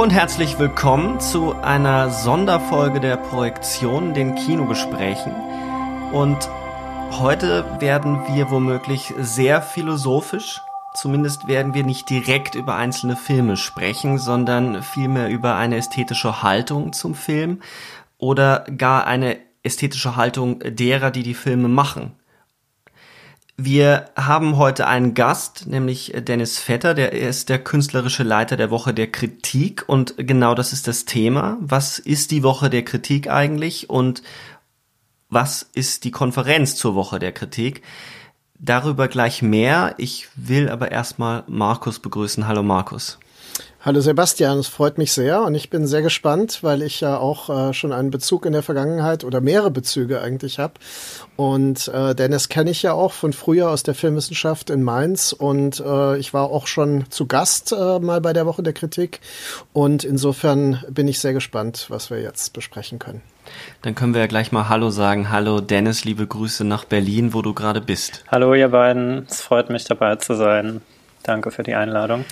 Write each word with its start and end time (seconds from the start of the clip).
Und 0.00 0.14
herzlich 0.14 0.58
willkommen 0.58 1.20
zu 1.20 1.54
einer 1.56 2.08
Sonderfolge 2.08 3.00
der 3.00 3.18
Projektion, 3.18 4.14
den 4.14 4.34
Kinogesprächen. 4.34 5.30
Und 6.10 6.48
heute 7.18 7.66
werden 7.80 8.22
wir 8.26 8.50
womöglich 8.50 9.12
sehr 9.18 9.60
philosophisch. 9.60 10.62
Zumindest 10.94 11.48
werden 11.48 11.74
wir 11.74 11.84
nicht 11.84 12.08
direkt 12.08 12.54
über 12.54 12.76
einzelne 12.76 13.14
Filme 13.14 13.58
sprechen, 13.58 14.16
sondern 14.16 14.82
vielmehr 14.82 15.28
über 15.28 15.56
eine 15.56 15.76
ästhetische 15.76 16.42
Haltung 16.42 16.94
zum 16.94 17.14
Film 17.14 17.60
oder 18.16 18.64
gar 18.78 19.06
eine 19.06 19.36
ästhetische 19.62 20.16
Haltung 20.16 20.60
derer, 20.60 21.10
die 21.10 21.22
die 21.22 21.34
Filme 21.34 21.68
machen. 21.68 22.12
Wir 23.62 24.08
haben 24.16 24.56
heute 24.56 24.86
einen 24.86 25.12
Gast, 25.12 25.66
nämlich 25.66 26.14
Dennis 26.16 26.58
Vetter, 26.58 26.94
der 26.94 27.12
ist 27.12 27.50
der 27.50 27.58
künstlerische 27.58 28.22
Leiter 28.22 28.56
der 28.56 28.70
Woche 28.70 28.94
der 28.94 29.12
Kritik 29.12 29.84
und 29.86 30.14
genau 30.16 30.54
das 30.54 30.72
ist 30.72 30.88
das 30.88 31.04
Thema. 31.04 31.58
Was 31.60 31.98
ist 31.98 32.30
die 32.30 32.42
Woche 32.42 32.70
der 32.70 32.86
Kritik 32.86 33.28
eigentlich 33.28 33.90
und 33.90 34.22
was 35.28 35.68
ist 35.74 36.04
die 36.04 36.10
Konferenz 36.10 36.74
zur 36.76 36.94
Woche 36.94 37.18
der 37.18 37.32
Kritik? 37.32 37.82
Darüber 38.58 39.08
gleich 39.08 39.42
mehr. 39.42 39.94
Ich 39.98 40.28
will 40.36 40.70
aber 40.70 40.90
erstmal 40.90 41.44
Markus 41.46 41.98
begrüßen. 41.98 42.48
Hallo 42.48 42.62
Markus. 42.62 43.18
Hallo 43.82 44.00
Sebastian, 44.00 44.58
es 44.58 44.68
freut 44.68 44.98
mich 44.98 45.10
sehr 45.10 45.40
und 45.40 45.54
ich 45.54 45.70
bin 45.70 45.86
sehr 45.86 46.02
gespannt, 46.02 46.58
weil 46.62 46.82
ich 46.82 47.00
ja 47.00 47.16
auch 47.16 47.70
äh, 47.70 47.72
schon 47.72 47.94
einen 47.94 48.10
Bezug 48.10 48.44
in 48.44 48.52
der 48.52 48.62
Vergangenheit 48.62 49.24
oder 49.24 49.40
mehrere 49.40 49.70
Bezüge 49.70 50.20
eigentlich 50.20 50.58
habe. 50.58 50.74
Und 51.36 51.88
äh, 51.88 52.14
Dennis 52.14 52.50
kenne 52.50 52.72
ich 52.72 52.82
ja 52.82 52.92
auch 52.92 53.12
von 53.12 53.32
früher 53.32 53.70
aus 53.70 53.82
der 53.82 53.94
Filmwissenschaft 53.94 54.68
in 54.68 54.82
Mainz 54.82 55.32
und 55.32 55.80
äh, 55.80 56.18
ich 56.18 56.34
war 56.34 56.50
auch 56.50 56.66
schon 56.66 57.06
zu 57.08 57.24
Gast 57.24 57.72
äh, 57.72 57.98
mal 58.00 58.20
bei 58.20 58.34
der 58.34 58.44
Woche 58.44 58.62
der 58.62 58.74
Kritik 58.74 59.20
und 59.72 60.04
insofern 60.04 60.84
bin 60.90 61.08
ich 61.08 61.18
sehr 61.18 61.32
gespannt, 61.32 61.86
was 61.88 62.10
wir 62.10 62.20
jetzt 62.20 62.52
besprechen 62.52 62.98
können. 62.98 63.22
Dann 63.80 63.94
können 63.94 64.12
wir 64.12 64.20
ja 64.20 64.26
gleich 64.26 64.52
mal 64.52 64.68
Hallo 64.68 64.90
sagen. 64.90 65.30
Hallo 65.30 65.62
Dennis, 65.62 66.04
liebe 66.04 66.26
Grüße 66.26 66.64
nach 66.64 66.84
Berlin, 66.84 67.32
wo 67.32 67.40
du 67.40 67.54
gerade 67.54 67.80
bist. 67.80 68.24
Hallo 68.28 68.52
ihr 68.52 68.68
beiden, 68.68 69.26
es 69.26 69.40
freut 69.40 69.70
mich 69.70 69.84
dabei 69.84 70.16
zu 70.16 70.34
sein. 70.34 70.82
Danke 71.22 71.50
für 71.50 71.62
die 71.62 71.74
Einladung. 71.74 72.26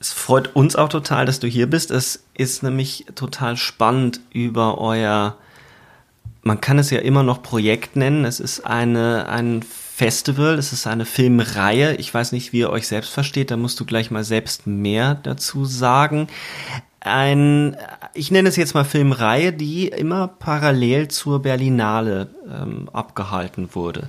Es 0.00 0.12
freut 0.12 0.54
uns 0.54 0.76
auch 0.76 0.88
total, 0.88 1.26
dass 1.26 1.40
du 1.40 1.48
hier 1.48 1.68
bist. 1.68 1.90
Es 1.90 2.24
ist 2.34 2.62
nämlich 2.62 3.06
total 3.14 3.56
spannend 3.56 4.20
über 4.32 4.78
euer, 4.78 5.36
man 6.42 6.60
kann 6.60 6.78
es 6.78 6.90
ja 6.90 7.00
immer 7.00 7.22
noch 7.22 7.42
Projekt 7.42 7.96
nennen. 7.96 8.24
Es 8.24 8.38
ist 8.38 8.64
eine, 8.64 9.28
ein 9.28 9.62
Festival, 9.62 10.54
es 10.54 10.72
ist 10.72 10.86
eine 10.86 11.04
Filmreihe. 11.04 11.96
Ich 11.96 12.14
weiß 12.14 12.30
nicht, 12.30 12.52
wie 12.52 12.60
ihr 12.60 12.70
euch 12.70 12.86
selbst 12.86 13.10
versteht, 13.10 13.50
da 13.50 13.56
musst 13.56 13.80
du 13.80 13.84
gleich 13.84 14.12
mal 14.12 14.22
selbst 14.22 14.66
mehr 14.66 15.16
dazu 15.16 15.64
sagen. 15.64 16.28
Ein, 17.00 17.76
ich 18.14 18.30
nenne 18.30 18.48
es 18.48 18.56
jetzt 18.56 18.74
mal 18.74 18.84
Filmreihe, 18.84 19.52
die 19.52 19.88
immer 19.88 20.28
parallel 20.28 21.08
zur 21.08 21.42
Berlinale 21.42 22.28
ähm, 22.48 22.88
abgehalten 22.92 23.70
wurde. 23.72 24.08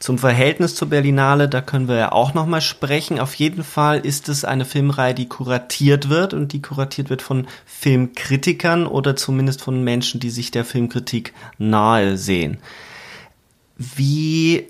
Zum 0.00 0.16
Verhältnis 0.16 0.74
zur 0.74 0.88
Berlinale, 0.88 1.46
da 1.46 1.60
können 1.60 1.86
wir 1.86 1.96
ja 1.96 2.12
auch 2.12 2.32
nochmal 2.32 2.62
sprechen. 2.62 3.20
Auf 3.20 3.34
jeden 3.34 3.62
Fall 3.62 3.98
ist 3.98 4.30
es 4.30 4.46
eine 4.46 4.64
Filmreihe, 4.64 5.12
die 5.12 5.28
kuratiert 5.28 6.08
wird 6.08 6.32
und 6.32 6.54
die 6.54 6.62
kuratiert 6.62 7.10
wird 7.10 7.20
von 7.20 7.46
Filmkritikern 7.66 8.86
oder 8.86 9.14
zumindest 9.14 9.60
von 9.60 9.84
Menschen, 9.84 10.18
die 10.18 10.30
sich 10.30 10.50
der 10.50 10.64
Filmkritik 10.64 11.34
nahe 11.58 12.16
sehen. 12.16 12.56
Wie 13.76 14.68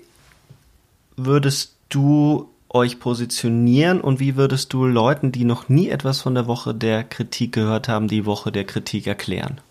würdest 1.15 1.75
du 1.87 2.49
euch 2.67 2.99
positionieren 2.99 4.01
und 4.01 4.19
wie 4.19 4.35
würdest 4.35 4.73
du 4.73 4.85
Leuten, 4.85 5.31
die 5.31 5.45
noch 5.45 5.69
nie 5.69 5.87
etwas 5.87 6.19
von 6.19 6.35
der 6.35 6.47
Woche 6.47 6.75
der 6.75 7.05
Kritik 7.05 7.53
gehört 7.53 7.87
haben, 7.87 8.09
die 8.09 8.25
Woche 8.25 8.51
der 8.51 8.65
Kritik 8.65 9.07
erklären? 9.07 9.61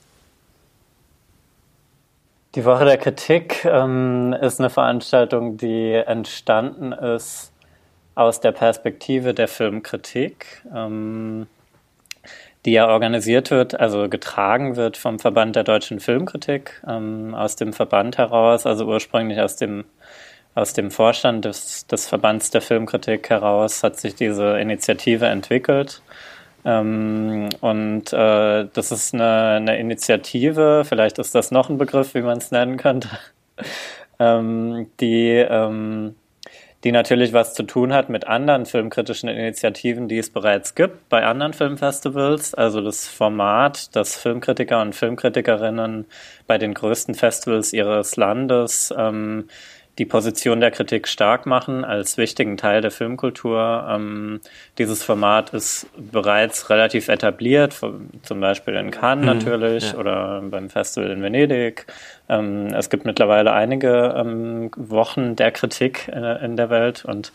Die 2.56 2.64
Woche 2.64 2.84
der 2.84 2.98
Kritik 2.98 3.64
ähm, 3.64 4.32
ist 4.40 4.58
eine 4.58 4.70
Veranstaltung, 4.70 5.56
die 5.56 5.92
entstanden 5.92 6.90
ist 6.90 7.52
aus 8.16 8.40
der 8.40 8.50
Perspektive 8.50 9.34
der 9.34 9.46
Filmkritik, 9.46 10.64
ähm, 10.74 11.46
die 12.64 12.72
ja 12.72 12.88
organisiert 12.88 13.52
wird, 13.52 13.78
also 13.78 14.08
getragen 14.08 14.74
wird 14.74 14.96
vom 14.96 15.20
Verband 15.20 15.54
der 15.54 15.62
deutschen 15.62 16.00
Filmkritik, 16.00 16.82
ähm, 16.88 17.36
aus 17.36 17.54
dem 17.54 17.72
Verband 17.72 18.18
heraus, 18.18 18.66
also 18.66 18.84
ursprünglich 18.84 19.40
aus 19.40 19.54
dem, 19.54 19.84
aus 20.56 20.72
dem 20.72 20.90
Vorstand 20.90 21.44
des, 21.44 21.86
des 21.86 22.08
Verbands 22.08 22.50
der 22.50 22.62
Filmkritik 22.62 23.30
heraus 23.30 23.84
hat 23.84 23.96
sich 24.00 24.16
diese 24.16 24.58
Initiative 24.58 25.26
entwickelt. 25.26 26.02
Ähm, 26.64 27.48
und 27.60 28.12
äh, 28.12 28.66
das 28.72 28.92
ist 28.92 29.14
eine, 29.14 29.56
eine, 29.56 29.78
Initiative, 29.78 30.84
vielleicht 30.84 31.18
ist 31.18 31.34
das 31.34 31.50
noch 31.50 31.70
ein 31.70 31.78
Begriff, 31.78 32.14
wie 32.14 32.20
man 32.20 32.38
es 32.38 32.50
nennen 32.50 32.76
könnte, 32.76 33.08
ähm, 34.18 34.88
die, 35.00 35.30
ähm, 35.30 36.16
die 36.84 36.92
natürlich 36.92 37.32
was 37.32 37.54
zu 37.54 37.62
tun 37.62 37.92
hat 37.92 38.08
mit 38.08 38.26
anderen 38.26 38.66
filmkritischen 38.66 39.28
Initiativen, 39.28 40.08
die 40.08 40.18
es 40.18 40.30
bereits 40.30 40.74
gibt 40.74 41.08
bei 41.08 41.24
anderen 41.24 41.52
Filmfestivals. 41.52 42.54
Also 42.54 42.80
das 42.80 43.06
Format, 43.06 43.94
das 43.96 44.16
Filmkritiker 44.16 44.80
und 44.80 44.94
Filmkritikerinnen 44.94 46.06
bei 46.46 46.58
den 46.58 46.74
größten 46.74 47.14
Festivals 47.14 47.72
ihres 47.72 48.16
Landes 48.16 48.92
ähm, 48.96 49.48
die 50.00 50.06
Position 50.06 50.60
der 50.60 50.70
Kritik 50.70 51.06
stark 51.06 51.44
machen 51.44 51.84
als 51.84 52.16
wichtigen 52.16 52.56
Teil 52.56 52.80
der 52.80 52.90
Filmkultur. 52.90 53.86
Ähm, 53.86 54.40
dieses 54.78 55.02
Format 55.02 55.50
ist 55.50 55.88
bereits 55.94 56.70
relativ 56.70 57.08
etabliert, 57.08 57.78
zum 58.22 58.40
Beispiel 58.40 58.76
in 58.76 58.90
Cannes 58.90 59.26
mhm, 59.26 59.26
natürlich 59.26 59.92
ja. 59.92 59.98
oder 59.98 60.40
beim 60.40 60.70
Festival 60.70 61.10
in 61.10 61.22
Venedig. 61.22 61.84
Ähm, 62.30 62.68
es 62.68 62.90
gibt 62.90 63.04
mittlerweile 63.04 63.52
einige 63.52 64.14
ähm, 64.16 64.70
Wochen 64.76 65.34
der 65.34 65.50
Kritik 65.50 66.08
äh, 66.08 66.44
in 66.44 66.56
der 66.56 66.70
Welt 66.70 67.04
und 67.04 67.32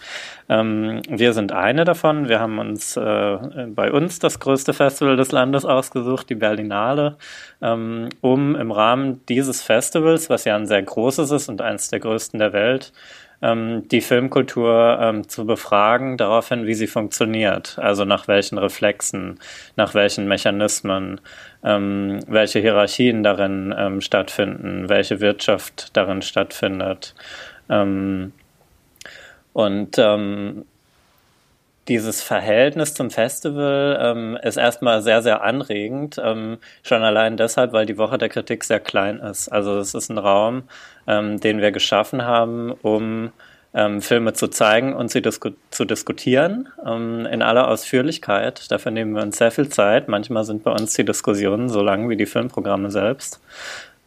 ähm, 0.48 1.02
wir 1.10 1.34
sind 1.34 1.52
eine 1.52 1.84
davon. 1.84 2.30
Wir 2.30 2.40
haben 2.40 2.60
uns 2.60 2.96
äh, 2.96 3.38
bei 3.68 3.92
uns 3.92 4.20
das 4.20 4.40
größte 4.40 4.74
Festival 4.74 5.18
des 5.18 5.34
Landes 5.34 5.66
ausgesucht, 5.66 6.30
die 6.30 6.36
Berlinale, 6.36 7.18
ähm, 7.62 8.08
um 8.22 8.56
im 8.56 8.72
Rahmen 8.72 9.26
dieses 9.28 9.62
Festivals, 9.62 10.30
was 10.30 10.46
ja 10.46 10.56
ein 10.56 10.66
sehr 10.66 10.82
großes 10.82 11.30
ist 11.30 11.50
und 11.50 11.62
eines 11.62 11.90
der 11.90 12.00
größten 12.00 12.40
der 12.40 12.54
Welt, 12.54 12.94
die 13.42 14.02
Filmkultur 14.02 14.98
ähm, 15.02 15.28
zu 15.28 15.46
befragen, 15.46 16.18
daraufhin, 16.18 16.66
wie 16.66 16.74
sie 16.74 16.88
funktioniert. 16.88 17.78
Also 17.78 18.06
nach 18.06 18.28
welchen 18.28 18.58
Reflexen, 18.58 19.40
nach 19.76 19.94
welchen 19.94 20.28
Mechanismen, 20.28 21.22
ähm, 21.64 22.20
welche 22.28 22.60
Hierarchien 22.60 23.24
darin 23.24 23.76
ähm, 23.78 24.02
stattfinden, 24.02 24.90
welche 24.90 25.20
Wirtschaft 25.20 25.96
darin 25.96 26.22
stattfindet. 26.22 27.14
Ähm, 27.70 28.32
und 29.54 29.98
ähm, 29.98 30.66
dieses 31.88 32.24
Verhältnis 32.24 32.94
zum 32.94 33.12
Festival 33.12 33.98
ähm, 34.02 34.38
ist 34.42 34.58
erstmal 34.58 35.02
sehr, 35.02 35.22
sehr 35.22 35.44
anregend. 35.44 36.20
Ähm, 36.24 36.58
schon 36.84 37.04
allein 37.04 37.38
deshalb, 37.38 37.74
weil 37.74 37.86
die 37.86 37.98
Woche 37.98 38.18
der 38.18 38.30
Kritik 38.30 38.64
sehr 38.64 38.80
klein 38.80 39.20
ist. 39.20 39.50
Also 39.50 39.78
es 39.78 39.94
ist 39.94 40.10
ein 40.10 40.18
Raum, 40.18 40.64
ähm, 41.08 41.40
den 41.40 41.62
wir 41.62 41.72
geschaffen 41.72 42.24
haben, 42.26 42.72
um 42.72 43.32
ähm, 43.76 44.02
Filme 44.02 44.34
zu 44.34 44.48
zeigen 44.48 44.94
und 44.94 45.12
sie 45.12 45.22
disku 45.22 45.52
zu 45.70 45.86
diskutieren 45.86 46.70
ähm, 46.86 47.28
in 47.28 47.44
aller 47.44 47.68
Ausführlichkeit. 47.68 48.72
Dafür 48.72 48.92
nehmen 48.92 49.14
wir 49.14 49.22
uns 49.22 49.38
sehr 49.38 49.52
viel 49.52 49.70
Zeit. 49.70 50.08
Manchmal 50.08 50.44
sind 50.44 50.64
bei 50.64 50.72
uns 50.72 50.94
die 50.96 51.06
Diskussionen 51.06 51.70
so 51.70 51.82
lang 51.82 52.10
wie 52.10 52.18
die 52.18 52.26
Filmprogramme 52.26 52.90
selbst. 52.90 53.42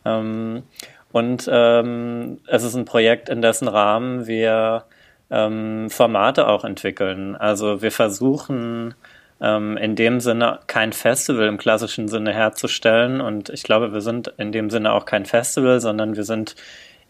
Ähm, 0.04 0.64
und 1.10 1.48
es 1.48 2.64
ist 2.64 2.74
ein 2.74 2.84
Projekt, 2.84 3.30
in 3.30 3.40
dessen 3.40 3.66
Rahmen 3.66 4.26
wir 4.26 4.84
ähm, 5.30 5.90
Formate 5.90 6.48
auch 6.48 6.64
entwickeln. 6.64 7.36
Also 7.36 7.82
wir 7.82 7.90
versuchen 7.90 8.94
ähm, 9.40 9.76
in 9.76 9.94
dem 9.94 10.20
Sinne 10.20 10.60
kein 10.66 10.92
Festival 10.92 11.46
im 11.46 11.58
klassischen 11.58 12.08
Sinne 12.08 12.32
herzustellen 12.32 13.20
und 13.20 13.50
ich 13.50 13.62
glaube, 13.62 13.92
wir 13.92 14.00
sind 14.00 14.32
in 14.36 14.52
dem 14.52 14.70
Sinne 14.70 14.92
auch 14.92 15.04
kein 15.04 15.26
Festival, 15.26 15.80
sondern 15.80 16.16
wir 16.16 16.24
sind 16.24 16.56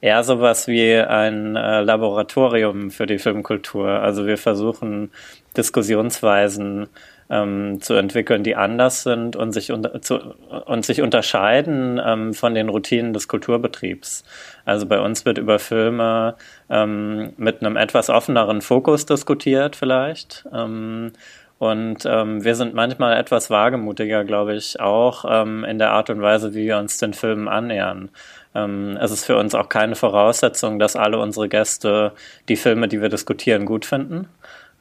eher 0.01 0.23
sowas 0.23 0.69
wie 0.69 0.95
ein 0.95 1.57
äh, 1.57 1.81
Laboratorium 1.81 2.91
für 2.91 3.07
die 3.07 3.19
Filmkultur. 3.19 3.89
Also 3.89 4.27
wir 4.27 4.39
versuchen 4.39 5.11
Diskussionsweisen 5.57 6.89
ähm, 7.31 7.81
zu 7.81 7.95
entwickeln, 7.95 8.43
die 8.43 8.57
anders 8.57 9.03
sind 9.03 9.37
und 9.37 9.53
sich, 9.53 9.73
unter, 9.73 10.01
zu, 10.01 10.19
und 10.67 10.85
sich 10.85 11.03
unterscheiden 11.03 12.01
ähm, 12.05 12.35
von 12.35 12.55
den 12.55 12.69
Routinen 12.69 13.13
des 13.13 13.29
Kulturbetriebs. 13.29 14.25
Also 14.65 14.87
bei 14.87 15.01
uns 15.01 15.25
wird 15.25 15.39
über 15.39 15.59
Filme 15.59 16.37
ähm, 16.71 17.33
mit 17.37 17.61
einem 17.63 17.77
etwas 17.77 18.11
offeneren 18.11 18.61
Fokus 18.61 19.07
diskutiert 19.07 19.77
vielleicht. 19.77 20.47
Ähm, 20.53 21.13
und 21.59 22.07
ähm, 22.07 22.45
wir 22.45 22.55
sind 22.55 22.75
manchmal 22.75 23.17
etwas 23.17 23.51
wagemutiger, 23.51 24.25
glaube 24.25 24.55
ich, 24.55 24.79
auch 24.79 25.25
ähm, 25.29 25.65
in 25.65 25.79
der 25.79 25.91
Art 25.91 26.09
und 26.09 26.23
Weise, 26.23 26.55
wie 26.55 26.67
wir 26.67 26.79
uns 26.79 26.99
den 26.99 27.15
Filmen 27.15 27.49
annähern. 27.49 28.11
Ähm, 28.55 28.97
es 29.01 29.11
ist 29.11 29.25
für 29.25 29.37
uns 29.37 29.57
auch 29.57 29.69
keine 29.69 29.97
Voraussetzung, 29.97 30.79
dass 30.79 30.95
alle 30.95 31.19
unsere 31.19 31.49
Gäste 31.49 32.13
die 32.49 32.57
Filme, 32.57 32.87
die 32.87 33.03
wir 33.03 33.09
diskutieren, 33.09 33.67
gut 33.67 33.85
finden. 33.85 34.29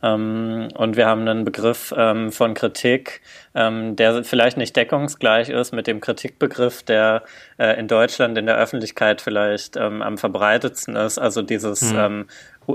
Ähm, 0.04 0.68
und 0.76 0.96
wir 0.96 1.08
haben 1.08 1.28
einen 1.28 1.44
Begriff 1.44 1.94
ähm, 1.98 2.32
von 2.32 2.54
Kritik, 2.54 3.22
ähm, 3.56 3.96
der 3.96 4.24
vielleicht 4.24 4.58
nicht 4.58 4.76
deckungsgleich 4.76 5.50
ist 5.50 5.74
mit 5.74 5.88
dem 5.88 6.02
Kritikbegriff, 6.02 6.84
der 6.84 7.24
äh, 7.58 7.80
in 7.80 7.88
Deutschland 7.88 8.38
in 8.38 8.46
der 8.46 8.58
Öffentlichkeit 8.58 9.22
vielleicht 9.22 9.76
ähm, 9.76 10.04
am 10.04 10.18
verbreitetsten 10.20 10.96
ist. 10.96 11.18
Also 11.18 11.42
dieses 11.42 11.94
mhm. 11.94 12.26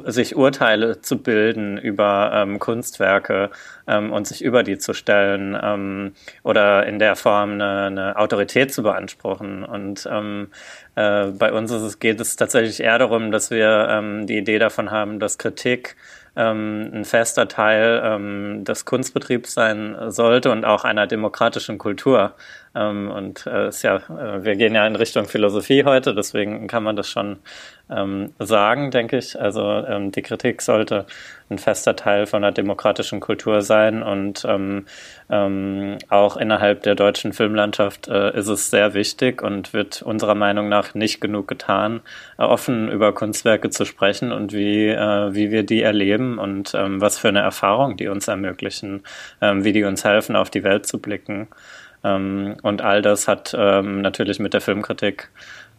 sich 0.07 0.35
Urteile 0.35 1.01
zu 1.01 1.19
bilden 1.19 1.79
über 1.79 2.33
ähm, 2.35 2.59
Kunstwerke 2.59 3.51
und 3.85 4.29
sich 4.29 4.43
über 4.43 4.63
die 4.63 4.79
zu 4.79 4.95
stellen 4.95 6.15
oder 6.45 6.87
in 6.87 7.01
der 7.01 7.17
Form 7.17 7.55
eine, 7.55 7.87
eine 7.87 8.17
Autorität 8.17 8.73
zu 8.73 8.85
beanspruchen. 8.85 9.65
Und 9.65 10.07
äh, 10.07 11.27
bei 11.27 11.53
uns 11.53 11.71
es, 11.73 11.99
geht 11.99 12.21
es 12.21 12.37
tatsächlich 12.37 12.81
eher 12.81 12.99
darum, 12.99 13.33
dass 13.33 13.51
wir 13.51 14.23
die 14.25 14.39
Idee 14.39 14.61
davon 14.61 14.93
haben, 14.93 15.19
dass 15.19 15.37
Kritik 15.37 15.97
ähm, 16.37 16.91
ein 16.93 17.05
fester 17.05 17.49
Teil 17.49 18.01
ähm, 18.05 18.65
des 18.65 18.85
Kunstbetriebs 18.85 19.55
sein 19.55 19.97
sollte 20.09 20.51
und 20.51 20.65
auch 20.65 20.85
einer 20.85 21.07
demokratischen 21.07 21.79
Kultur. 21.79 22.35
Ähm, 22.75 23.11
und 23.11 23.47
äh, 23.47 23.69
ist 23.69 23.83
ja, 23.83 23.97
äh, 23.97 24.45
wir 24.45 24.57
gehen 24.57 24.75
ja 24.75 24.87
in 24.87 24.97
Richtung 24.97 25.27
Philosophie 25.27 25.85
heute, 25.85 26.15
deswegen 26.15 26.67
kann 26.69 26.83
man 26.83 26.97
das 26.97 27.09
schon 27.09 27.39
ähm, 27.91 28.33
sagen, 28.39 28.91
denke 28.91 29.19
ich. 29.19 29.39
Also 29.39 29.63
ähm, 29.63 30.13
die 30.13 30.23
Kritik 30.23 30.63
sollte 30.63 31.07
ein 31.51 31.59
fester 31.59 31.97
Teil 31.97 32.27
von 32.27 32.43
einer 32.43 32.53
demokratischen 32.53 33.21
Kultur 33.21 33.61
sein 33.61 34.03
und 34.03 34.45
ähm, 34.49 34.87
ähm, 35.31 35.99
auch 36.09 36.37
innerhalb 36.37 36.83
der 36.83 36.95
deutschen 36.95 37.33
Filmlandschaft 37.33 38.09
äh, 38.09 38.37
ist 38.37 38.49
es 38.49 38.71
sehr 38.71 38.95
wichtig 38.95 39.43
und 39.43 39.75
wird 39.75 40.03
unserer 40.03 40.35
Meinung 40.35 40.69
nach 40.69 40.95
nicht 40.95 41.21
genug 41.21 41.49
getan, 41.49 42.01
äh, 42.39 42.43
offen 42.43 42.91
über 42.91 43.13
Kunstwerke 43.13 43.69
zu 43.71 43.85
sprechen 43.85 44.33
und 44.33 44.53
wie, 44.53 44.89
äh, 44.89 45.35
wie 45.35 45.51
wir 45.51 45.63
die 45.65 45.83
erleben 45.83 46.39
und 46.39 46.73
ähm, 46.75 47.01
was 47.01 47.19
für 47.19 47.29
eine 47.29 47.41
Erfahrung 47.41 47.97
die 47.97 48.09
uns 48.09 48.29
ermöglichen, 48.29 49.03
ähm, 49.43 49.65
wie 49.65 49.73
die 49.73 49.85
uns 49.85 50.05
helfen, 50.05 50.37
auf 50.37 50.49
die 50.49 50.65
Welt 50.65 50.87
zu 50.87 50.99
blicken. 50.99 51.49
Ähm, 52.05 52.57
und 52.63 52.83
all 52.83 53.03
das 53.03 53.29
hat 53.29 53.55
ähm, 53.57 54.01
natürlich 54.01 54.39
mit 54.39 54.55
der 54.55 54.61
Filmkritik 54.61 55.31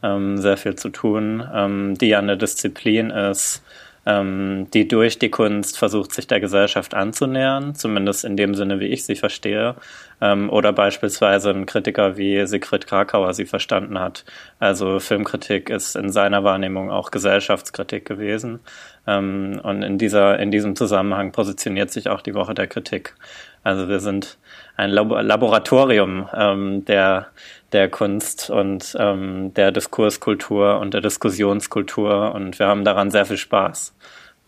ähm, 0.02 0.38
sehr 0.38 0.58
viel 0.58 0.76
zu 0.76 0.90
tun, 0.90 1.48
ähm, 1.54 1.98
die 1.98 2.10
ja 2.10 2.20
eine 2.20 2.38
Disziplin 2.38 3.10
ist, 3.10 3.64
ähm, 4.06 4.68
die 4.74 4.88
durch 4.88 5.18
die 5.18 5.30
Kunst 5.30 5.78
versucht, 5.78 6.14
sich 6.14 6.28
der 6.28 6.42
Gesellschaft 6.42 6.94
anzunähern, 6.94 7.74
zumindest 7.74 8.26
in 8.26 8.36
dem 8.36 8.54
Sinne, 8.54 8.82
wie 8.82 8.88
ich 8.88 9.06
sie 9.06 9.16
verstehe, 9.16 9.76
ähm, 10.20 10.50
oder 10.50 10.74
beispielsweise 10.74 11.52
ein 11.52 11.66
Kritiker 11.66 12.18
wie 12.18 12.46
Sigrid 12.46 12.86
Krakauer 12.86 13.34
sie 13.34 13.46
verstanden 13.46 14.00
hat. 14.00 14.26
Also 14.60 15.00
Filmkritik 15.00 15.70
ist 15.70 15.96
in 15.96 16.10
seiner 16.10 16.44
Wahrnehmung 16.44 16.92
auch 16.92 17.12
Gesellschaftskritik 17.12 18.06
gewesen. 18.06 18.60
Und 19.06 19.84
in 19.84 19.98
dieser, 19.98 20.40
in 20.40 20.50
diesem 20.50 20.78
Zusammenhang 20.78 21.34
positioniert 21.34 21.92
sich 21.92 22.08
auch 22.08 22.22
die 22.22 22.36
Woche 22.36 22.54
der 22.54 22.68
Kritik. 22.68 23.16
Also 23.64 23.88
wir 23.88 24.00
sind 24.00 24.38
ein 24.76 24.92
Laboratorium 24.92 26.30
ähm, 26.34 26.86
der, 26.86 27.28
der 27.72 27.90
Kunst 27.90 28.50
und 28.50 28.96
ähm, 29.00 29.54
der 29.54 29.72
Diskurskultur 29.72 30.80
und 30.80 30.94
der 30.94 31.02
Diskussionskultur 31.02 32.34
und 32.36 32.60
wir 32.60 32.68
haben 32.68 32.84
daran 32.84 33.10
sehr 33.10 33.26
viel 33.26 33.38
Spaß. 33.38 33.96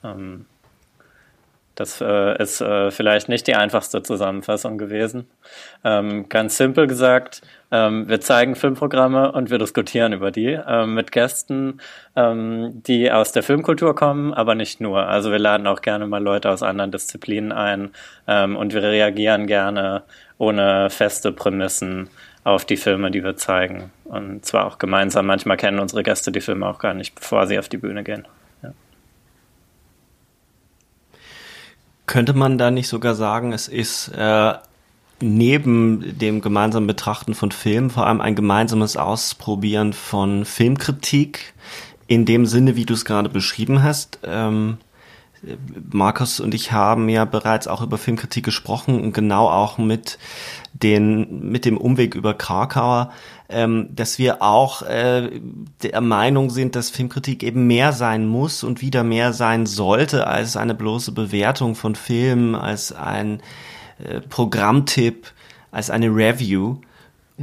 Ähm, 0.03 0.45
das 1.75 2.01
äh, 2.01 2.41
ist 2.41 2.61
äh, 2.61 2.91
vielleicht 2.91 3.29
nicht 3.29 3.47
die 3.47 3.55
einfachste 3.55 4.01
Zusammenfassung 4.01 4.77
gewesen. 4.77 5.27
Ähm, 5.83 6.27
ganz 6.29 6.57
simpel 6.57 6.87
gesagt, 6.87 7.41
ähm, 7.71 8.07
wir 8.07 8.21
zeigen 8.21 8.55
Filmprogramme 8.55 9.31
und 9.31 9.49
wir 9.49 9.57
diskutieren 9.57 10.13
über 10.13 10.31
die 10.31 10.57
ähm, 10.67 10.93
mit 10.93 11.11
Gästen, 11.11 11.79
ähm, 12.15 12.81
die 12.87 13.11
aus 13.11 13.31
der 13.31 13.43
Filmkultur 13.43 13.95
kommen, 13.95 14.33
aber 14.33 14.55
nicht 14.55 14.81
nur. 14.81 15.07
Also 15.07 15.31
wir 15.31 15.39
laden 15.39 15.67
auch 15.67 15.81
gerne 15.81 16.07
mal 16.07 16.23
Leute 16.23 16.49
aus 16.49 16.63
anderen 16.63 16.91
Disziplinen 16.91 17.51
ein 17.51 17.91
ähm, 18.27 18.55
und 18.55 18.73
wir 18.73 18.83
reagieren 18.83 19.47
gerne 19.47 20.03
ohne 20.37 20.89
feste 20.89 21.31
Prämissen 21.31 22.09
auf 22.45 22.63
die 22.63 22.77
Filme, 22.77 23.11
die 23.11 23.23
wir 23.23 23.35
zeigen. 23.35 23.91
Und 24.05 24.45
zwar 24.45 24.65
auch 24.65 24.77
gemeinsam. 24.77 25.25
Manchmal 25.25 25.57
kennen 25.57 25.79
unsere 25.79 26.03
Gäste 26.03 26.31
die 26.31 26.41
Filme 26.41 26.67
auch 26.67 26.79
gar 26.79 26.93
nicht, 26.93 27.15
bevor 27.15 27.47
sie 27.47 27.57
auf 27.59 27.67
die 27.67 27.77
Bühne 27.77 28.03
gehen. 28.03 28.27
Ja. 28.61 28.71
Könnte 32.05 32.33
man 32.33 32.57
da 32.57 32.71
nicht 32.71 32.87
sogar 32.87 33.15
sagen, 33.15 33.51
es 33.51 33.67
ist 33.67 34.09
äh, 34.09 34.53
neben 35.21 36.17
dem 36.17 36.41
gemeinsamen 36.41 36.87
Betrachten 36.87 37.33
von 37.33 37.51
Filmen 37.51 37.89
vor 37.89 38.05
allem 38.07 38.21
ein 38.21 38.35
gemeinsames 38.35 38.97
Ausprobieren 38.97 39.93
von 39.93 40.45
Filmkritik 40.45 41.53
in 42.07 42.25
dem 42.25 42.45
Sinne, 42.45 42.75
wie 42.75 42.85
du 42.85 42.93
es 42.93 43.05
gerade 43.05 43.29
beschrieben 43.29 43.81
hast? 43.81 44.19
Ähm, 44.23 44.77
Markus 45.91 46.39
und 46.39 46.53
ich 46.53 46.71
haben 46.71 47.09
ja 47.09 47.25
bereits 47.25 47.67
auch 47.67 47.81
über 47.81 47.97
Filmkritik 47.97 48.43
gesprochen 48.43 49.01
und 49.01 49.13
genau 49.13 49.49
auch 49.49 49.77
mit 49.77 50.17
den 50.73 51.49
mit 51.49 51.65
dem 51.65 51.77
Umweg 51.77 52.15
über 52.15 52.33
Krakauer, 52.33 53.11
ähm, 53.49 53.89
dass 53.95 54.17
wir 54.17 54.41
auch 54.41 54.81
äh, 54.81 55.39
der 55.83 56.01
Meinung 56.01 56.49
sind, 56.49 56.75
dass 56.75 56.89
Filmkritik 56.89 57.43
eben 57.43 57.67
mehr 57.67 57.93
sein 57.93 58.27
muss 58.27 58.63
und 58.63 58.81
wieder 58.81 59.03
mehr 59.03 59.33
sein 59.33 59.65
sollte 59.65 60.27
als 60.27 60.57
eine 60.57 60.75
bloße 60.75 61.11
Bewertung 61.11 61.75
von 61.75 61.95
Filmen, 61.95 62.55
als 62.55 62.91
ein 62.91 63.41
äh, 64.03 64.21
Programmtipp, 64.21 65.31
als 65.71 65.89
eine 65.89 66.07
Review. 66.07 66.77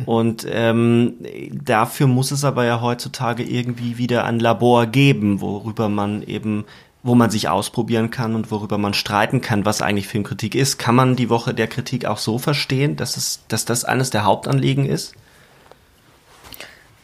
Und 0.07 0.47
ähm, 0.51 1.17
dafür 1.53 2.07
muss 2.07 2.31
es 2.31 2.45
aber 2.45 2.65
ja 2.65 2.81
heutzutage 2.81 3.43
irgendwie 3.43 3.99
wieder 3.99 4.25
ein 4.25 4.41
Labor 4.41 4.87
geben, 4.87 5.43
worüber 5.43 5.91
man 5.91 6.23
eben 6.23 6.65
wo 7.03 7.15
man 7.15 7.31
sich 7.31 7.49
ausprobieren 7.49 8.11
kann 8.11 8.35
und 8.35 8.51
worüber 8.51 8.79
man 8.79 8.95
streiten 8.95 9.41
kann, 9.41 9.65
was 9.65 9.83
eigentlich 9.83 10.09
Filmkritik 10.09 10.55
ist. 10.55 10.79
Kann 10.79 10.95
man 10.95 11.17
die 11.17 11.31
Woche 11.31 11.53
der 11.53 11.67
Kritik 11.67 12.07
auch 12.07 12.19
so 12.19 12.39
verstehen, 12.39 12.97
dass, 12.97 13.17
es, 13.17 13.45
dass 13.49 13.65
das 13.65 13.85
eines 13.85 14.11
der 14.11 14.25
Hauptanliegen 14.25 14.87
ist? 14.87 15.15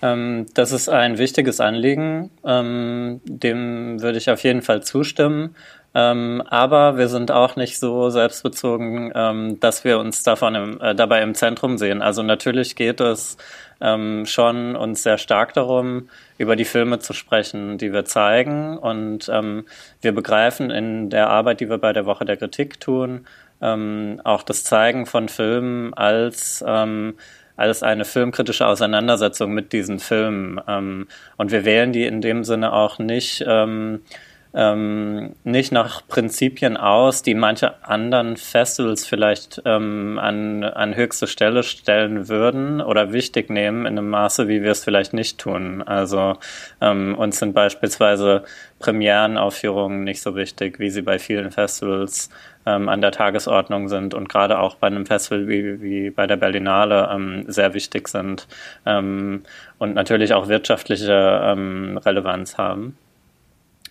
Ähm, 0.00 0.46
das 0.54 0.72
ist 0.72 0.88
ein 0.88 1.18
wichtiges 1.18 1.60
Anliegen. 1.60 2.30
Ähm, 2.44 3.20
dem 3.24 4.00
würde 4.00 4.18
ich 4.18 4.30
auf 4.30 4.44
jeden 4.44 4.62
Fall 4.62 4.82
zustimmen. 4.82 5.56
Ähm, 5.98 6.44
aber 6.46 6.96
wir 6.96 7.08
sind 7.08 7.32
auch 7.32 7.56
nicht 7.56 7.80
so 7.80 8.08
selbstbezogen, 8.10 9.10
ähm, 9.16 9.58
dass 9.58 9.82
wir 9.82 9.98
uns 9.98 10.22
davon 10.22 10.54
im, 10.54 10.80
äh, 10.80 10.94
dabei 10.94 11.22
im 11.22 11.34
Zentrum 11.34 11.76
sehen. 11.76 12.02
Also 12.02 12.22
natürlich 12.22 12.76
geht 12.76 13.00
es 13.00 13.36
ähm, 13.80 14.24
schon 14.24 14.76
uns 14.76 15.02
sehr 15.02 15.18
stark 15.18 15.54
darum, 15.54 16.08
über 16.36 16.54
die 16.54 16.64
Filme 16.64 17.00
zu 17.00 17.14
sprechen, 17.14 17.78
die 17.78 17.92
wir 17.92 18.04
zeigen. 18.04 18.78
Und 18.78 19.28
ähm, 19.28 19.64
wir 20.00 20.12
begreifen 20.12 20.70
in 20.70 21.10
der 21.10 21.30
Arbeit, 21.30 21.58
die 21.58 21.68
wir 21.68 21.78
bei 21.78 21.92
der 21.92 22.06
Woche 22.06 22.24
der 22.24 22.36
Kritik 22.36 22.78
tun, 22.78 23.26
ähm, 23.60 24.20
auch 24.22 24.44
das 24.44 24.62
Zeigen 24.62 25.04
von 25.04 25.28
Filmen 25.28 25.94
als 25.94 26.64
ähm, 26.64 27.14
als 27.56 27.82
eine 27.82 28.04
filmkritische 28.04 28.64
Auseinandersetzung 28.68 29.52
mit 29.52 29.72
diesen 29.72 29.98
Filmen. 29.98 30.60
Und 31.38 31.50
wir 31.50 31.64
wählen 31.64 31.92
die 31.92 32.04
in 32.04 32.20
dem 32.20 32.44
Sinne 32.44 32.72
auch 32.72 33.00
nicht 33.00 33.44
ähm, 34.58 35.36
nicht 35.44 35.70
nach 35.70 36.04
Prinzipien 36.08 36.76
aus, 36.76 37.22
die 37.22 37.34
manche 37.34 37.80
anderen 37.84 38.36
Festivals 38.36 39.06
vielleicht 39.06 39.62
ähm, 39.64 40.18
an, 40.20 40.64
an 40.64 40.96
höchste 40.96 41.28
Stelle 41.28 41.62
stellen 41.62 42.28
würden 42.28 42.80
oder 42.80 43.12
wichtig 43.12 43.50
nehmen 43.50 43.86
in 43.86 43.96
einem 43.96 44.10
Maße, 44.10 44.48
wie 44.48 44.64
wir 44.64 44.72
es 44.72 44.82
vielleicht 44.82 45.12
nicht 45.12 45.38
tun. 45.38 45.82
Also 45.82 46.38
ähm, 46.80 47.14
uns 47.16 47.38
sind 47.38 47.54
beispielsweise 47.54 48.42
Premierenaufführungen 48.80 50.02
nicht 50.02 50.20
so 50.20 50.34
wichtig, 50.34 50.80
wie 50.80 50.90
sie 50.90 51.02
bei 51.02 51.20
vielen 51.20 51.52
Festivals 51.52 52.28
ähm, 52.66 52.88
an 52.88 53.00
der 53.00 53.12
Tagesordnung 53.12 53.88
sind 53.88 54.12
und 54.12 54.28
gerade 54.28 54.58
auch 54.58 54.74
bei 54.74 54.88
einem 54.88 55.06
Festival 55.06 55.46
wie, 55.46 55.80
wie 55.80 56.10
bei 56.10 56.26
der 56.26 56.36
Berlinale 56.36 57.08
ähm, 57.12 57.44
sehr 57.46 57.74
wichtig 57.74 58.08
sind 58.08 58.48
ähm, 58.84 59.44
und 59.78 59.94
natürlich 59.94 60.34
auch 60.34 60.48
wirtschaftliche 60.48 61.42
ähm, 61.44 61.96
Relevanz 61.98 62.58
haben. 62.58 62.98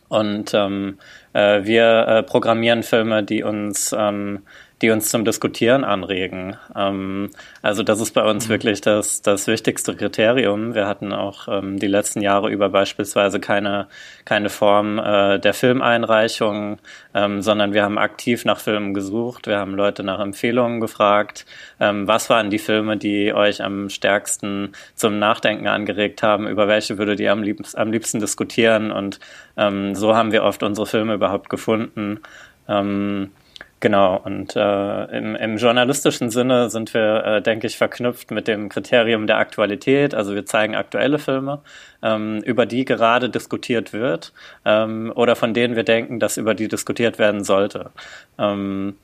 Und 0.09 0.53
ähm, 0.53 0.99
äh, 1.33 1.63
wir 1.63 2.07
äh, 2.07 2.23
programmieren 2.23 2.83
Filme, 2.83 3.23
die 3.23 3.43
uns 3.43 3.93
ähm, 3.97 4.43
die 4.81 4.91
uns 4.91 5.09
zum 5.09 5.25
Diskutieren 5.25 5.83
anregen. 5.83 6.55
Ähm, 6.75 7.31
also 7.61 7.83
das 7.83 7.99
ist 7.99 8.13
bei 8.13 8.23
uns 8.23 8.45
mhm. 8.45 8.49
wirklich 8.51 8.81
das, 8.81 9.21
das 9.21 9.47
wichtigste 9.47 9.95
Kriterium. 9.95 10.75
Wir 10.75 10.87
hatten 10.87 11.13
auch 11.13 11.47
ähm, 11.47 11.79
die 11.79 11.87
letzten 11.87 12.21
Jahre 12.21 12.49
über 12.49 12.69
beispielsweise 12.69 13.39
keine, 13.39 13.87
keine 14.25 14.49
Form 14.49 14.99
äh, 14.99 15.39
der 15.39 15.53
Filmeinreichung, 15.53 16.77
ähm, 17.15 17.41
sondern 17.41 17.73
wir 17.73 17.83
haben 17.83 17.97
aktiv 17.97 18.45
nach 18.45 18.59
Filmen 18.59 18.93
gesucht. 18.93 19.47
Wir 19.47 19.57
haben 19.57 19.73
Leute 19.73 20.03
nach 20.03 20.19
Empfehlungen 20.19 20.79
gefragt. 20.79 21.45
Ähm, 21.79 22.07
was 22.07 22.29
waren 22.29 22.51
die 22.51 22.59
Filme, 22.59 22.97
die 22.97 23.33
euch 23.33 23.63
am 23.63 23.89
stärksten 23.89 24.73
zum 24.93 25.17
Nachdenken 25.17 25.67
angeregt 25.67 26.21
haben? 26.21 26.47
Über 26.47 26.67
welche 26.67 26.99
würdet 26.99 27.19
ihr 27.19 27.31
am 27.31 27.41
liebsten, 27.41 27.79
am 27.79 27.91
liebsten 27.91 28.19
diskutieren? 28.19 28.91
Und 28.91 29.19
ähm, 29.57 29.95
so 29.95 30.15
haben 30.15 30.31
wir 30.31 30.43
oft 30.43 30.61
unsere 30.61 30.85
Filme 30.85 31.15
überhaupt 31.15 31.49
gefunden. 31.49 32.19
Ähm, 32.67 33.31
Genau, 33.79 34.19
und 34.23 34.55
äh, 34.55 35.03
im, 35.17 35.35
im 35.35 35.57
journalistischen 35.57 36.31
Sinne 36.31 36.71
sind 36.71 36.95
wir, 36.95 37.23
äh, 37.23 37.41
denke 37.43 37.67
ich, 37.67 37.77
verknüpft 37.77 38.31
mit 38.31 38.47
dem 38.47 38.69
Kriterium 38.69 39.27
der 39.27 39.37
Aktualität. 39.37 40.15
Also 40.15 40.33
wir 40.33 40.47
zeigen 40.47 40.75
aktuelle 40.75 41.19
Filme, 41.19 41.61
ähm, 42.01 42.41
über 42.43 42.65
die 42.65 42.85
gerade 42.85 43.29
diskutiert 43.29 43.93
wird 43.93 44.33
ähm, 44.65 45.13
oder 45.15 45.35
von 45.35 45.53
denen 45.53 45.75
wir 45.75 45.83
denken, 45.83 46.19
dass 46.19 46.37
über 46.37 46.55
die 46.55 46.67
diskutiert 46.67 47.19
werden 47.19 47.43
sollte. 47.43 47.91
Ähm, 48.39 48.95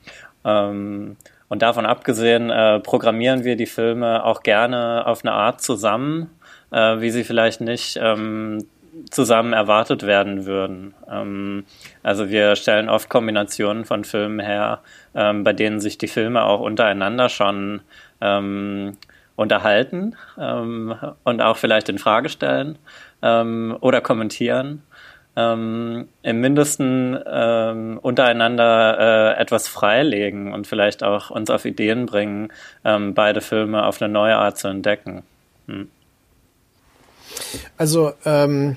ähm, 0.44 1.16
und 1.48 1.62
davon 1.62 1.86
abgesehen 1.86 2.50
äh, 2.50 2.80
programmieren 2.80 3.44
wir 3.44 3.54
die 3.54 3.66
Filme 3.66 4.24
auch 4.24 4.42
gerne 4.42 5.06
auf 5.06 5.24
eine 5.24 5.34
Art 5.34 5.60
zusammen, 5.60 6.30
äh, 6.72 6.98
wie 6.98 7.10
sie 7.10 7.22
vielleicht 7.22 7.60
nicht 7.60 7.96
ähm, 8.02 8.66
zusammen 9.10 9.52
erwartet 9.52 10.04
werden 10.04 10.46
würden. 10.46 10.94
Ähm, 11.10 11.64
also 12.02 12.30
wir 12.30 12.56
stellen 12.56 12.88
oft 12.88 13.08
Kombinationen 13.08 13.84
von 13.84 14.04
Filmen 14.04 14.40
her, 14.40 14.80
ähm, 15.14 15.44
bei 15.44 15.52
denen 15.52 15.80
sich 15.80 15.98
die 15.98 16.08
Filme 16.08 16.44
auch 16.44 16.60
untereinander 16.60 17.28
schon 17.28 17.82
ähm, 18.20 18.96
unterhalten 19.36 20.16
ähm, 20.38 20.94
und 21.24 21.42
auch 21.42 21.56
vielleicht 21.56 21.88
in 21.88 21.98
Frage 21.98 22.28
stellen 22.28 22.78
ähm, 23.22 23.76
oder 23.80 24.00
kommentieren. 24.00 24.82
Ähm, 25.36 26.06
im 26.22 26.40
Mindesten 26.40 27.16
untereinander 27.16 29.34
äh, 29.34 29.40
etwas 29.40 29.66
freilegen 29.66 30.52
und 30.52 30.68
vielleicht 30.68 31.02
auch 31.02 31.30
uns 31.30 31.50
auf 31.50 31.64
Ideen 31.64 32.06
bringen, 32.06 32.52
beide 32.84 33.40
Filme 33.40 33.84
auf 33.84 34.00
eine 34.00 34.12
neue 34.12 34.36
Art 34.36 34.58
zu 34.58 34.68
entdecken. 34.68 35.24
Hm. 35.66 35.88
Also 37.76 38.12
ähm, 38.24 38.76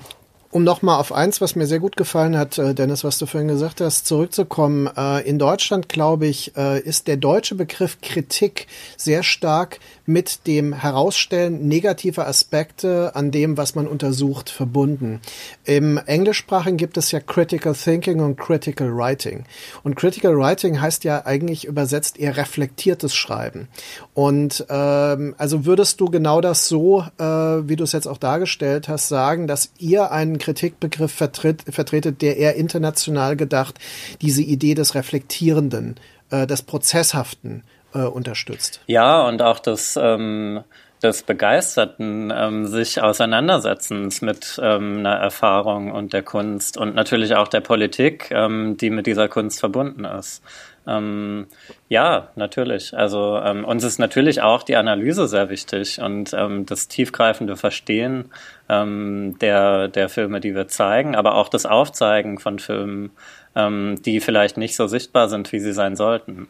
um 0.51 0.63
nochmal 0.63 0.99
auf 0.99 1.11
eins, 1.11 1.41
was 1.41 1.55
mir 1.55 1.67
sehr 1.67 1.79
gut 1.79 1.97
gefallen 1.97 2.37
hat, 2.37 2.57
äh, 2.57 2.73
Dennis, 2.73 3.03
was 3.03 3.19
du 3.19 3.25
vorhin 3.25 3.47
gesagt 3.47 3.81
hast, 3.81 4.07
zurückzukommen. 4.07 4.89
Äh, 4.95 5.27
in 5.27 5.39
Deutschland, 5.39 5.89
glaube 5.89 6.25
ich, 6.25 6.55
äh, 6.55 6.79
ist 6.79 7.07
der 7.07 7.17
deutsche 7.17 7.55
Begriff 7.55 7.99
Kritik 8.01 8.67
sehr 8.95 9.23
stark 9.23 9.79
mit 10.07 10.47
dem 10.47 10.73
Herausstellen 10.73 11.67
negativer 11.67 12.27
Aspekte 12.27 13.11
an 13.13 13.29
dem, 13.29 13.57
was 13.57 13.75
man 13.75 13.87
untersucht, 13.87 14.49
verbunden. 14.49 15.19
Im 15.65 15.97
Englischsprachigen 15.97 16.77
gibt 16.77 16.97
es 16.97 17.11
ja 17.11 17.19
Critical 17.19 17.73
Thinking 17.73 18.21
und 18.21 18.37
Critical 18.37 18.95
Writing. 18.95 19.43
Und 19.83 19.95
Critical 19.95 20.37
Writing 20.37 20.79
heißt 20.79 21.03
ja 21.03 21.25
eigentlich 21.25 21.65
übersetzt 21.65 22.17
eher 22.17 22.37
reflektiertes 22.37 23.13
Schreiben. 23.15 23.67
Und 24.13 24.65
ähm, 24.69 25.35
also 25.37 25.65
würdest 25.65 25.99
du 25.99 26.05
genau 26.05 26.39
das 26.39 26.69
so, 26.69 27.01
äh, 27.19 27.23
wie 27.23 27.75
du 27.75 27.83
es 27.83 27.91
jetzt 27.91 28.07
auch 28.07 28.17
dargestellt 28.17 28.87
hast, 28.87 29.09
sagen, 29.09 29.45
dass 29.45 29.71
ihr 29.77 30.11
einen 30.11 30.37
Kritikbegriff 30.37 31.11
vertritt, 31.11 31.63
vertretet, 31.69 32.21
der 32.21 32.37
eher 32.37 32.55
international 32.55 33.35
gedacht 33.35 33.77
diese 34.21 34.41
Idee 34.41 34.73
des 34.73 34.95
Reflektierenden, 34.95 35.95
äh, 36.29 36.47
des 36.47 36.61
Prozesshaften 36.61 37.63
äh, 37.98 38.08
unterstützt. 38.08 38.82
Ja, 38.88 39.27
und 39.27 39.42
auch 39.42 39.60
des, 39.60 39.98
ähm, 40.01 40.63
des 41.01 41.24
begeisterten 41.24 42.32
ähm, 42.36 42.68
sich 42.68 43.01
Auseinandersetzens 43.01 44.22
mit 44.22 44.60
ähm, 44.62 45.00
einer 45.00 45.16
Erfahrung 45.16 45.92
und 45.92 46.13
der 46.13 46.24
Kunst 46.24 46.77
und 46.77 46.96
natürlich 46.96 47.36
auch 47.36 47.48
der 47.48 47.62
Politik, 47.62 48.30
ähm, 48.32 48.77
die 48.77 48.89
mit 48.89 49.08
dieser 49.08 49.27
Kunst 49.27 49.60
verbunden 49.60 50.06
ist. 50.06 50.44
Ähm, 50.88 51.48
ja, 51.89 52.30
natürlich. 52.36 52.96
Also 52.98 53.39
ähm, 53.44 53.66
uns 53.66 53.84
ist 53.84 54.00
natürlich 54.00 54.42
auch 54.42 54.63
die 54.63 54.77
Analyse 54.77 55.27
sehr 55.27 55.50
wichtig 55.50 56.00
und 56.01 56.34
ähm, 56.34 56.66
das 56.66 56.88
tiefgreifende 56.88 57.58
Verstehen 57.58 58.32
ähm, 58.70 59.38
der, 59.39 59.89
der 59.89 60.08
Filme, 60.08 60.39
die 60.39 60.56
wir 60.56 60.70
zeigen, 60.70 61.16
aber 61.16 61.36
auch 61.36 61.50
das 61.50 61.66
Aufzeigen 61.66 62.39
von 62.39 62.58
Filmen, 62.60 63.12
ähm, 63.54 64.01
die 64.06 64.22
vielleicht 64.22 64.56
nicht 64.56 64.77
so 64.77 64.88
sichtbar 64.88 65.27
sind, 65.27 65.51
wie 65.51 65.60
sie 65.60 65.74
sein 65.74 65.98
sollten. 65.98 66.48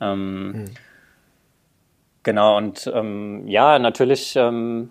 Ähm, 0.00 0.52
hm. 0.54 0.64
Genau, 2.22 2.56
und 2.56 2.90
ähm, 2.94 3.46
ja, 3.46 3.78
natürlich, 3.78 4.36
ähm, 4.36 4.90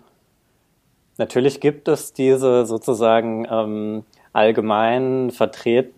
natürlich 1.18 1.60
gibt 1.60 1.88
es 1.88 2.12
diese 2.12 2.66
sozusagen 2.66 3.46
ähm, 3.50 4.04
allgemein 4.32 5.30
vertret, 5.30 5.92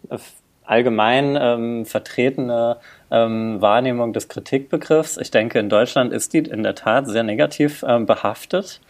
allgemein 0.65 1.39
ähm, 1.41 1.87
vertretene 1.87 2.77
ähm, 3.11 3.61
Wahrnehmung 3.61 4.13
des 4.13 4.29
Kritikbegriffs. 4.29 5.17
Ich 5.17 5.31
denke, 5.31 5.59
in 5.59 5.69
Deutschland 5.69 6.13
ist 6.13 6.33
die 6.33 6.39
in 6.39 6.63
der 6.63 6.75
Tat 6.75 7.09
sehr 7.09 7.23
negativ 7.23 7.81
behaftet. 7.81 8.81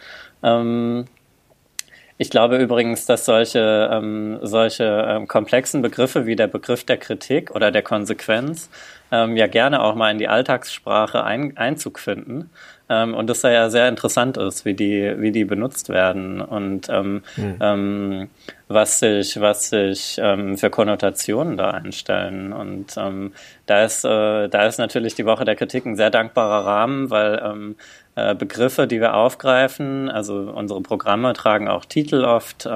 Ich 2.21 2.29
glaube 2.29 2.57
übrigens, 2.57 3.07
dass 3.07 3.25
solche, 3.25 3.89
ähm, 3.91 4.37
solche 4.43 4.83
ähm, 4.83 5.27
komplexen 5.27 5.81
Begriffe 5.81 6.27
wie 6.27 6.35
der 6.35 6.45
Begriff 6.45 6.83
der 6.83 6.97
Kritik 6.97 7.49
oder 7.55 7.71
der 7.71 7.81
Konsequenz 7.81 8.69
ähm, 9.11 9.35
ja 9.35 9.47
gerne 9.47 9.81
auch 9.81 9.95
mal 9.95 10.11
in 10.11 10.17
die 10.17 10.27
Alltagssprache 10.27 11.23
ein, 11.23 11.57
Einzug 11.57 11.99
finden. 11.99 12.49
Ähm, 12.89 13.13
und 13.13 13.29
das 13.29 13.41
ja 13.43 13.69
sehr 13.69 13.87
interessant 13.87 14.37
ist, 14.37 14.65
wie 14.65 14.73
die, 14.73 15.13
wie 15.17 15.31
die 15.31 15.45
benutzt 15.45 15.89
werden 15.89 16.41
und 16.41 16.89
ähm, 16.89 17.21
mhm. 17.37 17.57
ähm, 17.61 18.29
was 18.67 18.99
sich, 18.99 19.39
was 19.39 19.69
sich 19.69 20.19
ähm, 20.21 20.57
für 20.57 20.69
Konnotationen 20.69 21.55
da 21.55 21.71
einstellen. 21.71 22.51
Und 22.51 22.95
ähm, 22.97 23.31
da 23.65 23.83
ist, 23.83 24.03
äh, 24.03 24.49
da 24.49 24.65
ist 24.65 24.77
natürlich 24.77 25.15
die 25.15 25.25
Woche 25.25 25.45
der 25.45 25.55
Kritik 25.55 25.85
ein 25.85 25.95
sehr 25.95 26.09
dankbarer 26.09 26.65
Rahmen, 26.65 27.09
weil 27.09 27.75
äh, 28.15 28.35
Begriffe, 28.35 28.87
die 28.87 28.99
wir 28.99 29.13
aufgreifen, 29.15 30.09
also 30.09 30.51
unsere 30.53 30.81
Programme 30.81 31.31
tragen 31.33 31.69
auch 31.69 31.85
Titel 31.85 32.25
oft, 32.25 32.67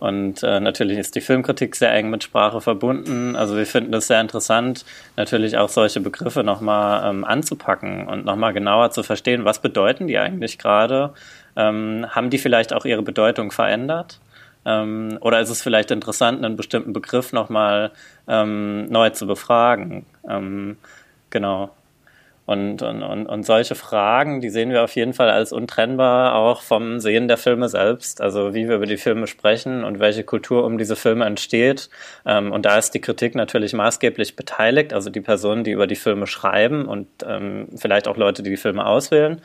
und 0.00 0.42
äh, 0.42 0.60
natürlich 0.60 0.98
ist 0.98 1.14
die 1.14 1.20
Filmkritik 1.20 1.76
sehr 1.76 1.92
eng 1.92 2.10
mit 2.10 2.24
Sprache 2.24 2.60
verbunden. 2.60 3.36
Also 3.36 3.56
wir 3.56 3.66
finden 3.66 3.92
es 3.94 4.06
sehr 4.06 4.20
interessant, 4.20 4.86
natürlich 5.16 5.58
auch 5.58 5.68
solche 5.68 6.00
Begriffe 6.00 6.42
nochmal 6.42 7.08
ähm, 7.08 7.24
anzupacken 7.24 8.08
und 8.08 8.24
nochmal 8.24 8.54
genauer 8.54 8.90
zu 8.90 9.02
verstehen, 9.02 9.44
was 9.44 9.60
bedeuten 9.60 10.06
die 10.06 10.18
eigentlich 10.18 10.58
gerade? 10.58 11.12
Ähm, 11.54 12.06
haben 12.08 12.30
die 12.30 12.38
vielleicht 12.38 12.72
auch 12.72 12.86
ihre 12.86 13.02
Bedeutung 13.02 13.52
verändert? 13.52 14.20
Ähm, 14.64 15.18
oder 15.20 15.40
ist 15.40 15.50
es 15.50 15.62
vielleicht 15.62 15.90
interessant, 15.90 16.42
einen 16.42 16.56
bestimmten 16.56 16.94
Begriff 16.94 17.32
nochmal 17.32 17.90
ähm, 18.26 18.86
neu 18.86 19.10
zu 19.10 19.26
befragen? 19.26 20.06
Ähm, 20.28 20.78
genau. 21.28 21.70
Und, 22.50 22.82
und, 22.82 23.04
und, 23.04 23.26
und 23.26 23.46
solche 23.46 23.76
Fragen, 23.76 24.40
die 24.40 24.50
sehen 24.50 24.70
wir 24.70 24.82
auf 24.82 24.96
jeden 24.96 25.12
Fall 25.12 25.30
als 25.30 25.52
untrennbar 25.52 26.34
auch 26.34 26.62
vom 26.62 26.98
Sehen 26.98 27.28
der 27.28 27.36
Filme 27.36 27.68
selbst. 27.68 28.20
Also 28.20 28.54
wie 28.54 28.68
wir 28.68 28.74
über 28.74 28.86
die 28.86 28.96
Filme 28.96 29.28
sprechen 29.28 29.84
und 29.84 30.00
welche 30.00 30.24
Kultur 30.24 30.64
um 30.64 30.76
diese 30.76 30.96
Filme 30.96 31.26
entsteht. 31.26 31.90
Ähm, 32.26 32.50
und 32.50 32.66
da 32.66 32.76
ist 32.76 32.90
die 32.90 33.00
Kritik 33.00 33.36
natürlich 33.36 33.72
maßgeblich 33.72 34.34
beteiligt, 34.34 34.92
also 34.92 35.10
die 35.10 35.20
Personen, 35.20 35.62
die 35.62 35.70
über 35.70 35.86
die 35.86 35.94
Filme 35.94 36.26
schreiben 36.26 36.86
und 36.86 37.06
ähm, 37.24 37.68
vielleicht 37.76 38.08
auch 38.08 38.16
Leute, 38.16 38.42
die 38.42 38.50
die 38.50 38.56
Filme 38.56 38.84
auswählen. 38.84 39.40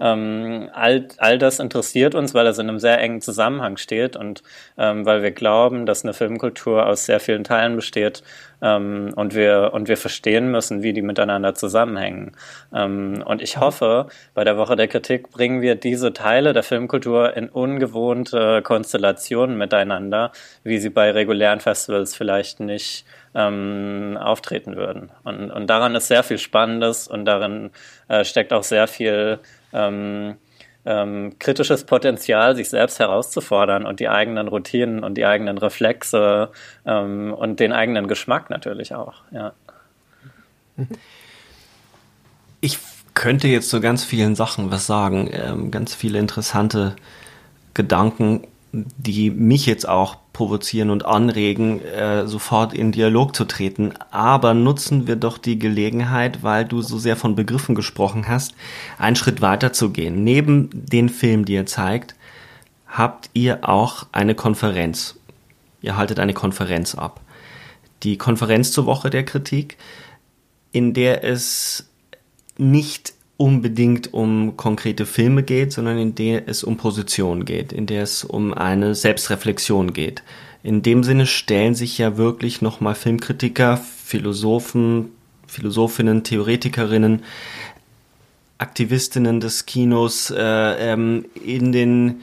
Ähm, 0.00 0.68
all, 0.72 1.08
all 1.18 1.38
das 1.38 1.60
interessiert 1.60 2.14
uns, 2.14 2.34
weil 2.34 2.46
es 2.46 2.58
in 2.58 2.68
einem 2.68 2.78
sehr 2.78 3.00
engen 3.00 3.20
Zusammenhang 3.20 3.76
steht 3.76 4.16
und 4.16 4.42
ähm, 4.76 5.06
weil 5.06 5.22
wir 5.22 5.30
glauben, 5.30 5.86
dass 5.86 6.04
eine 6.04 6.14
Filmkultur 6.14 6.86
aus 6.86 7.06
sehr 7.06 7.20
vielen 7.20 7.44
Teilen 7.44 7.76
besteht 7.76 8.22
ähm, 8.60 9.12
und, 9.14 9.34
wir, 9.34 9.70
und 9.72 9.88
wir 9.88 9.96
verstehen 9.96 10.50
müssen, 10.50 10.82
wie 10.82 10.92
die 10.92 11.02
miteinander 11.02 11.54
zusammenhängen. 11.54 12.32
Ähm, 12.74 13.22
und 13.24 13.42
ich 13.42 13.58
hoffe, 13.58 14.08
bei 14.34 14.44
der 14.44 14.56
Woche 14.56 14.76
der 14.76 14.88
Kritik 14.88 15.30
bringen 15.30 15.60
wir 15.60 15.74
diese 15.76 16.12
Teile 16.12 16.52
der 16.52 16.62
Filmkultur 16.62 17.36
in 17.36 17.48
ungewohnte 17.48 18.62
Konstellationen 18.62 19.56
miteinander, 19.56 20.32
wie 20.64 20.78
sie 20.78 20.90
bei 20.90 21.10
regulären 21.10 21.60
Festivals 21.60 22.16
vielleicht 22.16 22.60
nicht 22.60 23.04
ähm, 23.34 24.18
auftreten 24.20 24.76
würden. 24.76 25.10
Und, 25.24 25.50
und 25.50 25.66
daran 25.68 25.94
ist 25.94 26.08
sehr 26.08 26.22
viel 26.22 26.38
Spannendes 26.38 27.08
und 27.08 27.24
darin 27.24 27.70
äh, 28.08 28.24
steckt 28.24 28.52
auch 28.52 28.62
sehr 28.62 28.86
viel 28.86 29.40
ähm, 29.72 30.36
ähm, 30.86 31.38
kritisches 31.38 31.84
Potenzial, 31.84 32.54
sich 32.56 32.68
selbst 32.68 32.98
herauszufordern 32.98 33.86
und 33.86 34.00
die 34.00 34.08
eigenen 34.08 34.48
Routinen 34.48 35.02
und 35.02 35.14
die 35.14 35.24
eigenen 35.24 35.58
Reflexe 35.58 36.50
ähm, 36.84 37.32
und 37.32 37.60
den 37.60 37.72
eigenen 37.72 38.06
Geschmack 38.06 38.50
natürlich 38.50 38.94
auch. 38.94 39.22
Ja. 39.30 39.52
Ich 42.60 42.78
könnte 43.12 43.46
jetzt 43.46 43.68
zu 43.68 43.82
ganz 43.82 44.04
vielen 44.04 44.34
Sachen 44.34 44.70
was 44.70 44.86
sagen, 44.86 45.28
ähm, 45.30 45.70
ganz 45.70 45.94
viele 45.94 46.18
interessante 46.18 46.96
Gedanken. 47.74 48.46
Die 48.96 49.30
mich 49.30 49.66
jetzt 49.66 49.88
auch 49.88 50.16
provozieren 50.32 50.90
und 50.90 51.04
anregen, 51.04 51.80
äh, 51.80 52.26
sofort 52.26 52.74
in 52.74 52.92
Dialog 52.92 53.34
zu 53.34 53.44
treten. 53.44 53.92
Aber 54.10 54.52
nutzen 54.52 55.06
wir 55.06 55.16
doch 55.16 55.38
die 55.38 55.58
Gelegenheit, 55.58 56.42
weil 56.42 56.64
du 56.64 56.82
so 56.82 56.98
sehr 56.98 57.16
von 57.16 57.36
Begriffen 57.36 57.74
gesprochen 57.74 58.26
hast, 58.28 58.54
einen 58.98 59.16
Schritt 59.16 59.40
weiter 59.40 59.72
zu 59.72 59.90
gehen. 59.90 60.24
Neben 60.24 60.70
den 60.72 61.08
Film, 61.08 61.44
die 61.44 61.54
ihr 61.54 61.66
zeigt, 61.66 62.14
habt 62.88 63.30
ihr 63.32 63.68
auch 63.68 64.06
eine 64.12 64.34
Konferenz. 64.34 65.16
Ihr 65.80 65.96
haltet 65.96 66.18
eine 66.18 66.34
Konferenz 66.34 66.94
ab. 66.94 67.20
Die 68.02 68.18
Konferenz 68.18 68.72
zur 68.72 68.86
Woche 68.86 69.10
der 69.10 69.24
Kritik, 69.24 69.78
in 70.72 70.94
der 70.94 71.24
es 71.24 71.88
nicht 72.58 73.13
unbedingt 73.36 74.14
um 74.14 74.56
konkrete 74.56 75.06
Filme 75.06 75.42
geht, 75.42 75.72
sondern 75.72 75.98
in 75.98 76.14
der 76.14 76.48
es 76.48 76.62
um 76.62 76.76
Position 76.76 77.44
geht, 77.44 77.72
in 77.72 77.86
der 77.86 78.02
es 78.02 78.24
um 78.24 78.54
eine 78.54 78.94
Selbstreflexion 78.94 79.92
geht. 79.92 80.22
In 80.62 80.82
dem 80.82 81.04
Sinne 81.04 81.26
stellen 81.26 81.74
sich 81.74 81.98
ja 81.98 82.16
wirklich 82.16 82.62
nochmal 82.62 82.94
Filmkritiker, 82.94 83.76
Philosophen, 83.76 85.10
Philosophinnen, 85.46 86.24
Theoretikerinnen, 86.24 87.22
Aktivistinnen 88.58 89.40
des 89.40 89.66
Kinos 89.66 90.30
äh, 90.30 90.92
ähm, 90.92 91.26
in 91.44 91.72
den 91.72 92.22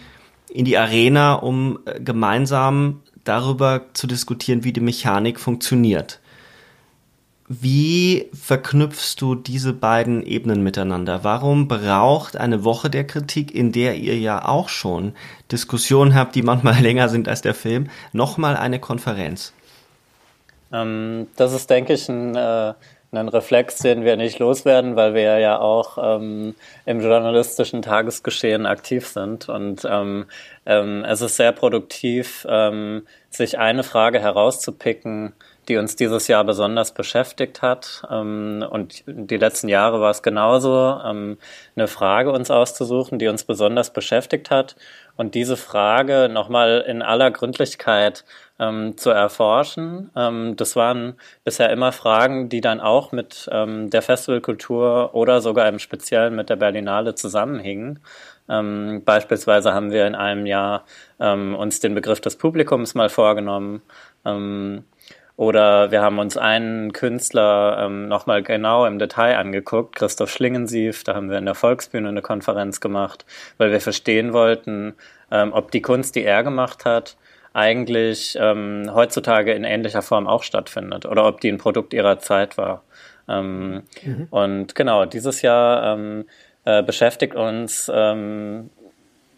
in 0.54 0.66
die 0.66 0.78
Arena, 0.78 1.36
um 1.36 1.80
gemeinsam 2.04 3.02
darüber 3.24 3.86
zu 3.94 4.08
diskutieren, 4.08 4.64
wie 4.64 4.74
die 4.74 4.82
Mechanik 4.82 5.40
funktioniert. 5.40 6.20
Wie 7.54 8.30
verknüpfst 8.32 9.18
du 9.20 9.36
diese 9.36 9.74
beiden 9.74 10.26
Ebenen 10.26 10.64
miteinander? 10.64 11.26
Warum 11.26 11.68
braucht 11.68 12.38
eine 12.38 12.64
Woche 12.64 12.90
der 12.90 13.06
Kritik, 13.06 13.54
in 13.54 13.74
der 13.74 13.96
ihr 13.96 14.18
ja 14.18 14.46
auch 14.46 14.70
schon 14.70 15.16
Diskussionen 15.52 16.16
habt, 16.16 16.34
die 16.36 16.44
manchmal 16.44 16.76
länger 16.82 17.10
sind 17.10 17.28
als 17.28 17.42
der 17.42 17.54
Film, 17.54 17.90
nochmal 18.14 18.56
eine 18.56 18.80
Konferenz? 18.80 19.52
Ähm, 20.72 21.28
das 21.36 21.52
ist, 21.52 21.70
denke 21.70 21.92
ich, 21.92 22.08
ein, 22.08 22.38
äh, 22.38 22.74
ein 23.12 23.28
Reflex, 23.28 23.80
den 23.80 24.06
wir 24.06 24.16
nicht 24.16 24.40
loswerden, 24.40 24.96
weil 24.96 25.14
wir 25.14 25.40
ja 25.40 25.60
auch 25.60 25.98
ähm, 26.02 26.56
im 26.86 27.02
journalistischen 27.02 27.82
Tagesgeschehen 27.82 28.66
aktiv 28.66 29.08
sind. 29.08 29.50
Und 29.50 29.86
ähm, 29.90 30.26
ähm 30.66 31.04
es 31.04 31.22
ist 31.22 31.36
sehr 31.36 31.52
produktiv, 31.52 32.48
ähm, 32.50 33.06
sich 33.30 33.60
eine 33.60 33.84
Frage 33.84 34.20
herauszupicken, 34.20 35.34
die 35.68 35.78
uns 35.78 35.96
dieses 35.96 36.28
Jahr 36.28 36.44
besonders 36.46 36.94
beschäftigt 36.94 37.62
hat. 37.62 38.04
Ähm, 38.10 38.66
und 38.70 39.04
die 39.06 39.38
letzten 39.38 39.68
Jahre 39.68 40.00
war 40.00 40.12
es 40.12 40.24
genauso, 40.24 41.00
ähm, 41.06 41.38
eine 41.76 41.88
Frage 41.88 42.32
uns 42.32 42.50
auszusuchen, 42.50 43.20
die 43.20 43.28
uns 43.28 43.44
besonders 43.44 43.92
beschäftigt 43.92 44.52
hat. 44.52 44.78
Und 45.18 45.36
diese 45.36 45.58
Frage 45.58 46.30
nochmal 46.30 46.84
in 46.88 47.02
aller 47.02 47.30
Gründlichkeit 47.30 48.24
ähm, 48.62 48.96
zu 48.96 49.10
erforschen. 49.10 50.12
Ähm, 50.16 50.56
das 50.56 50.76
waren 50.76 51.16
bisher 51.44 51.72
immer 51.72 51.92
Fragen, 51.92 52.48
die 52.48 52.62
dann 52.62 52.80
auch 52.80 53.12
mit 53.12 53.50
ähm, 53.52 53.90
der 53.90 54.04
Festivalkultur 54.04 55.16
oder 55.16 55.42
sogar 55.42 55.68
im 55.68 55.80
Speziellen 55.80 56.36
mit 56.36 56.50
der 56.50 56.58
Berlinale 56.58 57.16
zusammenhingen. 57.16 58.00
Ähm, 58.48 59.02
beispielsweise 59.04 59.74
haben 59.74 59.92
wir 59.92 60.06
in 60.06 60.16
einem 60.16 60.46
Jahr 60.46 60.86
ähm, 61.20 61.56
uns 61.56 61.80
den 61.80 61.96
Begriff 61.96 62.22
des 62.22 62.38
Publikums 62.38 62.94
mal 62.94 63.10
vorgenommen. 63.10 63.82
Ähm, 64.26 64.84
oder 65.38 65.90
wir 65.90 66.04
haben 66.04 66.20
uns 66.20 66.38
einen 66.38 66.94
Künstler 66.94 67.86
ähm, 67.86 68.08
nochmal 68.08 68.44
genau 68.44 68.86
im 68.86 69.00
Detail 69.00 69.38
angeguckt, 69.38 69.96
Christoph 69.96 70.30
Schlingensief, 70.30 71.04
da 71.04 71.16
haben 71.16 71.32
wir 71.32 71.40
in 71.40 71.46
der 71.46 71.56
Volksbühne 71.56 72.10
eine 72.10 72.22
Konferenz 72.22 72.80
gemacht, 72.80 73.26
weil 73.58 73.72
wir 73.72 73.82
verstehen 73.82 74.34
wollten, 74.34 74.94
ähm, 75.32 75.52
ob 75.54 75.72
die 75.72 75.82
Kunst, 75.82 76.16
die 76.16 76.24
er 76.24 76.44
gemacht 76.44 76.86
hat, 76.86 77.18
eigentlich 77.54 78.38
ähm, 78.40 78.90
heutzutage 78.94 79.54
in 79.54 79.64
ähnlicher 79.64 80.02
Form 80.02 80.28
auch 80.28 80.44
stattfindet 80.44 81.06
oder 81.06 81.26
ob 81.26 81.42
die 81.42 81.50
ein 81.50 81.58
Produkt 81.58 81.94
ihrer 81.94 82.20
Zeit 82.20 82.58
war. 82.58 82.84
Ähm, 83.28 83.84
mhm. 84.04 84.28
Und 84.30 84.76
genau, 84.76 85.06
dieses 85.06 85.42
Jahr 85.42 85.94
ähm, 85.94 86.26
äh, 86.66 86.82
beschäftigt 86.84 87.36
uns 87.36 87.92
ähm, 87.94 88.70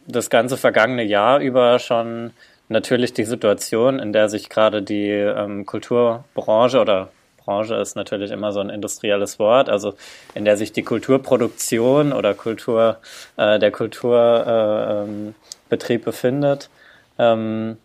das 0.08 0.30
ganze 0.30 0.58
vergangene 0.58 1.04
Jahr 1.04 1.40
über 1.40 1.80
schon 1.80 2.32
natürlich 2.70 3.14
die 3.14 3.26
Situation, 3.26 4.00
in 4.00 4.14
der 4.14 4.30
sich 4.30 4.50
gerade 4.50 4.82
die 4.82 5.10
ähm, 5.10 5.66
Kulturbranche 5.66 6.80
oder 6.80 7.10
Branche 7.44 7.76
ist 7.76 7.96
natürlich 7.96 8.32
immer 8.32 8.52
so 8.54 8.60
ein 8.62 8.70
industrielles 8.70 9.38
Wort, 9.40 9.70
also 9.70 9.96
in 10.34 10.46
der 10.46 10.56
sich 10.58 10.72
die 10.72 10.84
Kulturproduktion 10.84 12.14
oder 12.14 12.34
Kultur, 12.34 12.98
äh, 13.38 13.60
der 13.60 13.72
Kulturbetrieb 13.72 15.36
äh, 15.70 16.00
ähm, 16.00 16.04
befindet. 16.04 16.70
Ähm, 17.20 17.78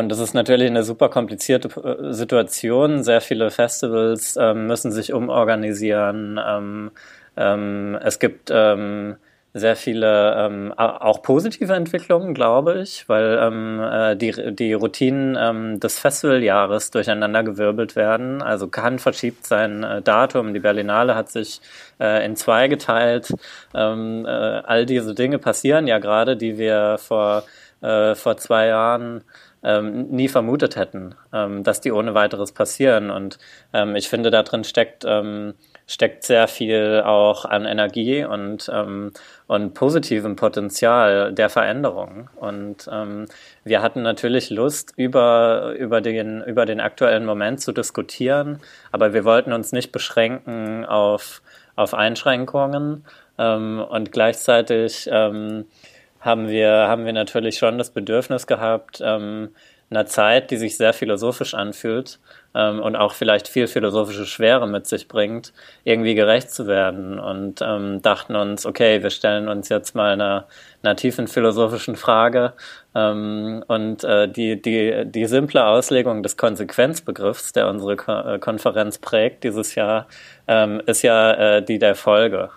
und 0.00 0.08
das 0.08 0.18
ist 0.18 0.34
natürlich 0.34 0.66
eine 0.68 0.82
super 0.82 1.08
komplizierte 1.08 1.68
äh, 1.68 2.12
Situation. 2.12 3.04
Sehr 3.04 3.20
viele 3.20 3.50
Festivals 3.50 4.36
ähm, 4.40 4.66
müssen 4.66 4.90
sich 4.90 5.12
umorganisieren. 5.12 6.40
Ähm, 6.44 6.90
ähm, 7.36 7.98
es 8.02 8.18
gibt 8.18 8.50
ähm, 8.52 9.16
sehr 9.52 9.76
viele 9.76 10.34
ähm, 10.36 10.72
auch 10.76 11.22
positive 11.22 11.74
Entwicklungen, 11.74 12.34
glaube 12.34 12.80
ich, 12.80 13.08
weil 13.08 13.38
ähm, 13.42 13.80
äh, 13.80 14.16
die, 14.16 14.54
die 14.54 14.72
Routinen 14.72 15.80
des 15.80 15.98
Festivaljahres 15.98 16.90
durcheinandergewirbelt 16.92 17.96
werden. 17.96 18.42
Also 18.42 18.68
Cannes 18.68 19.02
verschiebt 19.02 19.46
sein 19.46 19.82
äh, 19.82 20.02
Datum, 20.02 20.54
die 20.54 20.60
Berlinale 20.60 21.14
hat 21.16 21.30
sich 21.30 21.60
äh, 22.00 22.24
in 22.24 22.36
zwei 22.36 22.68
geteilt. 22.68 23.34
Äh, 23.74 23.78
all 23.78 24.86
diese 24.86 25.14
Dinge 25.14 25.38
passieren 25.38 25.86
ja 25.86 25.98
gerade, 25.98 26.36
die 26.36 26.56
wir 26.56 26.98
vor, 26.98 27.42
äh, 27.82 28.14
vor 28.14 28.36
zwei 28.36 28.68
Jahren 28.68 29.24
ähm, 29.62 30.08
nie 30.08 30.28
vermutet 30.28 30.76
hätten, 30.76 31.14
ähm, 31.32 31.62
dass 31.62 31.80
die 31.80 31.92
ohne 31.92 32.14
weiteres 32.14 32.52
passieren. 32.52 33.10
Und 33.10 33.38
ähm, 33.72 33.96
ich 33.96 34.08
finde, 34.08 34.30
da 34.30 34.42
drin 34.42 34.64
steckt 34.64 35.04
ähm, 35.06 35.54
steckt 35.90 36.22
sehr 36.22 36.46
viel 36.46 37.02
auch 37.04 37.44
an 37.44 37.64
Energie 37.64 38.24
und, 38.24 38.70
ähm, 38.72 39.10
und 39.48 39.74
positivem 39.74 40.36
Potenzial 40.36 41.32
der 41.32 41.48
Veränderung. 41.48 42.30
Und 42.36 42.88
ähm, 42.92 43.26
wir 43.64 43.82
hatten 43.82 44.02
natürlich 44.02 44.50
Lust, 44.50 44.92
über, 44.96 45.74
über, 45.76 46.00
den, 46.00 46.44
über 46.44 46.64
den 46.64 46.78
aktuellen 46.78 47.26
Moment 47.26 47.60
zu 47.60 47.72
diskutieren, 47.72 48.60
aber 48.92 49.12
wir 49.14 49.24
wollten 49.24 49.52
uns 49.52 49.72
nicht 49.72 49.90
beschränken 49.90 50.84
auf, 50.84 51.42
auf 51.74 51.92
Einschränkungen 51.92 53.04
ähm, 53.36 53.80
und 53.80 54.12
gleichzeitig 54.12 55.08
ähm, 55.10 55.64
haben, 56.20 56.48
wir, 56.48 56.70
haben 56.70 57.04
wir 57.04 57.12
natürlich 57.12 57.58
schon 57.58 57.78
das 57.78 57.90
Bedürfnis 57.90 58.46
gehabt, 58.46 59.00
ähm, 59.02 59.50
einer 59.90 60.06
Zeit, 60.06 60.50
die 60.52 60.56
sich 60.56 60.76
sehr 60.76 60.92
philosophisch 60.92 61.52
anfühlt 61.54 62.20
ähm, 62.54 62.80
und 62.80 62.94
auch 62.94 63.12
vielleicht 63.12 63.48
viel 63.48 63.66
philosophische 63.66 64.24
Schwere 64.24 64.68
mit 64.68 64.86
sich 64.86 65.08
bringt, 65.08 65.52
irgendwie 65.82 66.14
gerecht 66.14 66.52
zu 66.52 66.68
werden 66.68 67.18
und 67.18 67.60
ähm, 67.60 68.00
dachten 68.00 68.36
uns, 68.36 68.66
okay, 68.66 69.02
wir 69.02 69.10
stellen 69.10 69.48
uns 69.48 69.68
jetzt 69.68 69.96
mal 69.96 70.12
einer, 70.12 70.46
einer 70.82 70.94
tiefen 70.94 71.26
philosophischen 71.26 71.96
Frage 71.96 72.52
ähm, 72.94 73.64
und 73.66 74.04
äh, 74.04 74.28
die, 74.28 74.62
die, 74.62 75.06
die 75.06 75.26
simple 75.26 75.66
Auslegung 75.66 76.22
des 76.22 76.36
Konsequenzbegriffs, 76.36 77.52
der 77.52 77.68
unsere 77.68 77.96
Ko 77.96 78.12
äh, 78.12 78.38
Konferenz 78.38 78.98
prägt 78.98 79.42
dieses 79.42 79.74
Jahr, 79.74 80.06
ähm, 80.46 80.80
ist 80.86 81.02
ja 81.02 81.32
äh, 81.32 81.64
die 81.64 81.80
der 81.80 81.96
Folge. 81.96 82.50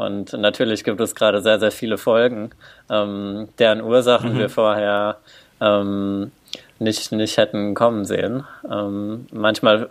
Und 0.00 0.32
natürlich 0.32 0.82
gibt 0.82 0.98
es 1.02 1.14
gerade 1.14 1.42
sehr, 1.42 1.60
sehr 1.60 1.70
viele 1.70 1.98
Folgen, 1.98 2.52
ähm, 2.88 3.50
deren 3.58 3.82
Ursachen 3.82 4.32
mhm. 4.32 4.38
wir 4.38 4.48
vorher 4.48 5.18
ähm, 5.60 6.32
nicht, 6.78 7.12
nicht 7.12 7.36
hätten 7.36 7.74
kommen 7.74 8.06
sehen. 8.06 8.44
Ähm, 8.64 9.26
manchmal 9.30 9.90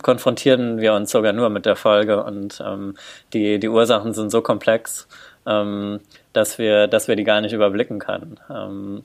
konfrontieren 0.00 0.80
wir 0.80 0.94
uns 0.94 1.10
sogar 1.10 1.34
nur 1.34 1.50
mit 1.50 1.66
der 1.66 1.76
Folge 1.76 2.24
und 2.24 2.62
ähm, 2.66 2.94
die, 3.34 3.58
die 3.58 3.68
Ursachen 3.68 4.14
sind 4.14 4.30
so 4.30 4.40
komplex, 4.40 5.06
ähm, 5.46 6.00
dass, 6.32 6.56
wir, 6.56 6.86
dass 6.86 7.06
wir 7.06 7.16
die 7.16 7.24
gar 7.24 7.42
nicht 7.42 7.52
überblicken 7.52 7.98
können. 7.98 8.40
Ähm, 8.48 9.04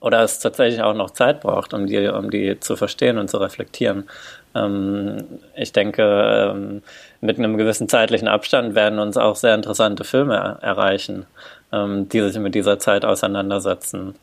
oder 0.00 0.22
es 0.22 0.40
tatsächlich 0.40 0.82
auch 0.82 0.94
noch 0.94 1.12
Zeit 1.12 1.40
braucht, 1.40 1.74
um 1.74 1.86
die, 1.86 2.08
um 2.08 2.28
die 2.30 2.58
zu 2.58 2.74
verstehen 2.74 3.18
und 3.18 3.30
zu 3.30 3.36
reflektieren. 3.38 4.08
Ähm, 4.58 5.24
ich 5.54 5.72
denke, 5.72 6.02
ähm, 6.02 6.82
mit 7.20 7.38
einem 7.38 7.56
gewissen 7.56 7.88
zeitlichen 7.88 8.28
Abstand 8.28 8.74
werden 8.74 8.98
uns 8.98 9.16
auch 9.16 9.36
sehr 9.36 9.54
interessante 9.54 10.04
Filme 10.04 10.58
erreichen, 10.60 11.26
ähm, 11.72 12.08
die 12.08 12.20
sich 12.20 12.38
mit 12.38 12.54
dieser 12.54 12.78
Zeit 12.78 13.04
auseinandersetzen. 13.04 14.14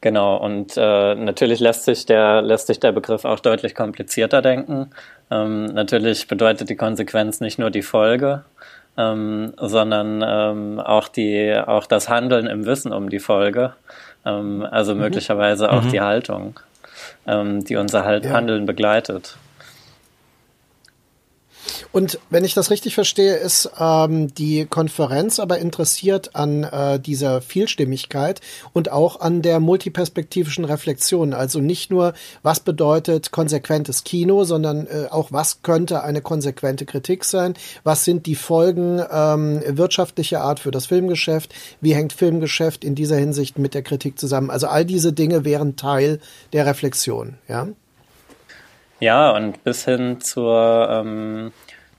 Genau, 0.00 0.36
und 0.36 0.76
äh, 0.76 1.14
natürlich 1.16 1.58
lässt 1.58 1.84
sich, 1.84 2.06
der, 2.06 2.40
lässt 2.40 2.68
sich 2.68 2.78
der 2.78 2.92
Begriff 2.92 3.24
auch 3.24 3.40
deutlich 3.40 3.74
komplizierter 3.74 4.42
denken. 4.42 4.90
Ähm, 5.30 5.64
natürlich 5.66 6.28
bedeutet 6.28 6.70
die 6.70 6.76
Konsequenz 6.76 7.40
nicht 7.40 7.58
nur 7.58 7.70
die 7.70 7.82
Folge, 7.82 8.44
ähm, 8.96 9.54
sondern 9.56 10.24
ähm, 10.24 10.80
auch, 10.80 11.08
die, 11.08 11.52
auch 11.52 11.86
das 11.86 12.08
Handeln 12.08 12.46
im 12.46 12.64
Wissen 12.64 12.92
um 12.92 13.10
die 13.10 13.18
Folge, 13.18 13.72
ähm, 14.24 14.64
also 14.70 14.94
mhm. 14.94 15.00
möglicherweise 15.00 15.72
auch 15.72 15.82
mhm. 15.82 15.90
die 15.90 16.00
Haltung, 16.00 16.60
ähm, 17.28 17.64
die 17.64 17.76
unser 17.76 18.04
halt 18.04 18.24
ja. 18.24 18.32
Handeln 18.32 18.66
begleitet. 18.66 19.36
Und 21.92 22.18
wenn 22.30 22.44
ich 22.44 22.54
das 22.54 22.70
richtig 22.70 22.94
verstehe, 22.94 23.36
ist 23.36 23.70
ähm, 23.78 24.32
die 24.34 24.66
Konferenz 24.66 25.38
aber 25.38 25.58
interessiert 25.58 26.34
an 26.34 26.64
äh, 26.64 27.00
dieser 27.00 27.40
Vielstimmigkeit 27.40 28.40
und 28.72 28.90
auch 28.90 29.20
an 29.20 29.42
der 29.42 29.60
multiperspektivischen 29.60 30.64
Reflexion. 30.64 31.34
Also 31.34 31.60
nicht 31.60 31.90
nur, 31.90 32.14
was 32.42 32.60
bedeutet 32.60 33.30
konsequentes 33.30 34.04
Kino, 34.04 34.44
sondern 34.44 34.86
äh, 34.86 35.06
auch, 35.10 35.32
was 35.32 35.62
könnte 35.62 36.02
eine 36.02 36.22
konsequente 36.22 36.86
Kritik 36.86 37.24
sein? 37.24 37.54
Was 37.84 38.04
sind 38.04 38.26
die 38.26 38.34
Folgen 38.34 39.02
ähm, 39.10 39.62
wirtschaftlicher 39.66 40.40
Art 40.40 40.60
für 40.60 40.70
das 40.70 40.86
Filmgeschäft? 40.86 41.54
Wie 41.80 41.94
hängt 41.94 42.12
Filmgeschäft 42.12 42.84
in 42.84 42.94
dieser 42.94 43.16
Hinsicht 43.16 43.58
mit 43.58 43.74
der 43.74 43.82
Kritik 43.82 44.18
zusammen? 44.18 44.50
Also 44.50 44.66
all 44.68 44.84
diese 44.84 45.12
Dinge 45.12 45.44
wären 45.44 45.76
Teil 45.76 46.20
der 46.52 46.66
Reflexion, 46.66 47.38
ja? 47.48 47.68
Ja, 49.00 49.30
und 49.30 49.62
bis 49.62 49.84
hin 49.84 50.20
zur, 50.20 50.88
ähm, 50.90 51.52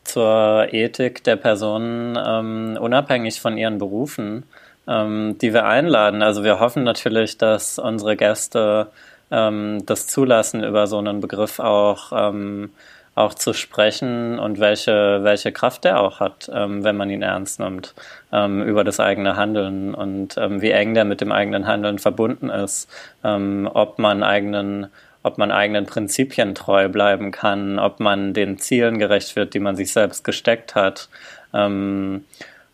zur 0.04 0.68
Ethik 0.74 1.24
der 1.24 1.38
Personen, 1.38 2.18
ähm, 2.22 2.78
unabhängig 2.80 3.40
von 3.40 3.58
ihren 3.58 3.78
Berufen, 3.78 4.44
ähm, 4.86 5.38
die 5.42 5.54
wir 5.54 5.66
einladen. 5.66 6.22
Also 6.22 6.44
wir 6.44 6.60
hoffen 6.60 6.84
natürlich, 6.84 7.38
dass 7.38 7.80
unsere 7.80 8.18
Gäste 8.18 8.88
ähm, 9.32 9.86
das 9.86 10.08
zulassen, 10.08 10.62
über 10.64 10.88
so 10.88 10.98
einen 10.98 11.22
Begriff 11.22 11.60
auch, 11.60 12.12
ähm, 12.14 12.72
auch 13.16 13.34
zu 13.34 13.54
sprechen 13.54 14.38
und 14.38 14.60
welche, 14.60 15.24
welche 15.24 15.54
Kraft 15.54 15.86
der 15.86 16.02
auch 16.02 16.20
hat, 16.20 16.50
ähm, 16.54 16.84
wenn 16.84 16.98
man 16.98 17.10
ihn 17.10 17.22
ernst 17.22 17.62
nimmt, 17.62 17.94
ähm, 18.34 18.62
über 18.64 18.84
das 18.84 19.00
eigene 19.00 19.38
Handeln 19.38 19.94
und 19.96 20.38
ähm, 20.38 20.62
wie 20.62 20.72
eng 20.72 20.94
der 20.96 21.06
mit 21.06 21.22
dem 21.22 21.32
eigenen 21.32 21.66
Handeln 21.66 21.98
verbunden 22.00 22.50
ist, 22.50 22.90
ob 23.22 24.00
man 24.00 24.24
eigenen 24.24 24.88
ob 25.24 25.38
man 25.38 25.52
eigenen 25.52 25.86
Prinzipien 25.86 26.56
treu 26.56 26.90
bleiben 26.90 27.32
kann, 27.32 27.80
ob 27.80 28.00
man 28.00 28.34
den 28.34 28.58
Zielen 28.58 29.00
gerecht 29.00 29.36
wird, 29.36 29.54
die 29.54 29.60
man 29.60 29.76
sich 29.76 29.92
selbst 29.92 30.24
gesteckt 30.24 30.76
hat. 30.76 31.10
Ähm, 31.54 32.26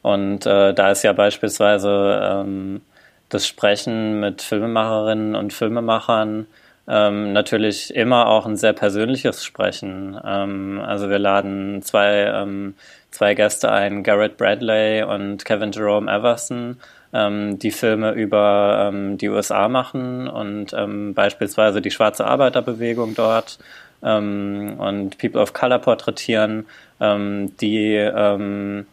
und 0.01 0.45
äh, 0.45 0.73
da 0.73 0.91
ist 0.91 1.03
ja 1.03 1.13
beispielsweise 1.13 2.19
ähm, 2.21 2.81
das 3.29 3.47
Sprechen 3.47 4.19
mit 4.19 4.41
Filmemacherinnen 4.41 5.35
und 5.35 5.53
Filmemachern 5.53 6.45
ähm, 6.87 7.33
natürlich 7.33 7.93
immer 7.95 8.27
auch 8.27 8.45
ein 8.45 8.57
sehr 8.57 8.73
persönliches 8.73 9.43
Sprechen. 9.43 10.19
Ähm, 10.23 10.79
also 10.85 11.09
wir 11.09 11.19
laden 11.19 11.81
zwei, 11.81 12.25
ähm, 12.25 12.75
zwei 13.09 13.33
Gäste 13.33 13.71
ein, 13.71 14.03
Garrett 14.03 14.37
Bradley 14.37 15.03
und 15.03 15.45
Kevin 15.45 15.71
Jerome 15.71 16.11
Everson, 16.11 16.77
ähm, 17.15 17.57
die 17.59 17.71
Filme 17.71 18.11
über 18.11 18.89
ähm, 18.89 19.17
die 19.17 19.29
USA 19.29 19.69
machen 19.69 20.27
und 20.27 20.73
ähm, 20.73 21.13
beispielsweise 21.13 21.81
die 21.81 21.91
schwarze 21.91 22.25
Arbeiterbewegung 22.25 23.15
dort 23.15 23.57
ähm, 24.03 24.75
und 24.77 25.17
People 25.17 25.41
of 25.41 25.53
Color 25.53 25.79
porträtieren, 25.79 26.65
ähm, 26.99 27.55
die 27.57 27.95
ähm, 27.95 28.85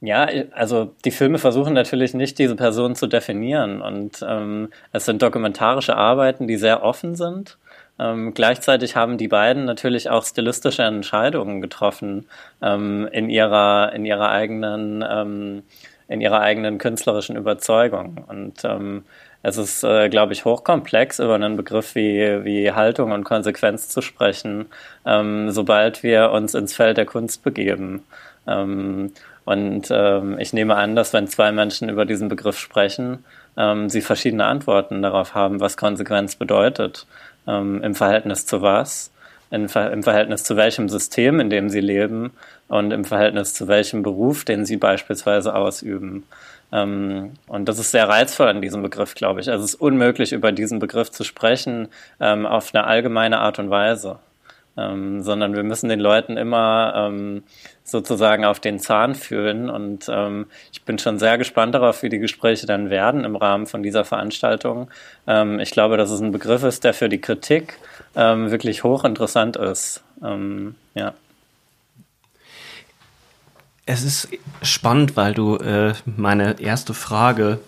ja, 0.00 0.28
also 0.52 0.94
die 1.04 1.10
Filme 1.10 1.38
versuchen 1.38 1.72
natürlich 1.72 2.14
nicht, 2.14 2.38
diese 2.38 2.54
Person 2.54 2.94
zu 2.94 3.06
definieren. 3.06 3.80
Und 3.80 4.24
ähm, 4.26 4.68
es 4.92 5.06
sind 5.06 5.22
dokumentarische 5.22 5.96
Arbeiten, 5.96 6.46
die 6.46 6.56
sehr 6.56 6.82
offen 6.82 7.16
sind 7.16 7.56
ähm, 7.98 8.34
gleichzeitig 8.34 8.96
haben 8.96 9.18
die 9.18 9.28
beiden 9.28 9.64
natürlich 9.64 10.10
auch 10.10 10.24
stilistische 10.24 10.82
Entscheidungen 10.82 11.60
getroffen 11.60 12.26
ähm, 12.62 13.08
in 13.12 13.30
ihrer 13.30 13.92
in 13.94 14.04
ihrer 14.04 14.30
eigenen 14.30 15.04
ähm, 15.08 15.62
in 16.08 16.20
ihrer 16.20 16.40
eigenen 16.40 16.78
künstlerischen 16.78 17.36
Überzeugung 17.36 18.24
und 18.28 18.64
ähm, 18.64 19.04
es 19.46 19.58
ist, 19.58 19.84
äh, 19.84 20.08
glaube 20.08 20.32
ich, 20.32 20.44
hochkomplex, 20.44 21.20
über 21.20 21.36
einen 21.36 21.56
Begriff 21.56 21.94
wie, 21.94 22.44
wie 22.44 22.72
Haltung 22.72 23.12
und 23.12 23.22
Konsequenz 23.22 23.88
zu 23.88 24.02
sprechen, 24.02 24.66
ähm, 25.04 25.52
sobald 25.52 26.02
wir 26.02 26.32
uns 26.32 26.54
ins 26.54 26.74
Feld 26.74 26.96
der 26.96 27.06
Kunst 27.06 27.44
begeben. 27.44 28.02
Ähm, 28.48 29.12
und 29.44 29.86
ähm, 29.92 30.40
ich 30.40 30.52
nehme 30.52 30.74
an, 30.74 30.96
dass 30.96 31.12
wenn 31.12 31.28
zwei 31.28 31.52
Menschen 31.52 31.88
über 31.88 32.04
diesen 32.04 32.26
Begriff 32.28 32.58
sprechen, 32.58 33.24
ähm, 33.56 33.88
sie 33.88 34.00
verschiedene 34.00 34.46
Antworten 34.46 35.00
darauf 35.00 35.36
haben, 35.36 35.60
was 35.60 35.76
Konsequenz 35.76 36.34
bedeutet 36.34 37.06
ähm, 37.46 37.82
im 37.82 37.94
Verhältnis 37.94 38.46
zu 38.46 38.62
was, 38.62 39.10
in, 39.50 39.68
im 39.68 40.02
Verhältnis 40.02 40.44
zu 40.44 40.56
welchem 40.56 40.88
System, 40.88 41.40
in 41.40 41.50
dem 41.50 41.70
sie 41.70 41.80
leben 41.80 42.32
und 42.68 42.92
im 42.92 43.04
Verhältnis 43.04 43.54
zu 43.54 43.68
welchem 43.68 44.02
Beruf, 44.02 44.44
den 44.44 44.64
sie 44.64 44.76
beispielsweise 44.76 45.54
ausüben. 45.54 46.24
Ähm, 46.72 47.32
und 47.46 47.68
das 47.68 47.78
ist 47.78 47.92
sehr 47.92 48.08
reizvoll 48.08 48.48
an 48.48 48.60
diesem 48.60 48.82
Begriff, 48.82 49.14
glaube 49.14 49.40
ich. 49.40 49.50
Also 49.50 49.64
es 49.64 49.74
ist 49.74 49.80
unmöglich, 49.80 50.32
über 50.32 50.52
diesen 50.52 50.78
Begriff 50.78 51.10
zu 51.10 51.24
sprechen 51.24 51.88
ähm, 52.20 52.44
auf 52.46 52.74
eine 52.74 52.84
allgemeine 52.84 53.38
Art 53.38 53.58
und 53.58 53.70
Weise 53.70 54.18
ähm, 54.76 55.22
sondern 55.22 55.54
wir 55.54 55.62
müssen 55.62 55.88
den 55.88 56.00
Leuten 56.00 56.36
immer 56.36 56.92
ähm, 56.96 57.42
sozusagen 57.84 58.44
auf 58.44 58.60
den 58.60 58.78
Zahn 58.78 59.14
fühlen. 59.14 59.70
Und 59.70 60.06
ähm, 60.08 60.46
ich 60.72 60.82
bin 60.82 60.98
schon 60.98 61.18
sehr 61.18 61.38
gespannt 61.38 61.74
darauf, 61.74 62.02
wie 62.02 62.08
die 62.08 62.18
Gespräche 62.18 62.66
dann 62.66 62.90
werden 62.90 63.24
im 63.24 63.36
Rahmen 63.36 63.66
von 63.66 63.82
dieser 63.82 64.04
Veranstaltung. 64.04 64.90
Ähm, 65.26 65.60
ich 65.60 65.70
glaube, 65.70 65.96
dass 65.96 66.10
es 66.10 66.20
ein 66.20 66.32
Begriff 66.32 66.62
ist, 66.62 66.84
der 66.84 66.94
für 66.94 67.08
die 67.08 67.20
Kritik 67.20 67.78
ähm, 68.14 68.50
wirklich 68.50 68.84
hochinteressant 68.84 69.56
ist. 69.56 70.02
Ähm, 70.22 70.74
ja. 70.94 71.14
Es 73.88 74.02
ist 74.02 74.28
spannend, 74.62 75.16
weil 75.16 75.32
du 75.32 75.56
äh, 75.56 75.94
meine 76.04 76.60
erste 76.60 76.92
Frage 76.92 77.60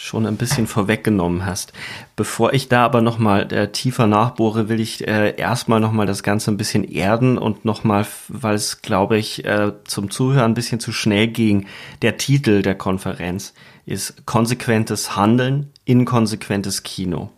schon 0.00 0.26
ein 0.26 0.36
bisschen 0.36 0.68
vorweggenommen 0.68 1.44
hast. 1.44 1.72
Bevor 2.14 2.52
ich 2.52 2.68
da 2.68 2.84
aber 2.84 3.02
nochmal 3.02 3.52
äh, 3.52 3.72
tiefer 3.72 4.06
nachbohre, 4.06 4.68
will 4.68 4.78
ich 4.78 5.06
äh, 5.08 5.34
erstmal 5.36 5.80
nochmal 5.80 6.06
das 6.06 6.22
Ganze 6.22 6.52
ein 6.52 6.56
bisschen 6.56 6.84
erden 6.84 7.36
und 7.36 7.64
nochmal, 7.64 8.06
weil 8.28 8.54
es, 8.54 8.80
glaube 8.80 9.18
ich, 9.18 9.44
äh, 9.44 9.72
zum 9.84 10.08
Zuhören 10.10 10.52
ein 10.52 10.54
bisschen 10.54 10.78
zu 10.78 10.92
schnell 10.92 11.26
ging, 11.26 11.66
der 12.00 12.16
Titel 12.16 12.62
der 12.62 12.76
Konferenz 12.76 13.54
ist 13.86 14.24
Konsequentes 14.24 15.16
Handeln, 15.16 15.72
inkonsequentes 15.84 16.84
Kino. 16.84 17.30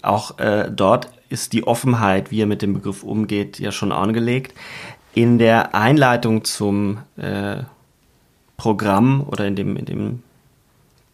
Auch 0.00 0.38
äh, 0.38 0.70
dort 0.74 1.10
ist 1.28 1.52
die 1.52 1.66
Offenheit, 1.66 2.30
wie 2.30 2.40
er 2.40 2.46
mit 2.46 2.62
dem 2.62 2.72
Begriff 2.72 3.02
umgeht, 3.02 3.58
ja 3.58 3.70
schon 3.70 3.92
angelegt. 3.92 4.54
In 5.12 5.38
der 5.38 5.74
Einleitung 5.74 6.44
zum 6.44 7.00
äh, 7.18 7.64
Programm 8.56 9.26
oder 9.28 9.46
in 9.46 9.56
dem, 9.56 9.76
in 9.76 9.84
dem 9.84 10.22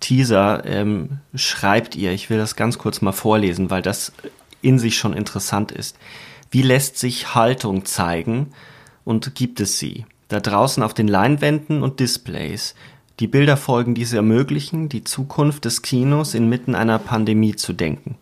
Teaser 0.01 0.65
ähm, 0.65 1.19
schreibt 1.35 1.97
ihr, 1.97 2.13
ich 2.13 2.31
will 2.31 2.39
das 2.39 2.57
ganz 2.57 2.79
kurz 2.79 3.01
mal 3.01 3.13
vorlesen, 3.13 3.71
weil 3.71 3.83
das 3.83 4.13
in 4.63 4.79
sich 4.79 4.99
schon 4.99 5.13
interessant 5.13 5.73
ist. 5.73 5.97
Wie 6.51 6.63
lässt 6.63 6.99
sich 6.99 7.35
Haltung 7.35 7.85
zeigen 7.85 8.53
und 9.05 9.35
gibt 9.35 9.61
es 9.61 9.79
sie? 9.79 10.07
Da 10.29 10.41
draußen 10.41 10.83
auf 10.83 10.95
den 10.95 11.09
Leinwänden 11.09 11.83
und 11.83 12.01
Displays. 12.01 12.75
Die 13.21 13.27
Bilder 13.27 13.57
folgen, 13.57 13.95
die 13.95 14.03
es 14.03 14.13
ermöglichen, 14.13 14.89
die 14.89 15.05
Zukunft 15.05 15.65
des 15.65 15.83
Kinos 15.83 16.35
inmitten 16.35 16.75
einer 16.75 16.99
Pandemie 16.99 17.57
zu 17.57 17.73
denken. 17.73 18.17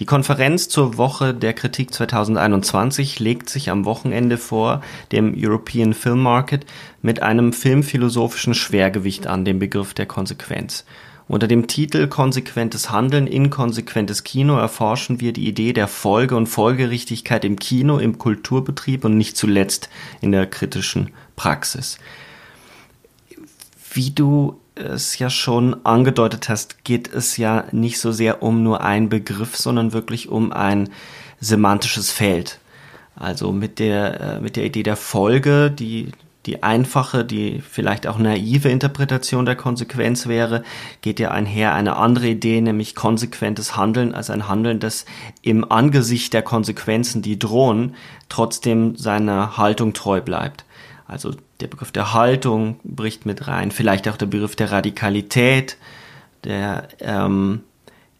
Die 0.00 0.06
Konferenz 0.06 0.70
zur 0.70 0.96
Woche 0.96 1.34
der 1.34 1.52
Kritik 1.52 1.92
2021 1.92 3.20
legt 3.20 3.50
sich 3.50 3.68
am 3.68 3.84
Wochenende 3.84 4.38
vor 4.38 4.80
dem 5.12 5.34
European 5.36 5.92
Film 5.92 6.22
Market 6.22 6.64
mit 7.02 7.22
einem 7.22 7.52
filmphilosophischen 7.52 8.54
Schwergewicht 8.54 9.26
an, 9.26 9.44
dem 9.44 9.58
Begriff 9.58 9.92
der 9.92 10.06
Konsequenz. 10.06 10.86
Unter 11.28 11.46
dem 11.46 11.66
Titel 11.66 12.08
Konsequentes 12.08 12.90
Handeln, 12.90 13.26
inkonsequentes 13.26 14.24
Kino 14.24 14.56
erforschen 14.56 15.20
wir 15.20 15.34
die 15.34 15.46
Idee 15.46 15.74
der 15.74 15.86
Folge 15.86 16.34
und 16.34 16.46
Folgerichtigkeit 16.46 17.44
im 17.44 17.58
Kino, 17.58 17.98
im 17.98 18.16
Kulturbetrieb 18.16 19.04
und 19.04 19.18
nicht 19.18 19.36
zuletzt 19.36 19.90
in 20.22 20.32
der 20.32 20.46
kritischen 20.46 21.10
Praxis. 21.36 21.98
Wie 23.92 24.12
du 24.12 24.59
es 24.80 25.18
ja 25.18 25.30
schon 25.30 25.84
angedeutet 25.84 26.48
hast, 26.48 26.84
geht 26.84 27.12
es 27.12 27.36
ja 27.36 27.64
nicht 27.72 27.98
so 27.98 28.12
sehr 28.12 28.42
um 28.42 28.62
nur 28.62 28.80
einen 28.82 29.08
Begriff, 29.08 29.56
sondern 29.56 29.92
wirklich 29.92 30.28
um 30.28 30.52
ein 30.52 30.90
semantisches 31.40 32.10
Feld. 32.10 32.58
Also 33.16 33.52
mit 33.52 33.78
der, 33.78 34.20
äh, 34.20 34.40
mit 34.40 34.56
der 34.56 34.64
Idee 34.64 34.82
der 34.82 34.96
Folge, 34.96 35.70
die, 35.70 36.12
die 36.46 36.62
einfache, 36.62 37.24
die 37.24 37.60
vielleicht 37.60 38.06
auch 38.06 38.18
naive 38.18 38.70
Interpretation 38.70 39.44
der 39.44 39.56
Konsequenz 39.56 40.26
wäre, 40.26 40.62
geht 41.02 41.20
ja 41.20 41.30
einher 41.30 41.74
eine 41.74 41.96
andere 41.96 42.28
Idee, 42.28 42.60
nämlich 42.60 42.94
konsequentes 42.94 43.76
Handeln 43.76 44.14
als 44.14 44.30
ein 44.30 44.48
Handeln, 44.48 44.80
das 44.80 45.04
im 45.42 45.70
Angesicht 45.70 46.32
der 46.32 46.42
Konsequenzen, 46.42 47.20
die 47.20 47.38
drohen, 47.38 47.94
trotzdem 48.28 48.96
seiner 48.96 49.58
Haltung 49.58 49.92
treu 49.92 50.20
bleibt. 50.22 50.64
Also 51.10 51.32
der 51.58 51.66
Begriff 51.66 51.90
der 51.90 52.14
Haltung 52.14 52.78
bricht 52.84 53.26
mit 53.26 53.48
rein, 53.48 53.72
vielleicht 53.72 54.08
auch 54.08 54.16
der 54.16 54.26
Begriff 54.26 54.54
der 54.54 54.70
Radikalität, 54.70 55.76
der 56.44 56.86
ähm, 57.00 57.62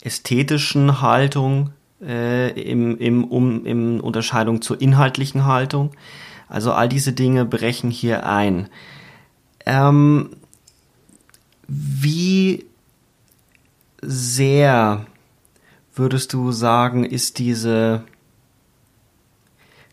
ästhetischen 0.03 1.01
Haltung 1.01 1.71
äh, 2.03 2.51
im, 2.61 2.99
im, 2.99 3.23
um, 3.23 3.65
in 3.65 4.01
Unterscheidung 4.01 4.61
zur 4.61 4.81
inhaltlichen 4.81 5.45
Haltung. 5.45 5.93
Also 6.49 6.73
all 6.73 6.89
diese 6.89 7.13
Dinge 7.13 7.45
brechen 7.45 7.93
hier 7.93 8.27
ein. 8.27 8.69
Ähm, 9.67 10.31
wie 11.69 12.67
sehr 14.03 15.07
würdest 15.95 16.33
du 16.33 16.51
sagen, 16.51 17.05
ist 17.05 17.39
diese 17.39 18.03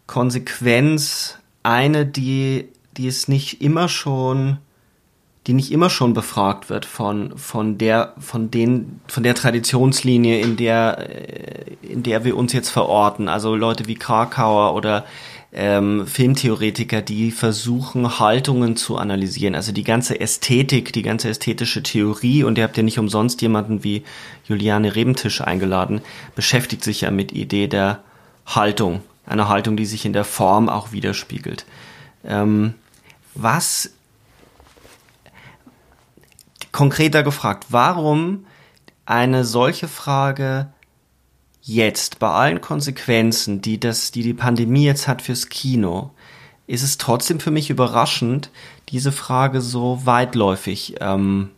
Konsequenz 0.08 1.38
eine, 1.62 2.08
die, 2.08 2.70
die 2.98 3.08
es 3.08 3.28
nicht 3.28 3.62
immer 3.62 3.90
schon, 3.90 4.58
die 5.46 5.54
nicht 5.54 5.72
immer 5.72 5.90
schon 5.90 6.14
befragt 6.14 6.70
wird 6.70 6.86
von, 6.86 7.38
von 7.38 7.78
der, 7.78 8.14
von 8.20 8.52
den, 8.52 9.00
von 9.08 9.24
der 9.24 9.36
Traditionslinie, 9.36 10.40
in 10.40 10.58
der, 10.58 11.10
äh, 11.10 11.76
in 11.82 12.04
der 12.04 12.26
wir 12.26 12.36
uns 12.36 12.54
jetzt 12.54 12.70
verorten. 12.70 13.30
Also 13.30 13.56
Leute 13.56 13.88
wie 13.88 13.96
Krakauer 13.96 14.74
oder 14.74 15.06
ähm, 15.54 16.06
Filmtheoretiker, 16.06 17.02
die 17.02 17.32
versuchen, 17.32 18.20
Haltungen 18.20 18.76
zu 18.76 18.98
analysieren. 18.98 19.56
Also 19.56 19.72
die 19.72 19.84
ganze 19.84 20.20
Ästhetik, 20.20 20.92
die 20.92 21.04
ganze 21.04 21.30
ästhetische 21.30 21.82
Theorie, 21.82 22.44
und 22.44 22.58
ihr 22.58 22.64
habt 22.64 22.78
ja 22.78 22.84
nicht 22.84 23.00
umsonst 23.00 23.42
jemanden 23.42 23.84
wie 23.84 24.04
Juliane 24.48 24.96
Rebentisch 24.96 25.42
eingeladen, 25.42 26.02
beschäftigt 26.36 26.84
sich 26.84 27.02
ja 27.02 27.12
mit 27.12 27.32
Idee 27.32 27.68
der 27.68 28.00
Haltung. 28.46 29.02
Eine 29.26 29.48
Haltung, 29.48 29.78
die 29.78 29.86
sich 29.86 30.06
in 30.06 30.14
der 30.14 30.26
Form 30.26 30.70
auch 30.70 30.92
widerspiegelt. 30.92 31.66
Ähm, 32.26 32.74
was 33.42 33.92
konkreter 36.72 37.24
gefragt, 37.24 37.68
warum 37.70 38.46
eine 39.06 39.46
solche 39.46 39.88
Frage 39.88 40.68
jetzt, 41.62 42.20
bei 42.20 42.30
allen 42.30 42.62
Konsequenzen, 42.62 43.62
die 43.62 43.80
das, 43.80 44.12
die 44.12 44.24
die 44.24 44.34
Pandemie 44.34 44.86
jetzt 44.86 45.08
hat 45.08 45.22
fürs 45.22 45.50
Kino, 45.50 46.12
ist 46.66 46.84
es 46.84 46.98
trotzdem 46.98 47.40
für 47.40 47.52
mich 47.52 47.70
überraschend, 47.70 48.52
diese 48.90 49.12
Frage 49.12 49.62
so 49.62 50.06
weitläufig 50.06 50.96
ähm, 51.00 51.50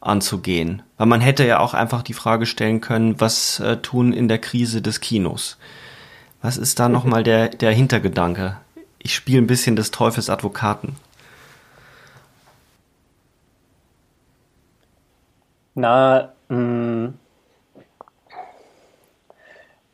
anzugehen. 0.00 0.82
Weil 0.96 1.06
man 1.06 1.20
hätte 1.20 1.46
ja 1.46 1.60
auch 1.60 1.74
einfach 1.74 2.02
die 2.02 2.14
Frage 2.14 2.46
stellen 2.46 2.80
können, 2.80 3.20
was 3.20 3.60
äh, 3.60 3.76
tun 3.78 4.12
in 4.12 4.28
der 4.28 4.38
Krise 4.38 4.82
des 4.82 5.00
Kinos? 5.00 5.58
Was 6.40 6.56
ist 6.56 6.78
da 6.78 6.88
nochmal 6.88 7.22
der, 7.24 7.48
der 7.48 7.72
Hintergedanke? 7.72 8.56
Ich 9.08 9.14
spiele 9.14 9.40
ein 9.40 9.46
bisschen 9.46 9.74
des 9.74 9.90
Teufels 9.90 10.28
Advokaten. 10.28 10.94
Na, 15.74 16.34
mh, 16.50 16.58
mm, 16.58 17.14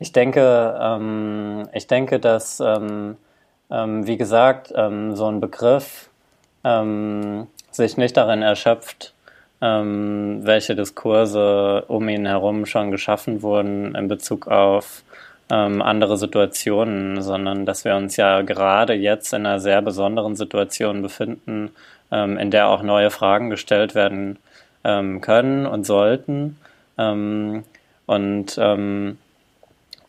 ich 0.01 0.11
denke, 0.11 0.77
ähm, 0.83 1.69
ich 1.73 1.87
denke, 1.87 2.19
dass, 2.19 2.59
ähm, 2.59 3.17
ähm, 3.71 4.05
wie 4.05 4.17
gesagt, 4.17 4.73
ähm, 4.75 5.15
so 5.15 5.29
ein 5.29 5.39
Begriff 5.39 6.11
ähm, 6.65 7.47
sich 7.71 7.97
nicht 7.97 8.17
darin 8.17 8.43
erschöpft, 8.43 9.15
ähm, 9.61 10.41
welche 10.43 10.75
Diskurse 10.75 11.85
um 11.87 12.09
ihn 12.09 12.27
herum 12.27 12.67
schon 12.67 12.91
geschaffen 12.91 13.43
wurden 13.43 13.95
in 13.95 14.09
Bezug 14.09 14.49
auf 14.49 15.04
andere 15.57 16.17
Situationen, 16.17 17.23
sondern 17.23 17.67
dass 17.67 17.85
wir 17.85 17.95
uns 17.97 18.17
ja 18.17 18.43
gerade 18.43 18.95
jetzt 18.95 19.33
in 19.33 19.47
einer 19.47 19.61
sehr 19.61 19.83
besonderen 19.83 20.37
Situation 20.37 21.03
befinden, 21.03 21.71
in 22.11 22.51
der 22.51 22.69
auch 22.69 22.83
neue 22.83 23.11
Fragen 23.11 23.51
gestellt 23.51 23.95
werden 23.95 24.39
können 24.83 25.67
und 25.67 25.85
sollten. 25.85 26.57
und 26.97 28.59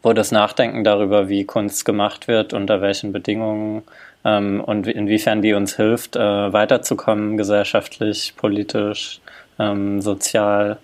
wo 0.06 0.14
das 0.14 0.32
Nachdenken 0.32 0.84
darüber, 0.84 1.30
wie 1.30 1.46
Kunst 1.46 1.84
gemacht 1.84 2.28
wird, 2.28 2.54
unter 2.54 2.80
welchen 2.80 3.12
Bedingungen 3.12 3.82
ähm, 4.24 4.62
und 4.62 4.86
inwiefern 4.86 5.42
die 5.42 5.56
uns 5.56 5.78
hilft, 5.78 6.16
äh, 6.16 6.54
weiterzukommen, 6.54 7.38
gesellschaftlich, 7.38 8.36
politisch, 8.38 9.20
ähm, 9.58 10.04
sozial 10.04 10.78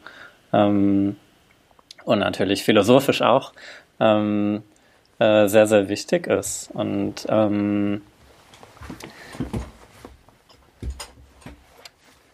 ähm, 0.53 1.17
und 2.03 2.17
natürlich 2.17 2.63
philosophisch 2.63 3.21
auch, 3.21 3.53
ähm, 4.01 4.63
äh, 5.19 5.47
sehr, 5.47 5.67
sehr 5.67 5.87
wichtig 5.87 6.27
ist. 6.27 6.71
Und 6.73 7.27
ähm, 7.29 8.01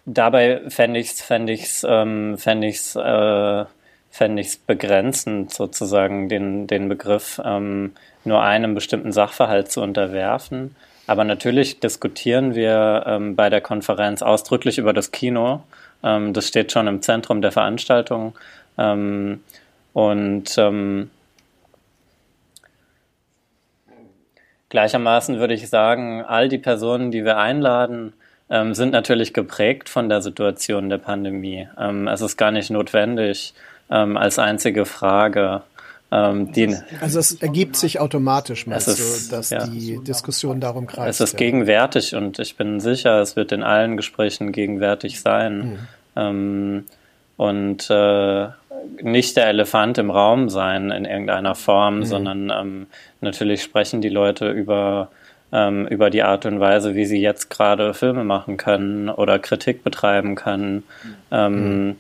dabei 0.06 0.62
fände 0.70 1.00
ich 1.00 1.12
es 1.12 1.22
fänd 1.22 1.52
ähm, 1.86 2.38
fänd 2.38 2.64
äh, 2.64 4.40
es 4.40 4.58
begrenzend, 4.58 5.54
sozusagen 5.54 6.30
den, 6.30 6.66
den 6.66 6.88
Begriff 6.88 7.42
ähm, 7.44 7.92
nur 8.24 8.42
einem 8.42 8.74
bestimmten 8.74 9.12
Sachverhalt 9.12 9.70
zu 9.70 9.82
unterwerfen. 9.82 10.76
Aber 11.08 11.24
natürlich 11.24 11.80
diskutieren 11.80 12.56
wir 12.56 13.04
ähm, 13.06 13.36
bei 13.36 13.50
der 13.50 13.62
Konferenz 13.62 14.22
ausdrücklich 14.22 14.78
über 14.78 14.94
das 14.94 15.12
Kino. 15.12 15.62
Ähm, 16.04 16.34
das 16.34 16.48
steht 16.48 16.72
schon 16.72 16.88
im 16.88 17.02
Zentrum 17.02 17.42
der 17.42 17.52
Veranstaltung. 17.52 18.34
Ähm, 18.78 19.42
und 19.94 20.56
gleichermaßen 24.78 25.40
würde 25.40 25.56
ich 25.56 25.70
sagen, 25.70 26.24
all 26.24 26.50
die 26.50 26.60
Personen, 26.60 27.10
die 27.10 27.26
wir 27.26 27.38
einladen, 27.38 28.14
ähm, 28.48 28.76
sind 28.76 28.92
natürlich 28.92 29.34
geprägt 29.34 29.90
von 29.90 30.08
der 30.08 30.22
Situation 30.22 30.88
der 30.90 31.00
Pandemie. 31.00 31.68
es 32.12 32.22
ist 32.22 32.38
gar 32.38 32.52
nicht 32.52 32.70
notwendig, 32.70 33.56
ähm, 33.90 34.18
als 34.18 34.38
einzige 34.38 34.86
Frage. 34.86 35.64
Ähm, 36.12 36.52
die, 36.54 36.76
also 37.02 37.18
es 37.18 37.42
ergibt 37.42 37.76
sich 37.76 38.00
automatisch, 38.00 38.68
meinst 38.68 38.88
ist, 38.88 39.32
du, 39.32 39.36
dass 39.36 39.50
ja, 39.50 39.66
die 39.66 40.00
Diskussion 40.04 40.60
darum 40.60 40.86
kreist. 40.86 41.20
Es 41.20 41.32
ist 41.32 41.34
ja. 41.34 41.40
gegenwärtig 41.40 42.14
und 42.14 42.38
ich 42.38 42.56
bin 42.56 42.80
sicher, 42.80 43.20
es 43.20 43.36
wird 43.36 43.52
in 43.52 43.64
allen 43.64 43.98
Gesprächen 43.98 44.52
gegenwärtig 44.52 45.20
sein. 45.20 45.58
Mhm. 45.58 45.80
Ähm, 46.16 46.86
und 47.36 47.90
äh, 47.90 48.48
nicht 49.02 49.38
der 49.38 49.48
Elefant 49.48 49.98
im 49.98 50.12
Raum 50.12 50.50
sein 50.50 50.92
in 50.92 51.06
irgendeiner 51.06 51.56
Form, 51.56 52.00
mhm. 52.00 52.06
sondern 52.06 52.52
ähm, 52.52 52.88
natürlich 53.22 53.64
sprechen 53.64 54.02
die 54.02 54.10
Leute 54.10 54.50
über, 54.50 55.10
ähm, 55.52 55.88
über 55.88 56.10
die 56.10 56.24
Art 56.24 56.46
und 56.46 56.60
Weise, 56.60 56.96
wie 56.96 57.06
sie 57.06 57.22
jetzt 57.22 57.50
gerade 57.50 57.94
Filme 57.94 58.24
machen 58.24 58.58
können 58.58 59.10
oder 59.10 59.40
Kritik 59.40 59.84
betreiben 59.84 60.36
können. 60.36 60.84
Ähm, 61.32 61.88
mhm. 61.88 61.96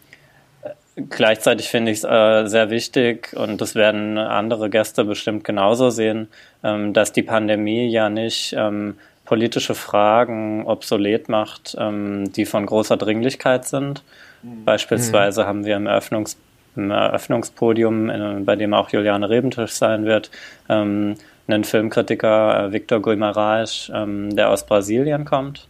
Gleichzeitig 1.09 1.69
finde 1.69 1.91
ich 1.91 1.99
es 1.99 2.03
äh, 2.03 2.47
sehr 2.47 2.71
wichtig, 2.71 3.35
und 3.35 3.61
das 3.61 3.75
werden 3.75 4.17
andere 4.17 4.71
Gäste 4.71 5.05
bestimmt 5.05 5.43
genauso 5.43 5.91
sehen, 5.91 6.27
ähm, 6.63 6.93
dass 6.93 7.13
die 7.13 7.21
Pandemie 7.21 7.87
ja 7.87 8.09
nicht 8.09 8.55
ähm, 8.57 8.95
politische 9.23 9.75
Fragen 9.75 10.65
obsolet 10.65 11.29
macht, 11.29 11.75
ähm, 11.77 12.31
die 12.33 12.45
von 12.45 12.65
großer 12.65 12.97
Dringlichkeit 12.97 13.65
sind. 13.65 14.01
Mhm. 14.41 14.65
Beispielsweise 14.65 15.45
haben 15.45 15.65
wir 15.65 15.75
im, 15.75 15.85
Eröffnungs 15.85 16.37
im 16.77 16.91
Eröffnungspodium, 16.91 18.09
in, 18.09 18.45
bei 18.45 18.55
dem 18.55 18.73
auch 18.73 18.89
Juliane 18.89 19.29
Rebentisch 19.29 19.71
sein 19.71 20.05
wird, 20.05 20.31
ähm, 20.69 21.15
einen 21.47 21.63
Filmkritiker, 21.63 22.65
äh, 22.65 22.73
Victor 22.73 22.99
Guimarães, 22.99 23.91
ähm, 23.93 24.35
der 24.35 24.49
aus 24.49 24.65
Brasilien 24.65 25.25
kommt 25.25 25.67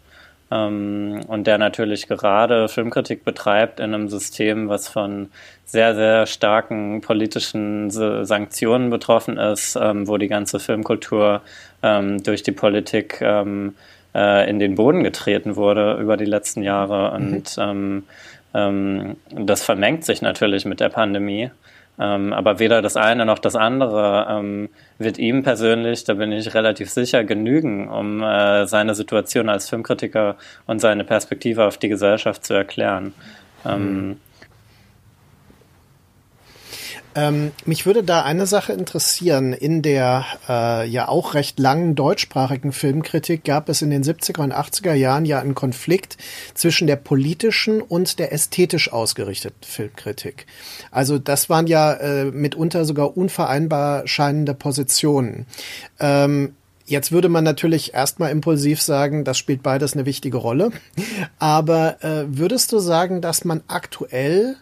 ähm, 0.51 1.21
und 1.27 1.47
der 1.47 1.57
natürlich 1.57 2.07
gerade 2.07 2.67
Filmkritik 2.67 3.23
betreibt 3.23 3.79
in 3.79 3.93
einem 3.93 4.07
System, 4.07 4.69
was 4.69 4.87
von 4.87 5.29
sehr, 5.65 5.95
sehr 5.95 6.25
starken 6.25 7.01
politischen 7.01 7.89
Sanktionen 7.91 8.89
betroffen 8.89 9.37
ist, 9.37 9.77
ähm, 9.79 10.07
wo 10.07 10.17
die 10.17 10.29
ganze 10.29 10.59
Filmkultur 10.59 11.41
ähm, 11.83 12.23
durch 12.23 12.43
die 12.43 12.53
Politik 12.53 13.19
ähm, 13.21 13.75
äh, 14.15 14.49
in 14.49 14.59
den 14.59 14.75
Boden 14.75 15.03
getreten 15.03 15.55
wurde 15.57 15.97
über 15.99 16.15
die 16.15 16.25
letzten 16.25 16.63
Jahre. 16.63 17.17
Mhm. 17.19 17.33
Und 17.33 17.55
ähm, 17.59 17.67
ähm, 17.69 18.03
das 19.31 19.63
vermengt 19.63 20.05
sich 20.05 20.21
natürlich 20.21 20.65
mit 20.65 20.79
der 20.79 20.89
Pandemie. 20.89 21.51
Ähm, 21.99 22.31
aber 22.31 22.59
weder 22.59 22.81
das 22.81 22.95
eine 22.95 23.25
noch 23.25 23.39
das 23.39 23.55
andere 23.55 24.27
ähm, 24.29 24.69
wird 24.99 25.17
ihm 25.17 25.41
persönlich, 25.41 26.03
da 26.03 26.13
bin 26.13 26.31
ich 26.31 26.53
relativ 26.53 26.91
sicher, 26.91 27.23
genügen, 27.23 27.89
um 27.89 28.21
äh, 28.21 28.67
seine 28.67 28.93
Situation 28.93 29.49
als 29.49 29.67
Filmkritiker 29.67 30.35
und 30.67 30.79
seine 30.79 31.03
Perspektive 31.03 31.65
auf 31.65 31.77
die 31.77 31.89
Gesellschaft 31.89 32.45
zu 32.45 32.53
erklären. 32.53 33.13
Ähm, 33.65 34.07
mhm. 34.09 34.17
Ähm, 37.17 37.51
mich 37.65 37.87
würde 37.87 38.03
da 38.03 38.21
eine 38.21 38.45
Sache 38.45 38.73
interessieren. 38.73 39.51
In 39.51 39.81
der 39.81 40.23
äh, 40.47 40.87
ja 40.87 41.07
auch 41.07 41.33
recht 41.33 41.57
langen 41.57 41.95
deutschsprachigen 41.95 42.71
Filmkritik 42.71 43.43
gab 43.43 43.69
es 43.69 43.81
in 43.81 43.89
den 43.89 44.03
70er 44.03 44.41
und 44.41 44.53
80er 44.53 44.93
Jahren 44.93 45.25
ja 45.25 45.39
einen 45.39 45.55
Konflikt 45.55 46.17
zwischen 46.53 46.85
der 46.85 46.95
politischen 46.95 47.81
und 47.81 48.19
der 48.19 48.33
ästhetisch 48.33 48.93
ausgerichteten 48.93 49.63
Filmkritik. 49.63 50.45
Also 50.91 51.17
das 51.17 51.49
waren 51.49 51.65
ja 51.65 51.93
äh, 51.93 52.25
mitunter 52.25 52.85
sogar 52.85 53.17
unvereinbar 53.17 54.07
scheinende 54.07 54.53
Positionen. 54.53 55.47
Ähm, 55.99 56.53
Jetzt 56.89 57.11
würde 57.11 57.27
man 57.27 57.43
natürlich 57.43 57.93
erstmal 57.93 58.31
impulsiv 58.31 58.81
sagen, 58.81 59.25
das 59.25 59.37
spielt 59.37 59.61
beides 59.61 59.93
eine 59.93 60.05
wichtige 60.05 60.37
Rolle. 60.37 60.71
Aber 61.37 62.01
äh, 62.01 62.23
würdest 62.29 62.71
du 62.71 62.79
sagen, 62.79 63.19
dass 63.19 63.43
man 63.43 63.61
aktuell 63.67 64.55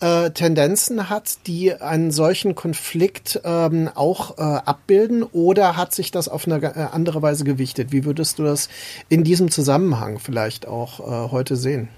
äh, 0.00 0.30
Tendenzen 0.30 1.08
hat, 1.08 1.38
die 1.46 1.74
einen 1.74 2.10
solchen 2.10 2.54
Konflikt 2.54 3.40
ähm, 3.44 3.90
auch 3.94 4.38
äh, 4.38 4.42
abbilden 4.42 5.22
oder 5.22 5.76
hat 5.76 5.94
sich 5.94 6.10
das 6.10 6.28
auf 6.28 6.46
eine 6.46 6.62
äh, 6.62 6.86
andere 6.92 7.22
Weise 7.22 7.44
gewichtet? 7.44 7.92
Wie 7.92 8.04
würdest 8.04 8.38
du 8.38 8.44
das 8.44 8.68
in 9.08 9.24
diesem 9.24 9.50
Zusammenhang 9.50 10.18
vielleicht 10.18 10.66
auch 10.66 11.00
äh, 11.00 11.30
heute 11.30 11.56
sehen? 11.56 11.88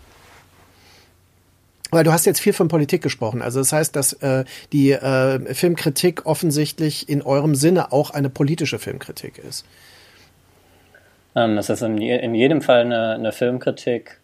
weil 1.90 2.04
du 2.04 2.12
hast 2.12 2.26
jetzt 2.26 2.40
viel 2.40 2.52
von 2.52 2.68
Politik 2.68 3.02
gesprochen. 3.02 3.40
Also 3.42 3.60
das 3.60 3.72
heißt, 3.72 3.96
dass 3.96 4.12
äh, 4.14 4.44
die 4.72 4.92
äh, 4.92 5.54
Filmkritik 5.54 6.26
offensichtlich 6.26 7.08
in 7.08 7.22
eurem 7.22 7.54
Sinne 7.54 7.92
auch 7.92 8.10
eine 8.10 8.28
politische 8.28 8.78
Filmkritik 8.78 9.38
ist. 9.38 9.64
Ähm, 11.34 11.56
das 11.56 11.70
ist 11.70 11.82
in, 11.82 11.98
in, 11.98 12.34
jedem 12.34 12.60
Fall 12.60 12.80
eine, 12.80 13.14
eine 13.14 13.32
Filmkritik. 13.32 14.17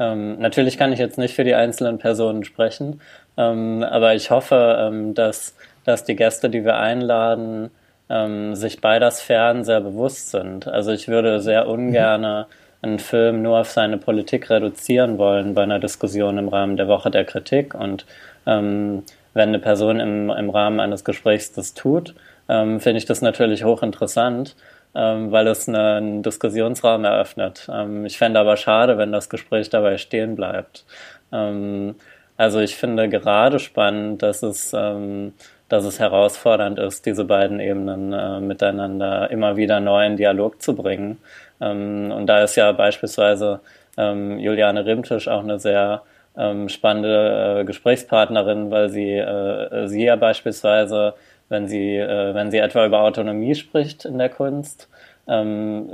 Ähm, 0.00 0.38
natürlich 0.38 0.78
kann 0.78 0.92
ich 0.92 0.98
jetzt 0.98 1.18
nicht 1.18 1.34
für 1.34 1.44
die 1.44 1.54
einzelnen 1.54 1.98
Personen 1.98 2.44
sprechen, 2.44 3.00
ähm, 3.36 3.82
aber 3.82 4.14
ich 4.14 4.30
hoffe, 4.30 4.76
ähm, 4.80 5.14
dass, 5.14 5.56
dass 5.84 6.04
die 6.04 6.16
Gäste, 6.16 6.50
die 6.50 6.64
wir 6.64 6.76
einladen, 6.76 7.70
ähm, 8.08 8.54
sich 8.54 8.80
beider 8.80 9.10
Sphären 9.10 9.64
sehr 9.64 9.80
bewusst 9.80 10.30
sind. 10.30 10.66
Also 10.66 10.92
ich 10.92 11.08
würde 11.08 11.40
sehr 11.40 11.68
ungern 11.68 12.22
mhm 12.22 12.44
einen 12.82 12.98
Film 12.98 13.42
nur 13.42 13.58
auf 13.58 13.70
seine 13.70 13.98
Politik 13.98 14.50
reduzieren 14.50 15.18
wollen 15.18 15.54
bei 15.54 15.62
einer 15.62 15.78
Diskussion 15.78 16.38
im 16.38 16.48
Rahmen 16.48 16.76
der 16.76 16.88
Woche 16.88 17.10
der 17.10 17.24
Kritik. 17.24 17.74
Und 17.74 18.06
ähm, 18.46 19.02
wenn 19.34 19.48
eine 19.48 19.58
Person 19.58 20.00
im, 20.00 20.30
im 20.30 20.50
Rahmen 20.50 20.80
eines 20.80 21.04
Gesprächs 21.04 21.52
das 21.52 21.74
tut, 21.74 22.14
ähm, 22.48 22.80
finde 22.80 22.98
ich 22.98 23.04
das 23.04 23.20
natürlich 23.20 23.64
hochinteressant, 23.64 24.54
ähm, 24.98 25.30
weil 25.30 25.46
es 25.46 25.68
einen 25.68 26.24
Diskussionsraum 26.24 27.04
eröffnet. 27.04 27.68
Ähm, 27.72 28.04
ich 28.04 28.18
fände 28.18 28.40
aber 28.40 28.56
schade, 28.56 28.98
wenn 28.98 29.12
das 29.12 29.28
Gespräch 29.28 29.70
dabei 29.70 29.96
stehen 29.96 30.34
bleibt. 30.34 30.84
Ähm, 31.32 31.94
also 32.36 32.58
ich 32.58 32.74
finde 32.76 33.08
gerade 33.08 33.60
spannend, 33.60 34.22
dass 34.22 34.42
es, 34.42 34.72
ähm, 34.74 35.34
dass 35.68 35.84
es 35.84 36.00
herausfordernd 36.00 36.80
ist, 36.80 37.06
diese 37.06 37.24
beiden 37.24 37.60
Ebenen 37.60 38.12
äh, 38.12 38.40
miteinander 38.40 39.30
immer 39.30 39.56
wieder 39.56 39.78
neu 39.78 40.04
in 40.04 40.16
Dialog 40.16 40.60
zu 40.60 40.74
bringen. 40.74 41.18
Ähm, 41.60 42.10
und 42.10 42.26
da 42.26 42.42
ist 42.42 42.56
ja 42.56 42.72
beispielsweise 42.72 43.60
ähm, 43.96 44.40
Juliane 44.40 44.84
Rimtisch 44.84 45.28
auch 45.28 45.42
eine 45.42 45.58
sehr 45.58 46.02
spannende 46.68 47.62
äh, 47.62 47.64
Gesprächspartnerin, 47.64 48.70
weil 48.70 48.90
sie, 48.90 49.10
äh, 49.10 49.88
sie 49.88 50.04
ja 50.04 50.14
beispielsweise, 50.14 51.14
wenn 51.48 51.68
sie, 51.68 51.96
äh, 51.96 52.34
wenn 52.34 52.50
sie 52.50 52.58
etwa 52.58 52.86
über 52.86 53.00
Autonomie 53.00 53.54
spricht 53.54 54.04
in 54.04 54.18
der 54.18 54.28
Kunst, 54.28 54.88
ähm, 55.26 55.90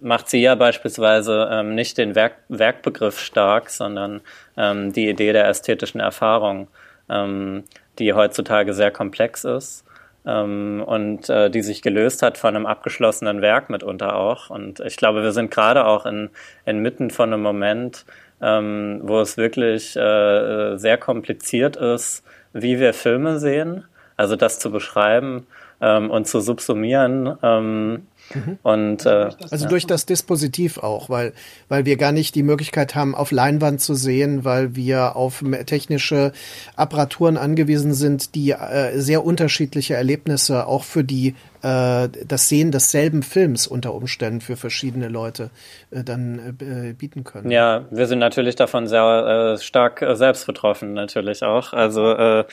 macht 0.00 0.28
sie 0.28 0.40
ja 0.40 0.54
beispielsweise 0.54 1.48
ähm, 1.50 1.74
nicht 1.74 1.98
den 1.98 2.14
Werk 2.14 2.36
Werkbegriff 2.48 3.18
stark, 3.18 3.70
sondern 3.70 4.20
ähm, 4.56 4.92
die 4.92 5.08
Idee 5.08 5.32
der 5.32 5.48
ästhetischen 5.48 6.00
Erfahrung, 6.00 6.68
ähm, 7.08 7.64
die 7.98 8.12
heutzutage 8.12 8.74
sehr 8.74 8.90
komplex 8.90 9.44
ist 9.44 9.84
ähm, 10.26 10.84
und 10.86 11.28
äh, 11.28 11.50
die 11.50 11.62
sich 11.62 11.82
gelöst 11.82 12.22
hat 12.22 12.38
von 12.38 12.54
einem 12.54 12.66
abgeschlossenen 12.66 13.40
Werk 13.40 13.70
mitunter 13.70 14.16
auch. 14.16 14.50
Und 14.50 14.80
ich 14.80 14.96
glaube, 14.96 15.22
wir 15.22 15.32
sind 15.32 15.50
gerade 15.50 15.86
auch 15.86 16.06
in, 16.06 16.30
inmitten 16.64 17.10
von 17.10 17.32
einem 17.32 17.42
Moment, 17.42 18.04
ähm, 18.40 19.00
wo 19.02 19.20
es 19.20 19.36
wirklich 19.36 19.96
äh, 19.96 20.76
sehr 20.76 20.98
kompliziert 20.98 21.76
ist, 21.76 22.24
wie 22.52 22.78
wir 22.78 22.94
Filme 22.94 23.38
sehen. 23.38 23.84
Also 24.18 24.36
das 24.36 24.58
zu 24.58 24.70
beschreiben 24.70 25.46
ähm, 25.80 26.10
und 26.10 26.26
zu 26.26 26.40
subsumieren, 26.40 27.38
ähm, 27.42 28.02
Mhm. 28.34 28.58
Und, 28.62 29.06
äh, 29.06 29.30
also 29.50 29.68
durch 29.68 29.86
das 29.86 30.06
Dispositiv 30.06 30.78
auch, 30.78 31.08
weil, 31.08 31.32
weil 31.68 31.84
wir 31.84 31.96
gar 31.96 32.12
nicht 32.12 32.34
die 32.34 32.42
Möglichkeit 32.42 32.94
haben, 32.94 33.14
auf 33.14 33.30
Leinwand 33.30 33.80
zu 33.80 33.94
sehen, 33.94 34.44
weil 34.44 34.76
wir 34.76 35.16
auf 35.16 35.42
technische 35.66 36.32
Apparaturen 36.76 37.36
angewiesen 37.36 37.94
sind, 37.94 38.34
die 38.34 38.50
äh, 38.50 38.98
sehr 38.98 39.24
unterschiedliche 39.24 39.94
Erlebnisse 39.94 40.66
auch 40.66 40.84
für 40.84 41.04
die 41.04 41.34
äh, 41.62 42.08
das 42.26 42.48
Sehen 42.48 42.70
desselben 42.70 43.22
Films 43.22 43.66
unter 43.66 43.94
Umständen 43.94 44.40
für 44.40 44.56
verschiedene 44.56 45.08
Leute 45.08 45.50
äh, 45.90 46.04
dann 46.04 46.56
äh, 46.60 46.92
bieten 46.92 47.24
können. 47.24 47.50
Ja, 47.50 47.84
wir 47.90 48.06
sind 48.06 48.18
natürlich 48.18 48.56
davon 48.56 48.86
sehr 48.86 49.56
äh, 49.56 49.62
stark 49.62 50.02
äh, 50.02 50.14
selbst 50.14 50.46
betroffen, 50.46 50.94
natürlich 50.94 51.42
auch. 51.42 51.72
Also 51.72 52.12
äh, 52.12 52.44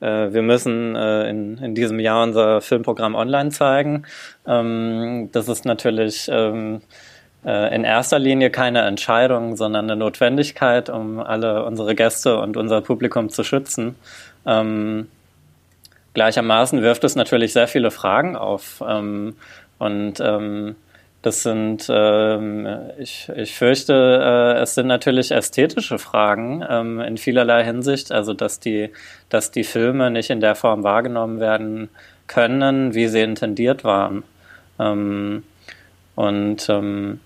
äh, 0.00 0.32
wir 0.32 0.42
müssen 0.42 0.96
äh, 0.96 1.28
in, 1.28 1.58
in 1.58 1.74
diesem 1.74 2.00
Jahr 2.00 2.22
unser 2.22 2.60
Filmprogramm 2.60 3.14
online 3.14 3.50
zeigen. 3.50 4.04
Ähm, 4.46 5.28
das 5.32 5.48
ist 5.48 5.64
natürlich 5.64 6.28
ähm, 6.30 6.80
äh, 7.44 7.74
in 7.74 7.84
erster 7.84 8.18
Linie 8.18 8.50
keine 8.50 8.82
Entscheidung, 8.82 9.56
sondern 9.56 9.90
eine 9.90 9.96
Notwendigkeit, 9.96 10.90
um 10.90 11.20
alle 11.20 11.64
unsere 11.64 11.94
Gäste 11.94 12.38
und 12.38 12.56
unser 12.56 12.80
Publikum 12.80 13.28
zu 13.28 13.44
schützen. 13.44 13.96
Ähm, 14.46 15.08
Gleichermaßen 16.14 16.80
wirft 16.82 17.04
es 17.04 17.16
natürlich 17.16 17.52
sehr 17.52 17.68
viele 17.68 17.90
Fragen 17.90 18.36
auf. 18.36 18.82
Ähm, 18.86 19.36
und 19.78 20.20
ähm, 20.20 20.76
das 21.22 21.42
sind, 21.42 21.86
ähm, 21.88 22.68
ich, 22.98 23.30
ich 23.34 23.54
fürchte, 23.54 23.94
äh, 23.94 24.60
es 24.60 24.74
sind 24.74 24.86
natürlich 24.86 25.30
ästhetische 25.30 25.98
Fragen 25.98 26.64
ähm, 26.68 27.00
in 27.00 27.16
vielerlei 27.16 27.64
Hinsicht. 27.64 28.12
Also, 28.12 28.32
dass 28.34 28.60
die, 28.60 28.90
dass 29.28 29.50
die 29.50 29.64
Filme 29.64 30.10
nicht 30.10 30.30
in 30.30 30.40
der 30.40 30.54
Form 30.54 30.84
wahrgenommen 30.84 31.40
werden 31.40 31.88
können, 32.26 32.94
wie 32.94 33.08
sie 33.08 33.22
intendiert 33.22 33.84
waren. 33.84 34.22
Ähm, 34.78 35.42
und 36.14 36.68
ähm, 36.68 37.20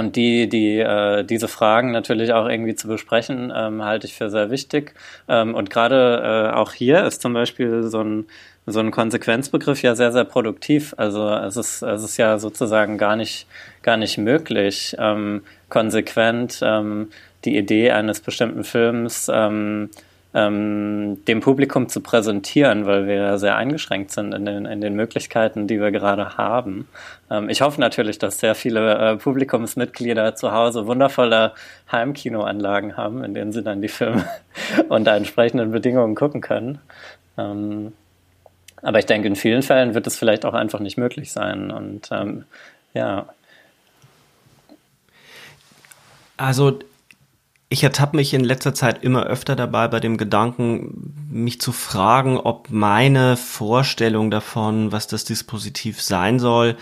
und 0.00 0.16
die, 0.16 0.48
die, 0.48 0.78
äh, 0.78 1.22
diese 1.24 1.46
Fragen 1.46 1.92
natürlich 1.92 2.32
auch 2.32 2.48
irgendwie 2.48 2.74
zu 2.74 2.88
besprechen, 2.88 3.52
ähm, 3.54 3.84
halte 3.84 4.06
ich 4.06 4.14
für 4.14 4.30
sehr 4.30 4.50
wichtig. 4.50 4.94
Ähm, 5.28 5.54
und 5.54 5.68
gerade 5.70 6.50
äh, 6.52 6.56
auch 6.56 6.72
hier 6.72 7.04
ist 7.04 7.20
zum 7.20 7.34
Beispiel 7.34 7.84
so 7.84 8.02
ein, 8.02 8.24
so 8.66 8.80
ein 8.80 8.90
Konsequenzbegriff 8.90 9.82
ja 9.82 9.94
sehr, 9.94 10.10
sehr 10.10 10.24
produktiv. 10.24 10.94
Also 10.96 11.28
es 11.28 11.56
ist, 11.56 11.82
es 11.82 12.02
ist 12.02 12.16
ja 12.16 12.38
sozusagen 12.38 12.96
gar 12.96 13.14
nicht, 13.14 13.46
gar 13.82 13.98
nicht 13.98 14.16
möglich, 14.16 14.96
ähm, 14.98 15.42
konsequent 15.68 16.60
ähm, 16.62 17.10
die 17.44 17.56
Idee 17.58 17.90
eines 17.90 18.20
bestimmten 18.20 18.64
Films 18.64 19.30
ähm, 19.32 19.90
ähm, 20.32 21.24
dem 21.26 21.40
Publikum 21.40 21.88
zu 21.88 22.00
präsentieren, 22.00 22.86
weil 22.86 23.06
wir 23.06 23.38
sehr 23.38 23.56
eingeschränkt 23.56 24.12
sind 24.12 24.32
in 24.32 24.44
den, 24.44 24.64
in 24.64 24.80
den 24.80 24.94
Möglichkeiten, 24.94 25.66
die 25.66 25.80
wir 25.80 25.90
gerade 25.90 26.36
haben. 26.36 26.86
Ähm, 27.30 27.48
ich 27.48 27.62
hoffe 27.62 27.80
natürlich, 27.80 28.18
dass 28.18 28.38
sehr 28.38 28.54
viele 28.54 28.94
äh, 28.94 29.16
Publikumsmitglieder 29.16 30.36
zu 30.36 30.52
Hause 30.52 30.86
wundervolle 30.86 31.52
Heimkinoanlagen 31.90 32.96
haben, 32.96 33.24
in 33.24 33.34
denen 33.34 33.52
sie 33.52 33.62
dann 33.62 33.82
die 33.82 33.88
Filme 33.88 34.24
unter 34.88 35.14
entsprechenden 35.14 35.72
Bedingungen 35.72 36.14
gucken 36.14 36.40
können. 36.40 36.78
Ähm, 37.36 37.92
aber 38.82 38.98
ich 38.98 39.06
denke, 39.06 39.28
in 39.28 39.36
vielen 39.36 39.62
Fällen 39.62 39.94
wird 39.94 40.06
es 40.06 40.16
vielleicht 40.16 40.44
auch 40.44 40.54
einfach 40.54 40.80
nicht 40.80 40.96
möglich 40.96 41.32
sein. 41.32 41.70
Und 41.70 42.08
ähm, 42.12 42.44
ja. 42.94 43.26
Also 46.36 46.78
ich 47.72 47.84
ertappe 47.84 48.16
mich 48.16 48.34
in 48.34 48.42
letzter 48.42 48.74
Zeit 48.74 49.04
immer 49.04 49.22
öfter 49.22 49.54
dabei 49.54 49.86
bei 49.86 50.00
dem 50.00 50.16
Gedanken, 50.16 51.14
mich 51.30 51.60
zu 51.60 51.70
fragen, 51.70 52.36
ob 52.36 52.68
meine 52.70 53.36
Vorstellung 53.36 54.32
davon, 54.32 54.90
was 54.90 55.06
das 55.06 55.22
Dispositiv 55.24 56.02
sein 56.02 56.40
soll, 56.40 56.76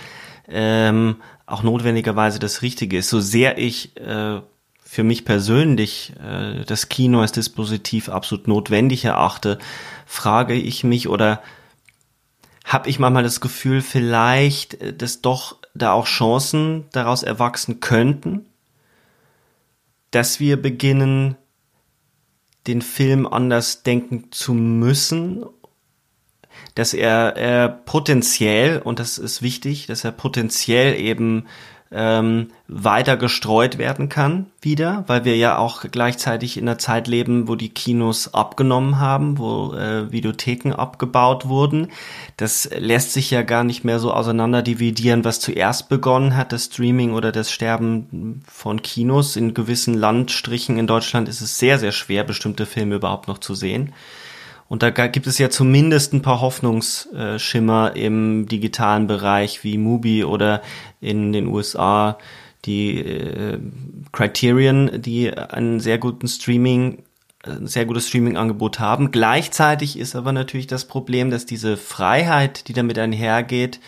ähm, 0.48 1.16
auch 1.44 1.62
notwendigerweise 1.62 2.38
das 2.38 2.62
Richtige 2.62 2.96
ist. 2.96 3.10
So 3.10 3.20
sehr 3.20 3.58
ich 3.58 3.98
äh, 3.98 4.40
für 4.82 5.02
mich 5.04 5.26
persönlich 5.26 6.14
äh, 6.26 6.64
das 6.64 6.88
Kino 6.88 7.20
als 7.20 7.32
Dispositiv 7.32 8.08
absolut 8.08 8.48
notwendig 8.48 9.04
erachte, 9.04 9.58
frage 10.06 10.54
ich 10.54 10.84
mich 10.84 11.06
oder 11.06 11.42
habe 12.64 12.88
ich 12.88 12.98
manchmal 12.98 13.22
das 13.22 13.42
Gefühl, 13.42 13.82
vielleicht, 13.82 14.80
äh, 14.80 14.94
dass 14.94 15.20
doch 15.20 15.56
da 15.74 15.92
auch 15.92 16.06
Chancen 16.06 16.86
daraus 16.92 17.22
erwachsen 17.22 17.80
könnten, 17.80 18.46
dass 20.10 20.40
wir 20.40 20.60
beginnen, 20.60 21.36
den 22.66 22.82
Film 22.82 23.26
anders 23.26 23.82
denken 23.82 24.30
zu 24.30 24.52
müssen, 24.52 25.44
dass 26.74 26.94
er, 26.94 27.36
er 27.36 27.68
potenziell, 27.68 28.80
und 28.80 28.98
das 28.98 29.18
ist 29.18 29.42
wichtig, 29.42 29.86
dass 29.86 30.04
er 30.04 30.12
potenziell 30.12 30.98
eben 30.98 31.46
ähm, 31.90 32.48
weiter 32.66 33.16
gestreut 33.16 33.78
werden 33.78 34.08
kann 34.10 34.46
wieder, 34.60 35.04
weil 35.06 35.24
wir 35.24 35.36
ja 35.36 35.56
auch 35.56 35.84
gleichzeitig 35.90 36.58
in 36.58 36.68
einer 36.68 36.78
Zeit 36.78 37.08
leben, 37.08 37.48
wo 37.48 37.54
die 37.54 37.70
Kinos 37.70 38.34
abgenommen 38.34 38.98
haben, 38.98 39.38
wo 39.38 39.72
äh, 39.72 40.12
Videotheken 40.12 40.74
abgebaut 40.74 41.48
wurden. 41.48 41.88
Das 42.36 42.68
lässt 42.76 43.14
sich 43.14 43.30
ja 43.30 43.42
gar 43.42 43.64
nicht 43.64 43.84
mehr 43.84 43.98
so 44.00 44.12
auseinander 44.12 44.62
dividieren, 44.62 45.24
was 45.24 45.40
zuerst 45.40 45.88
begonnen 45.88 46.36
hat, 46.36 46.52
das 46.52 46.66
Streaming 46.66 47.12
oder 47.14 47.32
das 47.32 47.50
Sterben 47.50 48.42
von 48.46 48.82
Kinos. 48.82 49.36
In 49.36 49.54
gewissen 49.54 49.94
Landstrichen 49.94 50.78
in 50.78 50.86
Deutschland 50.86 51.28
ist 51.28 51.40
es 51.40 51.58
sehr, 51.58 51.78
sehr 51.78 51.92
schwer, 51.92 52.22
bestimmte 52.24 52.66
Filme 52.66 52.96
überhaupt 52.96 53.28
noch 53.28 53.38
zu 53.38 53.54
sehen. 53.54 53.94
Und 54.68 54.82
da 54.82 54.90
gibt 54.90 55.26
es 55.26 55.38
ja 55.38 55.48
zumindest 55.48 56.12
ein 56.12 56.22
paar 56.22 56.40
Hoffnungsschimmer 56.40 57.96
im 57.96 58.46
digitalen 58.46 59.06
Bereich 59.06 59.64
wie 59.64 59.78
Mubi 59.78 60.24
oder 60.24 60.62
in 61.00 61.32
den 61.32 61.46
USA 61.46 62.18
die 62.64 62.98
äh, 63.00 63.58
Criterion, 64.12 65.00
die 65.00 65.32
einen 65.32 65.80
sehr 65.80 65.98
guten 65.98 66.28
Streaming 66.28 67.04
ein 67.46 67.66
sehr 67.66 67.86
gutes 67.86 68.08
Streaming-Angebot 68.08 68.80
haben. 68.80 69.10
Gleichzeitig 69.10 69.98
ist 69.98 70.16
aber 70.16 70.32
natürlich 70.32 70.66
das 70.66 70.86
Problem, 70.86 71.30
dass 71.30 71.46
diese 71.46 71.76
Freiheit, 71.76 72.68
die 72.68 72.72
damit 72.72 72.98
einhergeht, 72.98 73.80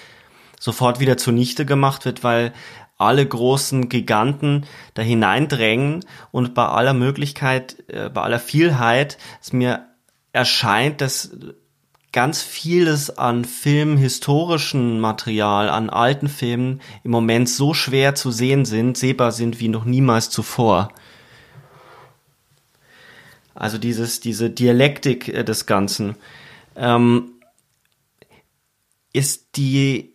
sofort 0.58 1.00
wieder 1.00 1.16
zunichte 1.16 1.66
gemacht 1.66 2.04
wird, 2.04 2.22
weil 2.22 2.52
alle 2.96 3.26
großen 3.26 3.88
Giganten 3.88 4.66
da 4.94 5.02
hineindrängen 5.02 6.04
und 6.30 6.54
bei 6.54 6.66
aller 6.66 6.94
Möglichkeit, 6.94 7.76
äh, 7.88 8.08
bei 8.10 8.22
aller 8.22 8.38
Vielheit 8.38 9.18
es 9.40 9.52
mir 9.52 9.86
erscheint, 10.32 11.00
dass 11.00 11.30
ganz 12.12 12.42
vieles 12.42 13.16
an 13.18 13.44
filmhistorischen 13.44 15.00
Material, 15.00 15.68
an 15.68 15.90
alten 15.90 16.28
Filmen 16.28 16.80
im 17.04 17.12
Moment 17.12 17.48
so 17.48 17.72
schwer 17.72 18.14
zu 18.14 18.30
sehen 18.30 18.64
sind, 18.64 18.96
sehbar 18.96 19.32
sind 19.32 19.60
wie 19.60 19.68
noch 19.68 19.84
niemals 19.84 20.30
zuvor. 20.30 20.92
Also 23.54 23.78
dieses, 23.78 24.20
diese 24.20 24.50
Dialektik 24.50 25.28
äh, 25.28 25.44
des 25.44 25.66
Ganzen. 25.66 26.16
Ähm, 26.76 27.32
ist 29.12 29.56
die, 29.56 30.14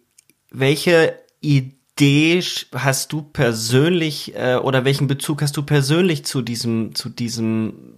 welche 0.50 1.20
Idee 1.42 2.42
hast 2.74 3.14
du 3.14 3.22
persönlich 3.22 4.36
äh, 4.36 4.56
oder 4.56 4.84
welchen 4.84 5.08
Bezug 5.08 5.42
hast 5.42 5.56
du 5.58 5.64
persönlich 5.64 6.26
zu 6.26 6.42
diesem, 6.42 6.96
zu 6.96 7.10
diesem 7.10 7.95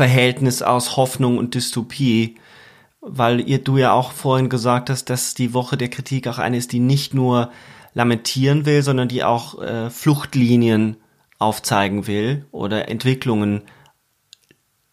Verhältnis 0.00 0.62
aus 0.62 0.96
Hoffnung 0.96 1.36
und 1.36 1.54
Dystopie? 1.54 2.36
Weil 3.02 3.46
ihr, 3.46 3.58
du 3.58 3.76
ja 3.76 3.92
auch 3.92 4.12
vorhin 4.12 4.48
gesagt 4.48 4.88
hast, 4.88 5.10
dass 5.10 5.34
die 5.34 5.52
Woche 5.52 5.76
der 5.76 5.90
Kritik 5.90 6.26
auch 6.26 6.38
eine 6.38 6.56
ist, 6.56 6.72
die 6.72 6.80
nicht 6.80 7.12
nur 7.12 7.50
lamentieren 7.92 8.64
will, 8.64 8.82
sondern 8.82 9.08
die 9.08 9.24
auch 9.24 9.60
äh, 9.60 9.90
Fluchtlinien 9.90 10.96
aufzeigen 11.38 12.06
will 12.06 12.46
oder 12.50 12.88
Entwicklungen 12.88 13.60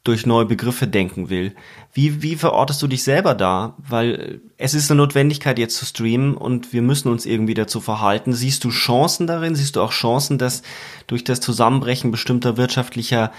durch 0.03 0.26
neue 0.26 0.45
Begriffe 0.45 0.88
denken 0.88 1.30
will. 1.30 1.55
Wie, 1.93 2.22
wie 2.22 2.36
verortest 2.36 2.82
du 2.82 2.88
dich 2.88 3.03
selber 3.03 3.34
da? 3.34 3.76
Weil 3.78 4.41
es 4.58 4.74
ist 4.74 4.91
eine 4.91 4.99
Notwendigkeit, 4.99 5.58
jetzt 5.58 5.78
zu 5.78 5.86
streamen 5.86 6.36
und 6.36 6.72
wir 6.74 6.82
müssen 6.82 7.10
uns 7.10 7.26
irgendwie 7.26 7.53
dazu 7.53 7.80
verhalten. 7.80 8.34
Siehst 8.34 8.64
du 8.66 8.70
Chancen 8.70 9.28
darin? 9.28 9.55
Siehst 9.55 9.78
du 9.78 9.82
auch 9.82 9.91
Chancen, 9.91 10.38
dass 10.38 10.64
durch 11.08 11.24
das 11.24 11.39
Zusammenbrechen 11.39 12.12
bestimmter 12.12 12.58
wirtschaftlicher 12.58 13.32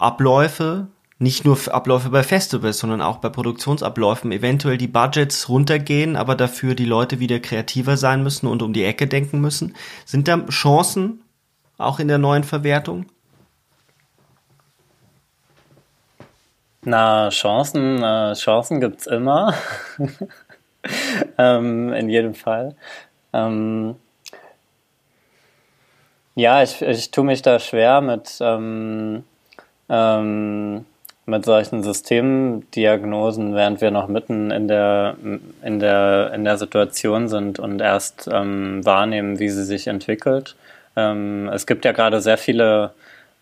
Abläufe, 0.00 0.88
nicht 1.18 1.44
nur 1.44 1.58
Abläufe 1.70 2.08
bei 2.08 2.22
Festivals, 2.22 2.78
sondern 2.78 3.02
auch 3.02 3.18
bei 3.18 3.28
Produktionsabläufen, 3.28 4.32
eventuell 4.32 4.78
die 4.78 4.88
Budgets 4.88 5.48
runtergehen, 5.48 6.16
aber 6.16 6.34
dafür 6.34 6.74
die 6.74 6.86
Leute 6.86 7.20
wieder 7.20 7.40
kreativer 7.40 7.96
sein 7.96 8.22
müssen 8.22 8.46
und 8.46 8.62
um 8.62 8.72
die 8.72 8.84
Ecke 8.84 9.06
denken 9.06 9.40
müssen? 9.40 9.76
Sind 10.06 10.28
da 10.28 10.38
Chancen 10.46 11.22
auch 11.76 11.98
in 11.98 12.08
der 12.08 12.18
neuen 12.18 12.44
Verwertung? 12.44 13.06
Na, 16.82 17.28
Chancen, 17.28 18.02
äh, 18.02 18.32
Chancen 18.32 18.80
gibt's 18.80 19.06
immer. 19.06 19.52
ähm, 21.38 21.92
in 21.92 22.08
jedem 22.08 22.34
Fall. 22.34 22.74
Ähm, 23.34 23.96
ja, 26.34 26.62
ich, 26.62 26.80
ich 26.80 27.10
tue 27.10 27.24
mich 27.24 27.42
da 27.42 27.58
schwer 27.58 28.00
mit, 28.00 28.38
ähm, 28.40 29.24
ähm, 29.90 30.84
mit 31.26 31.44
solchen 31.44 31.82
Systemdiagnosen, 31.82 33.54
während 33.54 33.80
wir 33.80 33.90
noch 33.90 34.08
mitten 34.08 34.50
in 34.50 34.68
der, 34.68 35.16
in 35.62 35.78
der, 35.80 36.32
in 36.34 36.44
der 36.44 36.56
Situation 36.58 37.28
sind 37.28 37.58
und 37.58 37.80
erst 37.80 38.28
ähm, 38.30 38.84
wahrnehmen, 38.84 39.38
wie 39.38 39.48
sie 39.48 39.64
sich 39.64 39.86
entwickelt. 39.86 40.56
Ähm, 40.96 41.48
es 41.52 41.66
gibt 41.66 41.84
ja 41.84 41.92
gerade 41.92 42.20
sehr 42.20 42.38
viele 42.38 42.92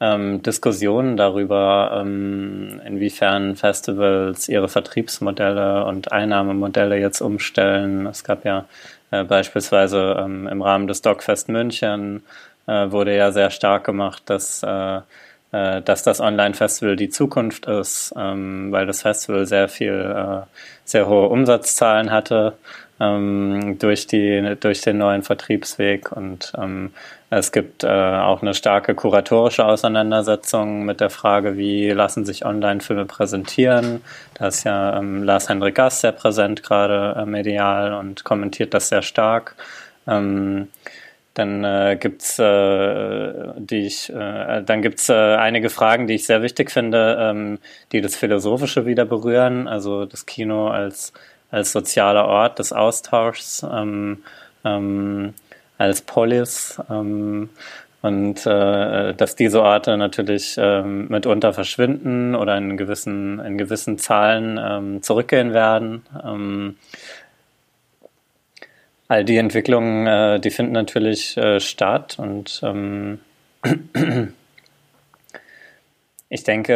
ähm, 0.00 0.42
Diskussionen 0.42 1.16
darüber, 1.16 1.98
ähm, 2.00 2.80
inwiefern 2.86 3.56
Festivals 3.56 4.48
ihre 4.48 4.68
Vertriebsmodelle 4.68 5.84
und 5.84 6.12
Einnahmemodelle 6.12 6.98
jetzt 6.98 7.20
umstellen. 7.20 8.06
Es 8.06 8.22
gab 8.22 8.44
ja 8.44 8.66
äh, 9.10 9.24
beispielsweise 9.24 10.16
ähm, 10.18 10.46
im 10.46 10.62
Rahmen 10.62 10.86
des 10.86 11.02
Dogfest 11.02 11.48
München 11.48 12.22
äh, 12.66 12.90
wurde 12.90 13.16
ja 13.16 13.32
sehr 13.32 13.50
stark 13.50 13.84
gemacht, 13.84 14.22
dass 14.26 14.62
äh, 14.62 15.00
dass 15.50 16.02
das 16.02 16.20
Online-Festival 16.20 16.96
die 16.96 17.08
Zukunft 17.08 17.66
ist, 17.66 18.12
ähm, 18.16 18.70
weil 18.70 18.86
das 18.86 19.02
Festival 19.02 19.46
sehr 19.46 19.68
viel, 19.68 19.92
äh, 19.92 20.46
sehr 20.84 21.08
hohe 21.08 21.28
Umsatzzahlen 21.28 22.10
hatte 22.10 22.54
ähm, 23.00 23.78
durch, 23.78 24.06
die, 24.06 24.56
durch 24.60 24.80
den 24.80 24.98
neuen 24.98 25.22
Vertriebsweg 25.22 26.12
und 26.12 26.52
ähm, 26.58 26.90
es 27.30 27.52
gibt 27.52 27.84
äh, 27.84 27.88
auch 27.88 28.40
eine 28.40 28.54
starke 28.54 28.94
kuratorische 28.94 29.66
Auseinandersetzung 29.66 30.84
mit 30.84 31.00
der 31.00 31.10
Frage, 31.10 31.58
wie 31.58 31.90
lassen 31.90 32.24
sich 32.24 32.46
Online-Filme 32.46 33.04
präsentieren. 33.04 34.02
Da 34.34 34.48
ist 34.48 34.64
ja 34.64 34.98
ähm, 34.98 35.22
Lars-Henrik 35.24 35.74
Gass 35.74 36.00
sehr 36.00 36.12
präsent 36.12 36.62
gerade 36.62 37.20
äh, 37.20 37.26
medial 37.26 37.92
und 37.92 38.24
kommentiert 38.24 38.72
das 38.72 38.88
sehr 38.88 39.02
stark. 39.02 39.56
Dann 41.38 41.64
äh, 41.64 41.96
gibt's 41.98 42.38
äh, 42.38 43.32
die 43.56 43.86
ich, 43.86 44.10
äh, 44.10 44.62
dann 44.62 44.82
gibt's 44.82 45.08
äh, 45.08 45.14
einige 45.14 45.70
Fragen, 45.70 46.06
die 46.06 46.14
ich 46.14 46.26
sehr 46.26 46.42
wichtig 46.42 46.70
finde, 46.70 47.16
ähm, 47.18 47.58
die 47.92 48.00
das 48.00 48.16
Philosophische 48.16 48.84
wieder 48.86 49.04
berühren. 49.04 49.68
Also 49.68 50.04
das 50.04 50.26
Kino 50.26 50.68
als 50.68 51.12
als 51.50 51.72
sozialer 51.72 52.26
Ort 52.26 52.58
des 52.58 52.72
Austauschs. 52.72 53.64
Ähm, 53.72 54.18
ähm, 54.64 55.34
als 55.78 56.02
Polis 56.02 56.80
ähm, 56.90 57.48
und 58.00 58.46
äh, 58.46 59.14
dass 59.14 59.36
diese 59.36 59.62
Orte 59.62 59.96
natürlich 59.96 60.56
ähm, 60.58 61.08
mitunter 61.08 61.52
verschwinden 61.52 62.34
oder 62.34 62.56
in 62.56 62.76
gewissen, 62.76 63.40
in 63.40 63.58
gewissen 63.58 63.98
Zahlen 63.98 64.58
ähm, 64.62 65.02
zurückgehen 65.02 65.52
werden. 65.52 66.02
Ähm, 66.24 66.76
all 69.08 69.24
die 69.24 69.38
Entwicklungen, 69.38 70.06
äh, 70.06 70.38
die 70.38 70.50
finden 70.50 70.72
natürlich 70.72 71.36
äh, 71.36 71.60
statt 71.60 72.16
und 72.18 72.60
ähm, 72.62 73.20
ich 76.28 76.44
denke, 76.44 76.74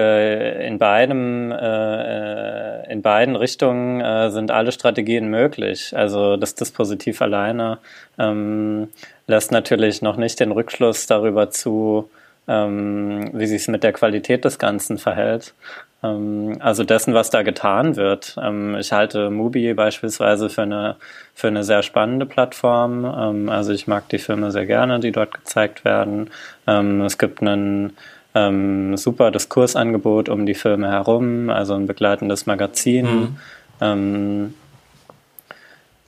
in 0.67 0.79
beidem, 0.79 1.53
äh, 1.53 2.91
in 2.91 3.03
beiden 3.03 3.37
Richtungen 3.37 4.01
äh, 4.01 4.31
sind 4.31 4.51
alle 4.51 4.73
Strategien 4.73 5.29
möglich. 5.29 5.95
Also 5.95 6.37
das 6.37 6.55
Dispositiv 6.55 7.21
alleine 7.21 7.79
ähm, 8.19 8.89
lässt 9.27 9.53
natürlich 9.53 10.01
noch 10.01 10.17
nicht 10.17 10.41
den 10.41 10.53
Rückschluss 10.53 11.07
darüber 11.07 11.51
zu, 11.51 12.11
ähm, 12.49 13.31
wie 13.33 13.47
sich 13.47 13.63
es 13.63 13.69
mit 13.69 13.83
der 13.83 13.93
Qualität 13.93 14.45
des 14.45 14.59
Ganzen 14.59 14.99
verhält. 14.99 15.55
Ähm, 16.03 16.57
also 16.61 16.85
dessen, 16.85 17.15
was 17.15 17.31
da 17.31 17.43
getan 17.43 17.97
wird. 17.97 18.37
Ähm, 18.43 18.77
ich 18.77 18.93
halte 18.93 19.31
Mubi 19.31 19.73
beispielsweise 19.75 20.51
für 20.51 20.63
eine, 20.63 20.97
für 21.35 21.49
eine 21.49 21.65
sehr 21.65 21.83
spannende 21.83 22.27
Plattform. 22.27 23.05
Ähm, 23.05 23.49
also 23.49 23.73
ich 23.73 23.87
mag 23.87 24.09
die 24.09 24.19
Filme 24.19 24.51
sehr 24.51 24.67
gerne, 24.67 25.01
die 25.01 25.13
dort 25.13 25.33
gezeigt 25.33 25.85
werden. 25.85 26.31
Ähm, 26.67 27.03
es 27.03 27.19
gibt 27.19 27.41
einen 27.41 27.97
ähm, 28.35 28.97
super 28.97 29.31
Diskursangebot 29.31 30.29
um 30.29 30.47
die 30.47 30.55
Filme 30.55 30.91
herum, 30.91 31.51
also 31.51 31.75
ein 31.75 31.87
begleitendes 31.87 32.47
Magazin. 32.47 33.07
Mhm. 33.07 33.37
Ähm, 33.81 34.55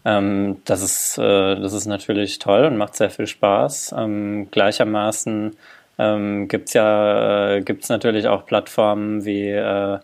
ähm, 0.04 0.56
das, 0.64 0.82
ist, 0.82 1.18
äh, 1.18 1.60
das 1.60 1.72
ist 1.72 1.86
natürlich 1.86 2.38
toll 2.38 2.64
und 2.64 2.76
macht 2.76 2.96
sehr 2.96 3.10
viel 3.10 3.26
Spaß. 3.26 3.94
Ähm, 3.96 4.48
gleichermaßen 4.50 5.56
ähm, 5.98 6.48
gibt 6.48 6.68
es 6.68 6.74
ja 6.74 7.56
äh, 7.56 7.60
gibt's 7.62 7.88
natürlich 7.88 8.26
auch 8.28 8.46
Plattformen 8.46 9.24
wie 9.24 9.48
äh, 9.48 9.98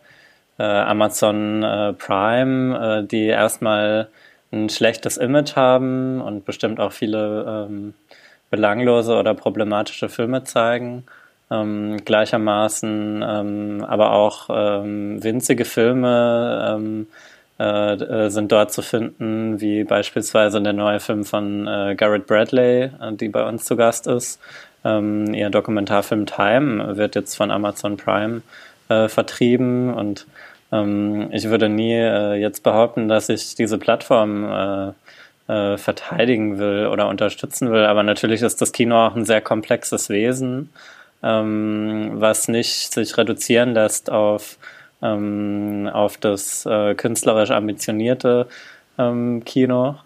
äh, 0.58 0.62
Amazon 0.62 1.62
äh, 1.62 1.92
Prime, 1.94 3.02
äh, 3.02 3.06
die 3.06 3.26
erstmal 3.26 4.08
ein 4.52 4.68
schlechtes 4.68 5.16
Image 5.16 5.56
haben 5.56 6.20
und 6.20 6.44
bestimmt 6.44 6.80
auch 6.80 6.92
viele 6.92 7.66
ähm, 7.68 7.94
belanglose 8.50 9.14
oder 9.16 9.34
problematische 9.34 10.08
Filme 10.08 10.44
zeigen 10.44 11.04
ähm, 11.50 11.98
gleichermaßen 12.04 13.24
ähm, 13.26 13.84
aber 13.86 14.12
auch 14.12 14.48
ähm, 14.50 15.22
winzige 15.22 15.64
Filme 15.64 16.76
ähm, 16.76 17.06
äh, 17.58 17.92
äh, 17.94 18.30
sind 18.30 18.52
dort 18.52 18.72
zu 18.72 18.82
finden, 18.82 19.60
wie 19.60 19.84
beispielsweise 19.84 20.62
der 20.62 20.72
neue 20.72 21.00
Film 21.00 21.24
von 21.24 21.66
äh, 21.66 21.94
Garrett 21.94 22.26
Bradley, 22.26 22.90
die 23.12 23.28
bei 23.28 23.46
uns 23.46 23.64
zu 23.64 23.76
Gast 23.76 24.06
ist. 24.06 24.40
Ähm, 24.84 25.34
ihr 25.34 25.50
Dokumentarfilm 25.50 26.26
Time 26.26 26.96
wird 26.96 27.14
jetzt 27.14 27.36
von 27.36 27.50
Amazon 27.50 27.96
Prime 27.96 28.42
äh, 28.88 29.08
vertrieben 29.08 29.92
und 29.92 30.26
ähm, 30.72 31.28
ich 31.32 31.48
würde 31.48 31.68
nie 31.68 31.94
äh, 31.94 32.34
jetzt 32.34 32.62
behaupten, 32.62 33.08
dass 33.08 33.28
ich 33.28 33.54
diese 33.54 33.78
Plattform 33.78 34.94
verteidigen 35.48 36.60
will 36.60 36.86
oder 36.86 37.08
unterstützen 37.08 37.72
will, 37.72 37.84
aber 37.84 38.04
natürlich 38.04 38.40
ist 38.40 38.62
das 38.62 38.70
Kino 38.70 39.08
auch 39.08 39.16
ein 39.16 39.24
sehr 39.24 39.40
komplexes 39.40 40.08
Wesen 40.08 40.70
ähm, 41.22 42.12
was 42.14 42.48
nicht 42.48 42.92
sich 42.92 43.16
reduzieren 43.16 43.74
lässt 43.74 44.10
auf, 44.10 44.58
ähm, 45.02 45.88
auf 45.92 46.16
das 46.16 46.66
äh, 46.66 46.94
künstlerisch 46.94 47.50
ambitionierte 47.50 48.46
ähm, 48.98 49.44
Kino. 49.44 49.96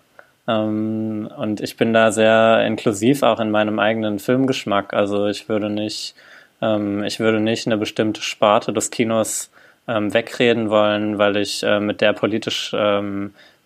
Ähm, 0.47 1.29
und 1.37 1.61
ich 1.61 1.77
bin 1.77 1.93
da 1.93 2.13
sehr 2.13 2.65
inklusiv 2.67 3.23
auch 3.23 3.41
in 3.41 3.51
meinem 3.51 3.79
eigenen 3.79 4.19
Filmgeschmack. 4.19 4.93
Also 4.95 5.27
ich 5.27 5.49
würde 5.49 5.71
nicht, 5.71 6.15
ähm, 6.61 7.03
ich 7.05 7.21
würde 7.21 7.41
nicht 7.41 7.67
eine 7.67 7.77
bestimmte 7.77 8.23
Sparte 8.23 8.73
des 8.73 8.91
Kinos 8.91 9.51
ähm, 9.89 10.13
wegreden 10.13 10.71
wollen, 10.71 11.19
weil 11.19 11.37
ich 11.37 11.63
äh, 11.63 11.81
mit 11.81 12.01
der 12.01 12.13
politisch 12.13 12.75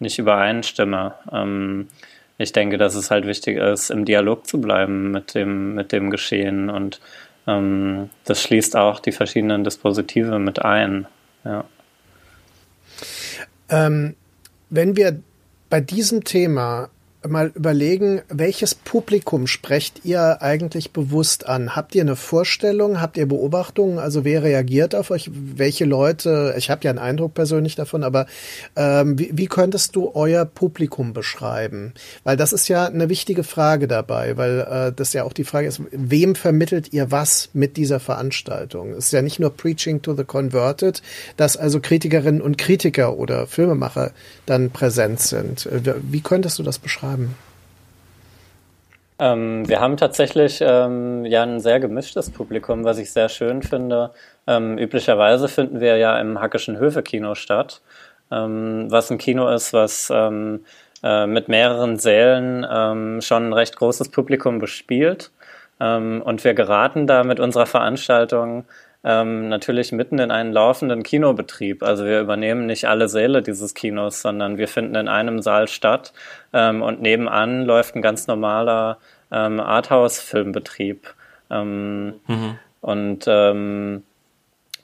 nicht 0.00 0.18
übereinstimme. 0.20 1.14
ich 2.38 2.52
denke, 2.52 2.78
dass 2.78 2.94
es 2.94 3.10
halt 3.10 3.26
wichtig 3.26 3.58
ist, 3.58 3.90
im 3.90 4.04
Dialog 4.04 4.46
zu 4.46 4.60
bleiben 4.60 5.10
mit 5.10 5.34
dem, 5.34 5.74
mit 5.74 5.90
dem 5.90 6.10
Geschehen 6.10 6.70
und 6.70 7.00
ähm, 7.48 8.10
das 8.24 8.42
schließt 8.42 8.76
auch 8.76 9.00
die 9.00 9.10
verschiedenen 9.10 9.64
Dispositive 9.64 10.38
mit 10.38 10.62
ein. 10.64 11.06
Ja. 11.44 11.64
Ähm, 13.70 14.14
wenn 14.70 14.96
wir 14.96 15.20
bei 15.70 15.80
diesem 15.80 16.24
Thema 16.24 16.90
mal 17.26 17.50
überlegen, 17.54 18.22
welches 18.28 18.74
Publikum 18.76 19.48
sprecht 19.48 20.04
ihr 20.04 20.40
eigentlich 20.40 20.92
bewusst 20.92 21.46
an? 21.46 21.74
Habt 21.74 21.94
ihr 21.96 22.02
eine 22.02 22.14
Vorstellung? 22.14 23.00
Habt 23.00 23.16
ihr 23.16 23.26
Beobachtungen? 23.26 23.98
Also 23.98 24.24
wer 24.24 24.44
reagiert 24.44 24.94
auf 24.94 25.10
euch? 25.10 25.28
Welche 25.32 25.84
Leute? 25.84 26.54
Ich 26.56 26.70
habe 26.70 26.84
ja 26.84 26.90
einen 26.90 27.00
Eindruck 27.00 27.34
persönlich 27.34 27.74
davon, 27.74 28.04
aber 28.04 28.26
ähm, 28.76 29.18
wie, 29.18 29.30
wie 29.32 29.46
könntest 29.46 29.96
du 29.96 30.12
euer 30.14 30.44
Publikum 30.44 31.12
beschreiben? 31.12 31.92
Weil 32.22 32.36
das 32.36 32.52
ist 32.52 32.68
ja 32.68 32.86
eine 32.86 33.08
wichtige 33.08 33.42
Frage 33.42 33.88
dabei, 33.88 34.36
weil 34.36 34.60
äh, 34.60 34.92
das 34.94 35.12
ja 35.12 35.24
auch 35.24 35.32
die 35.32 35.44
Frage 35.44 35.66
ist, 35.66 35.80
wem 35.90 36.36
vermittelt 36.36 36.92
ihr 36.92 37.10
was 37.10 37.50
mit 37.52 37.76
dieser 37.76 37.98
Veranstaltung? 37.98 38.92
Es 38.92 39.06
ist 39.06 39.12
ja 39.12 39.22
nicht 39.22 39.40
nur 39.40 39.50
Preaching 39.50 40.02
to 40.02 40.14
the 40.14 40.24
Converted, 40.24 41.02
dass 41.36 41.56
also 41.56 41.80
Kritikerinnen 41.80 42.40
und 42.40 42.58
Kritiker 42.58 43.16
oder 43.18 43.48
Filmemacher 43.48 44.12
dann 44.46 44.70
präsent 44.70 45.18
sind. 45.18 45.68
Wie 46.02 46.20
könntest 46.20 46.60
du 46.60 46.62
das 46.62 46.78
beschreiben? 46.78 47.07
Haben? 47.10 47.34
Ähm, 49.18 49.68
wir 49.68 49.80
haben 49.80 49.96
tatsächlich 49.96 50.60
ähm, 50.60 51.24
ja 51.24 51.42
ein 51.42 51.60
sehr 51.60 51.80
gemischtes 51.80 52.30
Publikum, 52.30 52.84
was 52.84 52.98
ich 52.98 53.12
sehr 53.12 53.28
schön 53.28 53.62
finde. 53.62 54.12
Ähm, 54.46 54.78
üblicherweise 54.78 55.48
finden 55.48 55.80
wir 55.80 55.96
ja 55.96 56.18
im 56.20 56.40
Hackischen 56.40 56.78
Höfe-Kino 56.78 57.34
statt, 57.34 57.80
ähm, 58.30 58.86
was 58.90 59.10
ein 59.10 59.18
Kino 59.18 59.48
ist, 59.48 59.72
was 59.72 60.10
ähm, 60.14 60.64
äh, 61.02 61.26
mit 61.26 61.48
mehreren 61.48 61.98
Sälen 61.98 62.64
ähm, 62.70 63.20
schon 63.20 63.48
ein 63.48 63.52
recht 63.52 63.76
großes 63.76 64.10
Publikum 64.10 64.58
bespielt. 64.58 65.30
und 65.80 66.42
wir 66.42 66.54
geraten 66.54 67.06
da 67.06 67.22
mit 67.22 67.38
unserer 67.38 67.66
Veranstaltung 67.66 68.64
ähm, 69.08 69.48
natürlich 69.48 69.90
mitten 69.90 70.18
in 70.18 70.30
einen 70.30 70.52
laufenden 70.52 71.02
Kinobetrieb. 71.02 71.82
Also 71.82 72.04
wir 72.04 72.20
übernehmen 72.20 72.66
nicht 72.66 72.84
alle 72.84 73.08
Säle 73.08 73.40
dieses 73.40 73.72
Kinos, 73.72 74.20
sondern 74.20 74.58
wir 74.58 74.68
finden 74.68 74.96
in 74.96 75.08
einem 75.08 75.40
Saal 75.40 75.66
statt 75.66 76.12
ähm, 76.52 76.82
und 76.82 77.00
nebenan 77.00 77.64
läuft 77.64 77.96
ein 77.96 78.02
ganz 78.02 78.26
normaler 78.26 78.98
ähm, 79.32 79.60
Arthouse-Filmbetrieb. 79.60 81.14
Ähm, 81.50 82.20
mhm. 82.26 82.58
Und 82.82 83.24
ähm, 83.26 84.02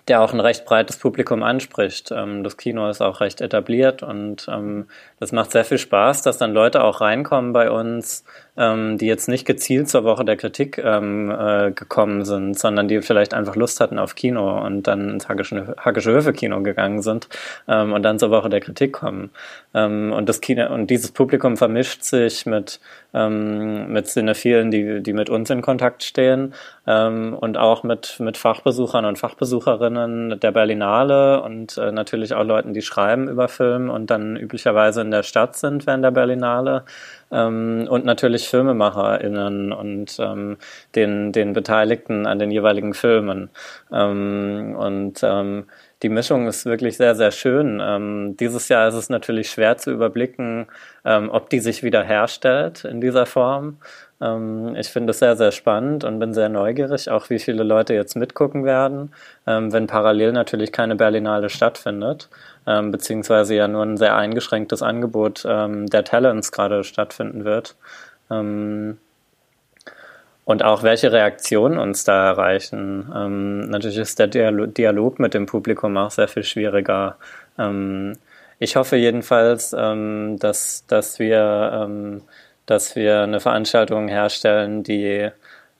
der 0.09 0.22
auch 0.22 0.33
ein 0.33 0.41
recht 0.41 0.64
breites 0.64 0.97
Publikum 0.97 1.43
anspricht. 1.43 2.11
Ähm, 2.11 2.45
das 2.45 2.57
Kino 2.57 2.89
ist 2.89 3.03
auch 3.03 3.20
recht 3.20 3.43
etabliert 3.43 4.03
und 4.03 4.47
ähm, 4.51 4.87
das 5.20 5.33
macht 5.33 5.53
sehr 5.53 5.64
viel 5.66 5.79
Spaß, 5.79 6.22
dass 6.22 6.39
dann 6.39 6.55
Leute 6.55 6.83
auch 6.83 7.03
reinkommen 7.03 7.53
bei 7.53 7.70
uns, 7.70 8.25
ähm, 8.57 8.99
die 8.99 9.07
jetzt 9.07 9.29
nicht 9.29 9.45
gezielt 9.47 9.89
zur 9.89 10.05
Woche 10.05 10.25
der 10.25 10.37
Kritik 10.37 10.79
ähm, 10.79 11.31
äh, 11.31 11.73
gekommen 11.73 12.25
sind, 12.25 12.59
sondern 12.59 12.87
die 12.87 13.03
vielleicht 13.03 13.35
einfach 13.35 13.57
Lust 13.57 13.81
hatten 13.81 13.99
auf 13.99 14.15
Kino 14.15 14.65
und 14.65 14.87
dann 14.87 15.11
ins 15.11 15.29
Hackische, 15.29 15.75
Hackische 15.79 16.13
Höfe 16.13 16.33
Kino 16.33 16.63
gegangen 16.63 17.03
sind 17.03 17.29
ähm, 17.67 17.93
und 17.93 18.03
dann 18.03 18.19
zur 18.19 18.31
Woche 18.31 18.49
der 18.49 18.61
Kritik 18.61 18.93
kommen. 18.93 19.31
Ähm, 19.75 20.13
und 20.13 20.29
das 20.29 20.41
Kino 20.41 20.73
und 20.73 20.89
dieses 20.89 21.11
Publikum 21.11 21.57
vermischt 21.57 22.03
sich 22.03 22.47
mit 22.47 22.81
ähm, 23.13 23.93
mit 23.93 24.07
Cinephilen, 24.07 24.71
die 24.71 25.03
die 25.03 25.13
mit 25.13 25.31
uns 25.31 25.51
in 25.51 25.61
Kontakt 25.61 26.05
stehen 26.05 26.55
ähm, 26.87 27.35
und 27.35 27.57
auch 27.57 27.83
mit 27.83 28.21
mit 28.21 28.37
Fachbesuchern 28.37 29.05
und 29.05 29.19
Fachbesucherinnen 29.19 30.39
der 30.39 30.53
Berlinale 30.53 31.43
und 31.43 31.77
äh, 31.77 31.91
natürlich 31.91 32.35
auch 32.35 32.45
Leuten, 32.45 32.73
die 32.73 32.83
schreiben 32.83 33.29
über 33.29 33.49
Film 33.49 33.91
und 33.91 34.11
dann 34.11 34.37
üblicherweise 34.37 35.01
in 35.01 35.11
der 35.11 35.25
Stadt 35.25 35.57
sind 35.57 35.87
während 35.87 36.05
der 36.05 36.13
Berlinale 36.13 36.85
ähm, 37.31 37.87
und 37.89 38.05
natürlich 38.05 38.49
FilmemacherInnen 38.49 39.72
und 39.72 40.16
ähm, 40.18 40.57
den, 40.95 41.33
den 41.33 41.53
Beteiligten 41.53 42.27
an 42.27 42.39
den 42.39 42.51
jeweiligen 42.51 42.95
Filmen. 42.95 43.51
Ähm, 43.93 44.75
und 44.79 45.20
ähm, 45.22 45.66
die 46.03 46.11
Mischung 46.11 46.47
ist 46.47 46.66
wirklich 46.66 46.99
sehr, 46.99 47.14
sehr 47.14 47.31
schön. 47.31 47.81
Ähm, 47.83 48.37
dieses 48.39 48.68
Jahr 48.68 48.89
ist 48.89 48.95
es 48.95 49.09
natürlich 49.09 49.51
schwer 49.51 49.79
zu 49.79 49.91
überblicken, 49.91 50.66
ähm, 51.05 51.31
ob 51.31 51.49
die 51.49 51.61
sich 51.61 51.83
wieder 51.83 52.03
herstellt 52.03 52.85
in 52.85 53.01
dieser 53.01 53.25
Form. 53.25 53.79
Ähm, 54.21 54.75
ich 54.77 54.89
finde 54.89 55.11
es 55.11 55.19
sehr, 55.19 55.37
sehr 55.37 55.53
spannend 55.53 56.05
und 56.05 56.19
bin 56.19 56.35
sehr 56.35 56.49
neugierig, 56.49 57.11
auch 57.11 57.31
wie 57.31 57.39
viele 57.39 57.62
Leute 57.62 57.95
jetzt 57.95 58.17
mitgucken 58.17 58.65
werden, 58.65 59.12
ähm, 59.47 59.73
wenn 59.73 59.87
parallel 59.87 60.33
natürlich 60.33 60.73
keine 60.73 60.97
Berlinale 60.97 61.49
stattfindet 61.51 62.29
ähm, 62.67 62.91
beziehungsweise 62.91 63.55
ja 63.55 63.69
nur 63.69 63.83
ein 63.83 63.97
sehr 63.97 64.17
eingeschränktes 64.17 64.83
Angebot 64.83 65.45
der 65.45 66.05
Talents 66.05 66.51
gerade 66.51 66.83
stattfinden 66.85 67.45
wird. 67.45 67.77
Und 70.45 70.62
auch 70.62 70.83
welche 70.83 71.11
Reaktionen 71.11 71.79
uns 71.79 72.05
da 72.05 72.27
erreichen. 72.27 73.11
Ähm, 73.15 73.61
natürlich 73.71 73.97
ist 73.97 74.19
der 74.19 74.27
Dialog 74.27 75.19
mit 75.19 75.33
dem 75.33 75.47
Publikum 75.47 75.97
auch 75.97 76.11
sehr 76.11 76.29
viel 76.29 76.45
schwieriger. 76.45 77.17
Ähm, 77.59 78.12
ich 78.59 78.77
hoffe 78.77 78.97
jedenfalls, 78.97 79.75
ähm, 79.77 80.39
dass, 80.39 80.85
dass, 80.87 81.19
wir, 81.19 81.87
dass 82.67 82.97
wir 82.97 83.23
eine 83.23 83.41
Veranstaltung 83.41 84.09
herstellen, 84.09 84.83
die 84.83 85.31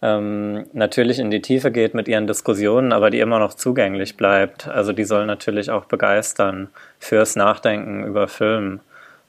ähm, 0.03 0.67
natürlich 0.73 1.19
in 1.19 1.31
die 1.31 1.41
Tiefe 1.41 1.73
geht 1.73 1.95
mit 1.95 2.09
ihren 2.09 2.27
Diskussionen, 2.27 2.93
aber 2.93 3.11
die 3.11 3.21
immer 3.21 3.39
noch 3.39 3.55
zugänglich 3.55 4.17
bleibt. 4.17 4.69
Also 4.69 4.93
die 4.93 5.05
soll 5.05 5.25
natürlich 5.27 5.71
auch 5.71 5.87
begeistern 5.87 6.69
fürs 6.99 7.37
Nachdenken 7.37 8.05
über 8.05 8.29
Film. 8.29 8.81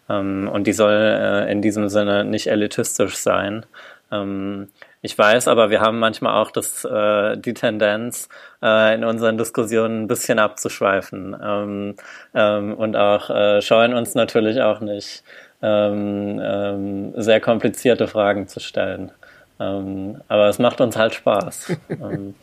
Ähm, 0.09 0.49
und 0.51 0.67
die 0.67 0.73
soll 0.73 0.93
äh, 0.93 1.51
in 1.51 1.61
diesem 1.61 1.87
Sinne 1.87 2.25
nicht 2.25 2.47
elitistisch 2.47 3.15
sein. 3.15 3.65
Ähm, 4.11 4.67
ich 5.01 5.17
weiß, 5.17 5.47
aber 5.47 5.69
wir 5.69 5.81
haben 5.81 5.99
manchmal 5.99 6.41
auch 6.41 6.51
das, 6.51 6.83
äh, 6.83 7.37
die 7.37 7.53
Tendenz, 7.53 8.27
äh, 8.61 8.95
in 8.95 9.03
unseren 9.03 9.37
Diskussionen 9.37 10.03
ein 10.03 10.07
bisschen 10.07 10.39
abzuschweifen 10.39 11.37
ähm, 11.41 11.95
ähm, 12.33 12.73
und 12.73 12.95
auch 12.95 13.29
äh, 13.29 13.61
scheuen 13.61 13.93
uns 13.93 14.15
natürlich 14.15 14.61
auch 14.61 14.79
nicht, 14.79 15.23
ähm, 15.61 16.39
ähm, 16.43 17.13
sehr 17.15 17.39
komplizierte 17.39 18.07
Fragen 18.07 18.47
zu 18.47 18.59
stellen. 18.59 19.11
Ähm, 19.59 20.21
aber 20.27 20.49
es 20.49 20.59
macht 20.59 20.81
uns 20.81 20.95
halt 20.95 21.15
Spaß. 21.15 21.77
Ähm. 21.89 22.35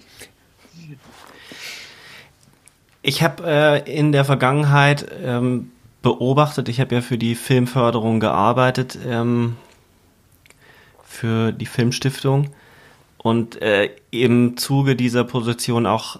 ich 3.01 3.23
habe 3.23 3.43
äh, 3.45 3.97
in 3.97 4.11
der 4.11 4.25
Vergangenheit 4.25 5.05
ähm, 5.23 5.71
beobachtet, 6.01 6.69
ich 6.69 6.79
habe 6.79 6.95
ja 6.95 7.01
für 7.01 7.17
die 7.17 7.35
Filmförderung 7.35 8.19
gearbeitet, 8.19 8.97
ähm, 9.05 9.55
für 11.03 11.51
die 11.51 11.65
Filmstiftung 11.65 12.51
und 13.17 13.61
äh, 13.61 13.89
im 14.11 14.57
Zuge 14.57 14.95
dieser 14.95 15.23
Position 15.23 15.85
auch 15.85 16.19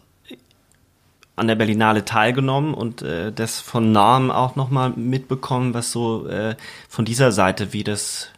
an 1.39 1.47
der 1.47 1.55
Berlinale 1.55 2.05
teilgenommen 2.05 2.73
und 2.73 3.01
äh, 3.01 3.31
das 3.31 3.59
von 3.59 3.91
Namen 3.91 4.29
auch 4.31 4.55
nochmal 4.55 4.91
mitbekommen, 4.91 5.73
was 5.73 5.91
so 5.91 6.27
äh, 6.27 6.55
von 6.87 7.05
dieser 7.05 7.31
Seite, 7.31 7.73
wie 7.73 7.83
das 7.83 8.29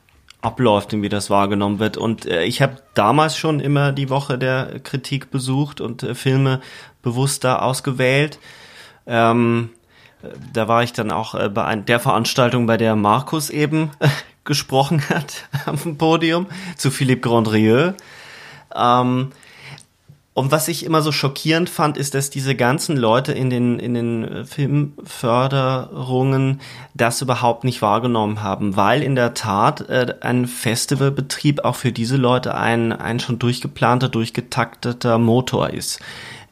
abläuft 0.41 0.93
und 0.93 1.01
wie 1.01 1.09
das 1.09 1.29
wahrgenommen 1.29 1.79
wird. 1.79 1.97
Und 1.97 2.25
äh, 2.25 2.43
ich 2.43 2.61
habe 2.61 2.77
damals 2.93 3.37
schon 3.37 3.59
immer 3.59 3.91
die 3.91 4.09
Woche 4.09 4.37
der 4.37 4.79
Kritik 4.79 5.31
besucht 5.31 5.81
und 5.81 6.03
äh, 6.03 6.15
Filme 6.15 6.61
bewusster 7.01 7.61
ausgewählt. 7.61 8.39
Ähm, 9.05 9.69
äh, 10.23 10.27
da 10.53 10.67
war 10.67 10.83
ich 10.83 10.93
dann 10.93 11.11
auch 11.11 11.35
äh, 11.35 11.49
bei 11.49 11.65
ein, 11.65 11.85
der 11.85 11.99
Veranstaltung, 11.99 12.65
bei 12.65 12.77
der 12.77 12.95
Markus 12.95 13.49
eben 13.49 13.91
gesprochen 14.43 15.09
hat 15.09 15.47
auf 15.65 15.83
dem 15.83 15.97
Podium, 15.97 16.47
zu 16.75 16.91
Philippe 16.91 17.27
Grandrieux. 17.27 17.93
Ähm, 18.75 19.31
und 20.33 20.49
was 20.49 20.69
ich 20.69 20.85
immer 20.85 21.01
so 21.01 21.11
schockierend 21.11 21.69
fand, 21.69 21.97
ist, 21.97 22.13
dass 22.13 22.29
diese 22.29 22.55
ganzen 22.55 22.95
Leute 22.95 23.33
in 23.33 23.49
den, 23.49 23.79
in 23.79 23.93
den 23.93 24.23
äh, 24.23 24.45
Filmförderungen 24.45 26.61
das 26.93 27.21
überhaupt 27.21 27.65
nicht 27.65 27.81
wahrgenommen 27.81 28.41
haben, 28.41 28.77
weil 28.77 29.03
in 29.03 29.15
der 29.15 29.33
Tat 29.33 29.89
äh, 29.89 30.15
ein 30.21 30.47
Festivalbetrieb 30.47 31.65
auch 31.65 31.75
für 31.75 31.91
diese 31.91 32.15
Leute 32.15 32.55
ein, 32.55 32.93
ein 32.93 33.19
schon 33.19 33.39
durchgeplanter, 33.39 34.07
durchgetakteter 34.07 35.17
Motor 35.17 35.71
ist. 35.71 35.99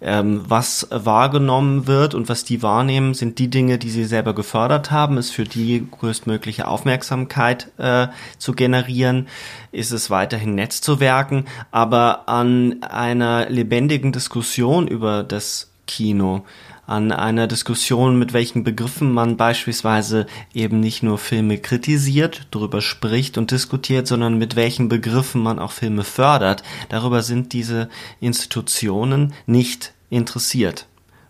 Ähm, 0.01 0.45
was 0.47 0.87
wahrgenommen 0.91 1.85
wird 1.85 2.15
und 2.15 2.29
was 2.29 2.45
die 2.45 2.63
wahrnehmen, 2.63 3.13
sind 3.13 3.37
die 3.37 3.49
Dinge, 3.49 3.77
die 3.77 3.89
sie 3.89 4.05
selber 4.05 4.33
gefördert 4.33 4.91
haben, 4.91 5.17
ist 5.17 5.31
für 5.31 5.43
die 5.43 5.85
größtmögliche 5.91 6.67
Aufmerksamkeit 6.67 7.71
äh, 7.77 8.07
zu 8.37 8.53
generieren, 8.53 9.27
ist 9.73 9.91
es 9.91 10.09
weiterhin 10.09 10.55
Netzwerken, 10.55 11.45
aber 11.71 12.29
an 12.29 12.81
einer 12.81 13.49
lebendigen 13.49 14.13
Diskussion 14.13 14.87
über 14.87 15.23
das 15.23 15.69
Kino, 15.85 16.45
an 16.89 17.11
einer 17.11 17.45
Diskussion, 17.45 18.17
mit 18.17 18.33
welchen 18.33 18.63
Begriffen 18.63 19.11
man 19.13 19.37
beispielsweise 19.37 20.25
eben 20.53 20.79
nicht 20.79 21.03
nur 21.03 21.19
Filme 21.19 21.59
kritisiert, 21.59 22.47
darüber 22.49 22.81
spricht 22.81 23.37
und 23.37 23.51
diskutiert, 23.51 24.07
sondern 24.07 24.39
mit 24.39 24.55
welchen 24.55 24.89
Begriffen 24.89 25.41
man 25.41 25.59
auch 25.59 25.71
Filme 25.71 26.03
fördert. 26.03 26.63
Darüber 26.89 27.21
sind 27.21 27.53
diese 27.53 27.89
Institutionen 28.19 29.33
nicht 29.45 29.93
interessiert 30.09 30.88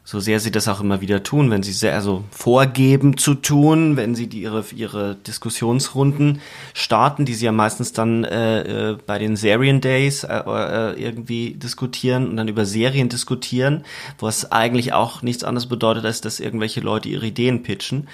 so 0.09 0.19
sehr 0.19 0.39
sie 0.39 0.49
das 0.49 0.67
auch 0.67 0.81
immer 0.81 1.01
wieder 1.01 1.21
tun, 1.21 1.51
wenn 1.51 1.61
sie 1.61 1.71
sehr 1.71 1.93
also 1.93 2.23
vorgeben 2.31 3.15
zu 3.15 3.35
tun, 3.35 3.95
wenn 3.95 4.15
sie 4.15 4.25
die, 4.25 4.41
ihre 4.41 4.65
ihre 4.75 5.13
Diskussionsrunden 5.13 6.41
starten, 6.73 7.25
die 7.25 7.35
sie 7.35 7.45
ja 7.45 7.51
meistens 7.51 7.93
dann 7.93 8.23
äh, 8.23 8.93
äh, 8.93 8.97
bei 9.05 9.19
den 9.19 9.35
Serien 9.35 9.81
Days 9.81 10.23
äh, 10.23 10.33
äh, 10.33 10.99
irgendwie 10.99 11.53
diskutieren 11.53 12.27
und 12.27 12.37
dann 12.37 12.47
über 12.47 12.65
Serien 12.65 13.07
diskutieren, 13.07 13.83
was 14.17 14.51
eigentlich 14.51 14.93
auch 14.93 15.21
nichts 15.21 15.43
anderes 15.43 15.67
bedeutet, 15.67 16.05
als 16.05 16.21
dass 16.21 16.39
irgendwelche 16.39 16.79
Leute 16.79 17.07
ihre 17.07 17.27
Ideen 17.27 17.61
pitchen. 17.61 18.07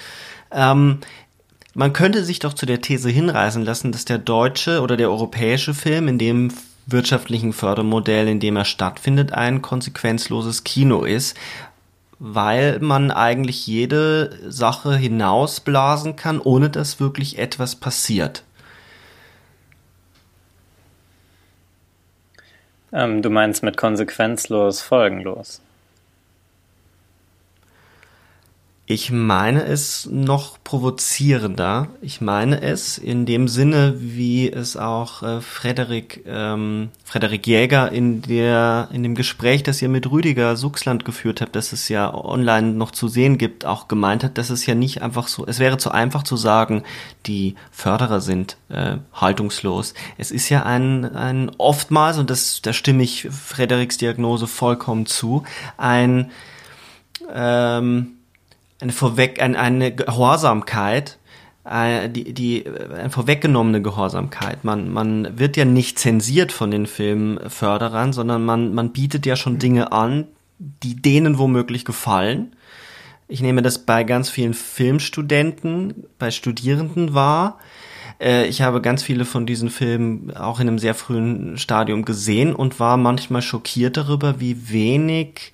Ähm, 0.52 0.98
man 1.76 1.94
könnte 1.94 2.26
sich 2.26 2.40
doch 2.40 2.54
zu 2.54 2.66
der 2.66 2.82
These 2.82 3.10
hinreißen 3.10 3.64
lassen, 3.64 3.94
dass 3.94 4.04
der 4.04 4.18
deutsche 4.18 4.82
oder 4.82 4.98
der 4.98 5.10
europäische 5.10 5.74
Film 5.74 6.10
in 6.10 6.18
dem 6.18 6.52
wirtschaftlichen 6.88 7.54
Fördermodell, 7.54 8.28
in 8.28 8.42
dem 8.42 8.58
er 8.58 8.66
stattfindet, 8.66 9.32
ein 9.32 9.62
konsequenzloses 9.62 10.66
Kino 10.66 11.06
ist, 11.06 11.38
weil 12.20 12.80
man 12.80 13.12
eigentlich 13.12 13.68
jede 13.68 14.40
Sache 14.50 14.96
hinausblasen 14.96 16.16
kann, 16.16 16.40
ohne 16.40 16.70
dass 16.70 17.00
wirklich 17.00 17.38
etwas 17.38 17.76
passiert. 17.76 18.44
Ähm, 22.94 23.22
du 23.22 23.30
meinst 23.30 23.64
mit 23.64 23.76
konsequenzlos, 23.76 24.82
folgenlos. 24.82 25.62
Ich 28.88 29.10
meine 29.10 29.64
es 29.64 30.08
noch 30.12 30.60
provozierender. 30.64 31.88
Ich 32.04 32.22
meine 32.22 32.62
es 32.62 33.00
in 33.00 33.26
dem 33.26 33.48
Sinne, 33.48 33.96
wie 33.98 34.52
es 34.52 34.78
auch 34.78 35.24
äh, 35.24 35.42
Frederik, 35.42 36.24
ähm, 36.28 36.90
Frederik 37.04 37.48
Jäger 37.48 37.92
in 37.92 38.22
der, 38.22 38.90
in 38.94 39.02
dem 39.02 39.16
Gespräch, 39.16 39.64
das 39.64 39.82
ihr 39.82 39.90
mit 39.90 40.12
Rüdiger 40.12 40.56
Suchsland 40.56 41.04
geführt 41.04 41.42
habt, 41.42 41.56
das 41.56 41.74
es 41.74 41.90
ja 41.90 42.14
online 42.14 42.74
noch 42.74 42.92
zu 42.92 43.08
sehen 43.08 43.40
gibt, 43.40 43.66
auch 43.66 43.88
gemeint 43.88 44.24
hat, 44.24 44.38
dass 44.38 44.52
es 44.52 44.68
ja 44.68 44.76
nicht 44.76 45.02
einfach 45.02 45.30
so, 45.30 45.48
es 45.48 45.58
wäre 45.58 45.80
zu 45.80 45.90
einfach 45.90 46.22
zu 46.22 46.38
sagen, 46.38 46.84
die 47.26 47.56
Förderer 47.72 48.22
sind 48.22 48.56
äh, 48.70 48.98
haltungslos. 49.14 49.96
Es 50.20 50.30
ist 50.30 50.50
ja 50.50 50.62
ein, 50.62 51.06
ein 51.16 51.50
oftmals, 51.58 52.20
und 52.20 52.30
das, 52.30 52.62
da 52.62 52.72
stimme 52.72 53.02
ich 53.02 53.30
Frederiks 53.32 53.98
Diagnose 53.98 54.46
vollkommen 54.46 55.08
zu, 55.08 55.44
ein, 55.76 56.30
ähm, 57.34 58.15
eine 58.86 58.94
vorweg, 58.94 59.42
eine, 59.42 59.58
eine 59.60 59.94
Gehorsamkeit, 59.94 61.18
äh, 61.66 62.08
die, 62.08 62.34
die 62.34 62.66
eine 62.68 63.10
vorweggenommene 63.10 63.82
Gehorsamkeit. 63.82 64.64
Man, 64.64 64.92
man 64.92 65.40
wird 65.40 65.58
ja 65.58 65.66
nicht 65.66 65.98
zensiert 65.98 66.52
von 66.52 66.72
den 66.72 66.86
Filmförderern, 66.86 68.14
sondern 68.14 68.46
man, 68.46 68.74
man 68.74 68.92
bietet 68.92 69.26
ja 69.26 69.36
schon 69.36 69.58
Dinge 69.58 69.92
an, 69.92 70.28
die 70.60 70.96
denen 70.96 71.38
womöglich 71.40 71.84
gefallen. 71.84 72.56
Ich 73.28 73.42
nehme 73.42 73.64
das 73.64 73.80
bei 73.80 74.04
ganz 74.04 74.30
vielen 74.30 74.54
Filmstudenten, 74.54 76.06
bei 76.20 76.30
Studierenden 76.30 77.16
wahr. 77.16 77.58
Äh, 78.22 78.46
ich 78.46 78.62
habe 78.62 78.82
ganz 78.82 79.02
viele 79.02 79.26
von 79.26 79.48
diesen 79.48 79.72
Filmen 79.72 80.36
auch 80.38 80.60
in 80.60 80.68
einem 80.68 80.80
sehr 80.80 80.94
frühen 80.94 81.58
Stadium 81.58 82.06
gesehen 82.06 82.54
und 82.54 82.80
war 82.80 82.98
manchmal 82.98 83.42
schockiert 83.42 83.98
darüber, 83.98 84.40
wie 84.40 84.70
wenig 84.70 85.54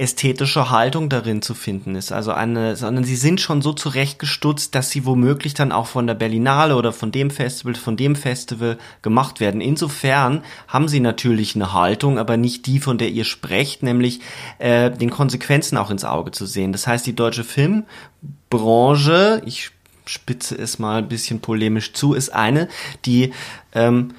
ästhetische 0.00 0.70
Haltung 0.70 1.10
darin 1.10 1.42
zu 1.42 1.54
finden 1.54 1.94
ist. 1.94 2.10
Also 2.10 2.32
eine, 2.32 2.74
sondern 2.74 3.04
sie 3.04 3.16
sind 3.16 3.40
schon 3.40 3.60
so 3.60 3.74
zurechtgestutzt, 3.74 4.74
dass 4.74 4.90
sie 4.90 5.04
womöglich 5.04 5.52
dann 5.52 5.72
auch 5.72 5.86
von 5.86 6.06
der 6.06 6.14
Berlinale 6.14 6.74
oder 6.76 6.94
von 6.94 7.12
dem 7.12 7.30
Festival, 7.30 7.74
von 7.74 7.98
dem 7.98 8.16
Festival 8.16 8.78
gemacht 9.02 9.40
werden. 9.40 9.60
Insofern 9.60 10.42
haben 10.68 10.88
sie 10.88 11.00
natürlich 11.00 11.54
eine 11.54 11.74
Haltung, 11.74 12.18
aber 12.18 12.38
nicht 12.38 12.64
die, 12.66 12.80
von 12.80 12.96
der 12.96 13.10
ihr 13.10 13.24
sprecht, 13.24 13.82
nämlich 13.82 14.20
äh, 14.58 14.90
den 14.90 15.10
Konsequenzen 15.10 15.76
auch 15.76 15.90
ins 15.90 16.04
Auge 16.04 16.30
zu 16.30 16.46
sehen. 16.46 16.72
Das 16.72 16.86
heißt, 16.86 17.06
die 17.06 17.14
deutsche 17.14 17.44
Filmbranche, 17.44 19.42
ich 19.44 19.70
spitze 20.06 20.56
es 20.56 20.78
mal 20.78 20.98
ein 20.98 21.08
bisschen 21.08 21.40
polemisch 21.40 21.92
zu, 21.92 22.14
ist 22.14 22.30
eine, 22.30 22.68
die 23.04 23.32
ähm, 23.74 24.14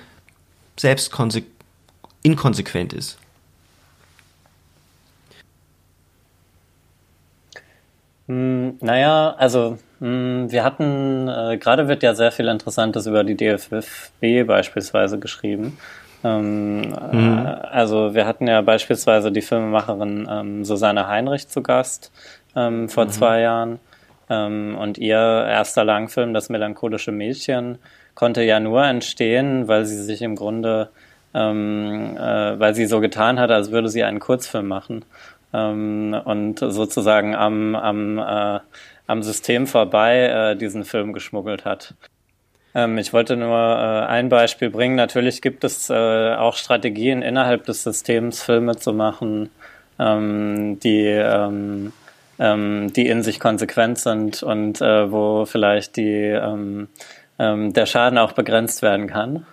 selbst 0.77 1.11
inkonsequent 2.21 2.93
ist. 2.93 3.17
Hm, 8.31 8.77
naja, 8.79 9.35
also 9.37 9.77
hm, 9.99 10.49
wir 10.49 10.63
hatten, 10.63 11.27
äh, 11.27 11.57
gerade 11.57 11.89
wird 11.89 12.01
ja 12.01 12.13
sehr 12.13 12.31
viel 12.31 12.47
Interessantes 12.47 13.05
über 13.05 13.25
die 13.25 13.35
DFB 13.35 14.47
beispielsweise 14.47 15.19
geschrieben. 15.19 15.77
Ähm, 16.23 16.79
mhm. 17.11 17.45
äh, 17.45 17.49
also 17.71 18.13
wir 18.13 18.25
hatten 18.25 18.47
ja 18.47 18.61
beispielsweise 18.61 19.33
die 19.33 19.41
Filmemacherin 19.41 20.29
ähm, 20.31 20.63
Susanne 20.63 21.09
Heinrich 21.09 21.49
zu 21.49 21.61
Gast 21.61 22.13
ähm, 22.55 22.87
vor 22.87 23.05
mhm. 23.05 23.09
zwei 23.09 23.41
Jahren. 23.41 23.79
Ähm, 24.29 24.77
und 24.79 24.97
ihr 24.97 25.17
erster 25.17 25.83
Langfilm, 25.83 26.33
Das 26.33 26.47
melancholische 26.47 27.11
Mädchen, 27.11 27.79
konnte 28.15 28.43
ja 28.43 28.61
nur 28.61 28.85
entstehen, 28.85 29.67
weil 29.67 29.85
sie 29.85 30.01
sich 30.01 30.21
im 30.21 30.37
Grunde, 30.37 30.89
ähm, 31.33 32.15
äh, 32.15 32.57
weil 32.57 32.75
sie 32.75 32.85
so 32.85 33.01
getan 33.01 33.41
hat, 33.41 33.51
als 33.51 33.71
würde 33.71 33.89
sie 33.89 34.05
einen 34.05 34.19
Kurzfilm 34.19 34.69
machen 34.69 35.03
ähm, 35.53 36.15
und 36.25 36.59
sozusagen 36.59 37.35
am, 37.35 37.75
am, 37.75 38.17
äh, 38.17 38.59
am 39.07 39.23
System 39.23 39.67
vorbei 39.67 40.51
äh, 40.51 40.55
diesen 40.55 40.85
Film 40.85 41.13
geschmuggelt 41.13 41.65
hat. 41.65 41.95
Ähm, 42.73 42.97
ich 42.97 43.13
wollte 43.13 43.35
nur 43.35 43.57
äh, 43.57 44.05
ein 44.07 44.29
Beispiel 44.29 44.69
bringen. 44.69 44.95
Natürlich 44.95 45.41
gibt 45.41 45.63
es 45.63 45.89
äh, 45.89 46.35
auch 46.35 46.55
Strategien 46.55 47.21
innerhalb 47.21 47.65
des 47.65 47.83
Systems, 47.83 48.41
Filme 48.41 48.77
zu 48.77 48.93
machen, 48.93 49.49
ähm, 49.99 50.79
die, 50.79 51.05
ähm, 51.05 51.91
ähm, 52.39 52.93
die 52.93 53.07
in 53.07 53.23
sich 53.23 53.39
konsequent 53.39 53.99
sind 53.99 54.43
und 54.43 54.81
äh, 54.81 55.11
wo 55.11 55.45
vielleicht 55.45 55.97
die, 55.97 56.27
ähm, 56.27 56.87
ähm, 57.39 57.73
der 57.73 57.85
Schaden 57.85 58.17
auch 58.17 58.31
begrenzt 58.31 58.81
werden 58.81 59.07
kann. 59.07 59.45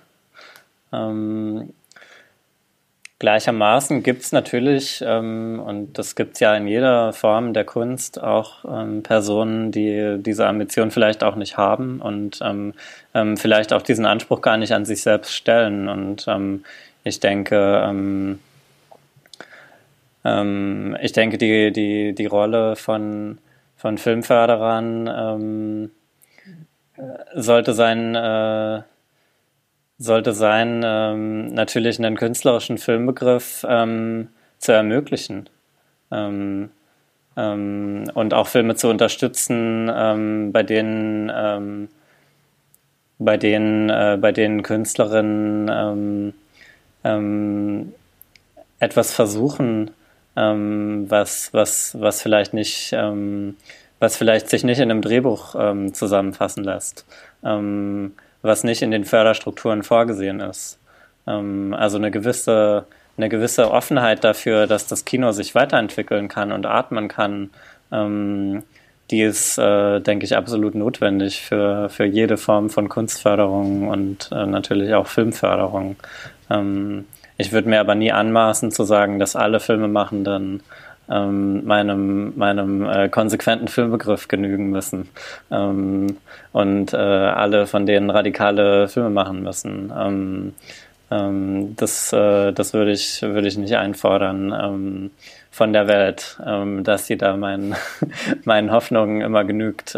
Gleichermaßen 3.21 4.05
gibt 4.05 4.23
es 4.23 4.31
natürlich, 4.31 5.03
ähm, 5.05 5.61
und 5.65 5.99
das 5.99 6.15
gibt 6.15 6.35
es 6.35 6.41
ja 6.41 6.55
in 6.55 6.69
jeder 6.69 7.13
Form 7.13 7.53
der 7.53 7.65
Kunst, 7.65 8.23
auch 8.23 8.65
ähm, 8.65 9.03
Personen, 9.03 9.73
die 9.73 10.19
diese 10.21 10.47
Ambition 10.47 10.93
vielleicht 10.93 11.25
auch 11.25 11.35
nicht 11.35 11.57
haben 11.57 12.01
und 12.01 12.39
ähm, 12.43 12.75
ähm 13.15 13.37
vielleicht 13.37 13.73
auch 13.73 13.83
diesen 13.83 14.07
Anspruch 14.07 14.41
gar 14.41 14.57
nicht 14.57 14.73
an 14.73 14.85
sich 14.85 15.03
selbst 15.03 15.35
stellen. 15.35 15.89
Und 15.89 16.27
ähm, 16.29 16.65
ich 17.03 17.19
denke, 17.19 17.83
ähm, 17.85 18.39
ich 21.01 21.13
denke, 21.13 21.39
die, 21.39 21.73
die, 21.73 22.15
die 22.15 22.27
Rolle 22.27 22.77
von, 22.77 23.39
von 23.77 23.97
Filmförderern 23.97 25.91
sollte 27.35 27.73
sein, 27.73 28.15
äh, 28.15 28.83
sollte 29.99 30.33
sein, 30.33 30.83
ähm, 30.85 31.49
natürlich 31.49 31.99
einen 31.99 32.17
künstlerischen 32.17 32.79
Filmbegriff 32.79 33.67
ähm, 33.69 34.29
zu 34.59 34.73
ermöglichen. 34.73 35.49
Ähm, 36.13 36.71
ähm 37.37 38.05
und 38.15 38.33
auch 38.35 38.47
Filme 38.47 38.77
zu 38.77 38.89
unterstützen, 38.89 39.91
ähm, 39.93 40.53
bei 40.53 40.63
denen 40.63 41.31
ähm, 41.35 41.89
bei 43.19 43.37
denen 43.37 43.91
äh, 43.91 44.17
bei 44.21 44.33
denen 44.33 44.63
Künstlerinnen 44.63 46.35
etwas 48.81 49.15
versuchen, 49.15 49.91
was 50.35 51.55
was 51.55 51.97
was 51.99 52.23
vielleicht 52.23 52.53
nicht 52.53 52.93
was 52.93 54.17
vielleicht 54.17 54.51
sich 54.51 54.63
nicht 54.63 54.79
in 54.79 54.91
einem 54.91 55.01
Drehbuch 55.01 55.55
zusammenfassen 55.93 56.65
lässt. 56.65 57.07
Was 58.43 58.65
nicht 58.65 58.83
in 58.83 58.91
den 58.91 59.05
Förderstrukturen 59.05 59.83
vorgesehen 59.83 60.41
ist. 60.41 60.79
Ähm, 61.27 61.75
also 61.75 61.99
eine 61.99 62.11
gewisse, 62.11 62.87
eine 63.17 63.29
gewisse 63.29 63.71
Offenheit 63.71 64.25
dafür, 64.25 64.67
dass 64.67 64.87
das 64.87 65.05
Kino 65.05 65.33
sich 65.33 65.55
weiterentwickeln 65.55 66.29
kann 66.29 66.53
und 66.53 66.67
atmen 66.67 67.09
kann, 67.09 67.51
ähm, 67.93 68.63
die 69.11 69.23
ist, 69.23 69.59
äh, 69.59 70.01
denke 70.01 70.27
ich, 70.27 70.37
absolut 70.37 70.75
notwendig 70.75 71.41
für, 71.41 71.89
für 71.89 72.05
jede 72.05 72.37
Form 72.37 72.69
von 72.69 72.89
Kunstförderung 72.89 73.89
und 73.89 74.31
äh, 74.33 74.45
natürlich 74.45 74.93
auch 74.95 75.07
Filmförderung. 75.07 75.97
Ähm, 76.51 77.07
ich 77.39 77.53
würde 77.53 77.69
mir 77.69 77.81
aber 77.81 77.95
nie 77.95 78.13
anmaßen 78.13 78.71
zu 78.71 78.85
sagen, 78.85 79.19
dass 79.19 79.37
alle 79.37 79.61
Filmemachenden 79.61 80.63
ähm, 81.11 81.65
meinem, 81.65 82.37
meinem 82.37 82.89
äh, 82.89 83.09
konsequenten 83.09 83.69
Filmbegriff 83.69 84.29
genügen 84.29 84.71
müssen 84.71 85.09
ähm, 85.51 86.19
und 86.53 86.93
äh, 86.93 86.97
alle 86.97 87.67
von 87.67 87.87
denen 87.87 88.11
radikale 88.11 88.89
Filme 88.89 89.11
machen 89.11 89.43
müssen. 89.43 89.93
Ähm, 89.97 90.55
ähm 91.11 91.77
das 91.77 92.13
äh, 92.13 92.53
das 92.53 92.75
würde 92.75 92.93
ich, 92.93 93.23
würde 93.23 93.49
ich 93.49 93.57
nicht 93.57 93.77
einfordern 93.77 94.53
ähm, 94.53 95.11
von 95.51 95.73
der 95.73 95.89
Welt, 95.89 96.39
ähm, 96.45 96.85
dass 96.85 97.07
sie 97.07 97.17
da 97.17 97.37
meinen, 97.37 97.75
meinen 98.45 98.71
Hoffnungen 98.71 99.23
immer 99.23 99.45
genügt. 99.45 99.97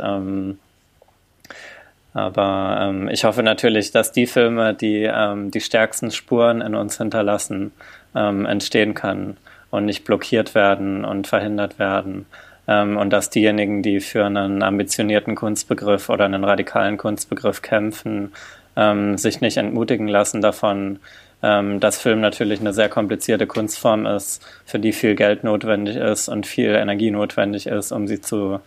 aber 2.13 2.79
ähm, 2.81 3.09
ich 3.09 3.25
hoffe 3.25 3.43
natürlich, 3.43 3.91
dass 3.93 4.13
die 4.13 4.27
Filme, 4.27 4.75
die 4.75 5.03
ähm, 5.03 5.51
die 5.51 5.61
stärksten 5.61 6.11
Spuren 6.11 6.61
in 6.61 6.75
uns 6.75 6.99
hinterlassen, 6.99 7.73
ähm, 8.15 8.47
entstehen 8.47 8.95
können 8.95 9.37
und 9.71 9.85
nicht 9.85 10.05
blockiert 10.05 10.55
werden 10.55 11.05
und 11.05 11.27
verhindert 11.27 11.79
werden. 11.79 12.27
Ähm, 12.69 12.97
und 12.97 13.11
dass 13.11 13.31
diejenigen, 13.31 13.83
die 13.83 14.01
für 14.01 14.25
einen 14.25 14.63
ambitionierten 14.63 15.35
Kunstbegriff 15.35 16.09
oder 16.09 16.25
einen 16.25 16.45
radikalen 16.45 16.97
Kunstbegriff 16.97 17.63
kämpfen, 17.63 18.33
ähm, 18.77 19.19
sich 19.19 19.41
nicht 19.41 19.57
entmutigen 19.57 20.09
lassen 20.09 20.41
davon, 20.41 20.99
ähm, 21.43 21.81
dass 21.81 22.01
Film 22.01 22.21
natürlich 22.21 22.61
eine 22.61 22.73
sehr 22.73 22.89
komplizierte 22.89 23.47
Kunstform 23.47 24.07
ist, 24.07 24.45
für 24.67 24.79
die 24.79 24.93
viel 24.93 25.15
Geld 25.15 25.43
notwendig 25.43 25.97
ist 25.97 26.29
und 26.29 26.47
viel 26.47 26.75
Energie 26.75 27.11
notwendig 27.11 27.67
ist, 27.67 27.93
um 27.93 28.07
sie 28.07 28.21
zu, 28.21 28.61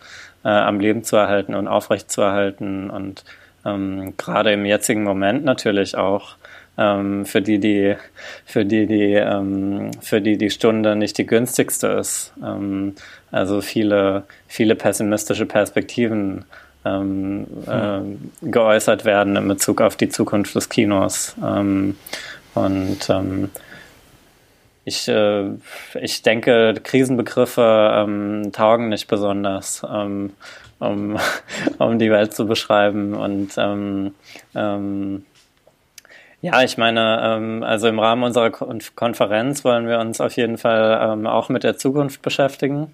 äh, 0.44 0.48
am 0.48 0.80
Leben 0.80 1.04
zu 1.04 1.16
erhalten 1.16 1.54
und 1.54 1.68
aufrechtzuerhalten 1.68 2.90
und 2.90 3.24
ähm, 3.64 4.14
gerade 4.16 4.52
im 4.52 4.66
jetzigen 4.66 5.04
Moment 5.04 5.44
natürlich 5.44 5.96
auch 5.96 6.36
ähm, 6.78 7.24
für 7.24 7.42
die 7.42 7.58
die 7.58 7.96
für 8.44 8.64
die 8.64 8.86
die 8.86 9.14
ähm, 9.14 9.90
für 10.00 10.20
die 10.20 10.36
die 10.36 10.50
Stunde 10.50 10.96
nicht 10.96 11.18
die 11.18 11.26
günstigste 11.26 11.88
ist. 11.88 12.32
Ähm, 12.42 12.94
also 13.30 13.60
viele 13.60 14.24
viele 14.48 14.74
pessimistische 14.74 15.46
Perspektiven 15.46 16.44
ähm, 16.84 17.46
äh, 17.66 18.00
geäußert 18.42 19.04
werden 19.04 19.36
in 19.36 19.48
Bezug 19.48 19.80
auf 19.80 19.96
die 19.96 20.08
Zukunft 20.08 20.54
des 20.54 20.68
Kinos. 20.68 21.34
Ähm, 21.42 21.96
und 22.54 23.08
ähm, 23.08 23.50
ich, 24.84 25.08
äh, 25.08 25.50
ich 26.00 26.22
denke, 26.22 26.74
Krisenbegriffe 26.82 27.90
ähm, 27.94 28.52
taugen 28.52 28.90
nicht 28.90 29.08
besonders, 29.08 29.82
ähm, 29.90 30.32
um, 30.78 31.16
um 31.78 31.98
die 31.98 32.10
Welt 32.10 32.34
zu 32.34 32.46
beschreiben. 32.46 33.14
Und 33.14 33.52
ähm, 33.56 34.14
ähm, 34.54 35.24
ja, 36.44 36.62
ich 36.62 36.76
meine, 36.76 37.20
ähm, 37.22 37.62
also 37.62 37.88
im 37.88 37.98
Rahmen 37.98 38.22
unserer 38.22 38.50
Konferenz 38.50 39.64
wollen 39.64 39.88
wir 39.88 39.98
uns 39.98 40.20
auf 40.20 40.36
jeden 40.36 40.58
Fall 40.58 41.00
ähm, 41.02 41.26
auch 41.26 41.48
mit 41.48 41.64
der 41.64 41.78
Zukunft 41.78 42.20
beschäftigen. 42.20 42.92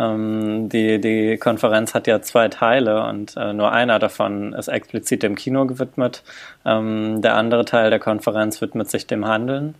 Ähm, 0.00 0.68
die, 0.68 1.00
die 1.00 1.38
Konferenz 1.38 1.94
hat 1.94 2.08
ja 2.08 2.22
zwei 2.22 2.48
Teile 2.48 3.04
und 3.04 3.36
äh, 3.36 3.52
nur 3.52 3.70
einer 3.70 4.00
davon 4.00 4.52
ist 4.52 4.66
explizit 4.66 5.22
dem 5.22 5.36
Kino 5.36 5.64
gewidmet. 5.66 6.24
Der 6.64 7.34
andere 7.36 7.64
Teil 7.64 7.90
der 7.90 8.00
Konferenz 8.00 8.60
widmet 8.60 8.90
sich 8.90 9.06
dem 9.06 9.26
Handeln, 9.26 9.76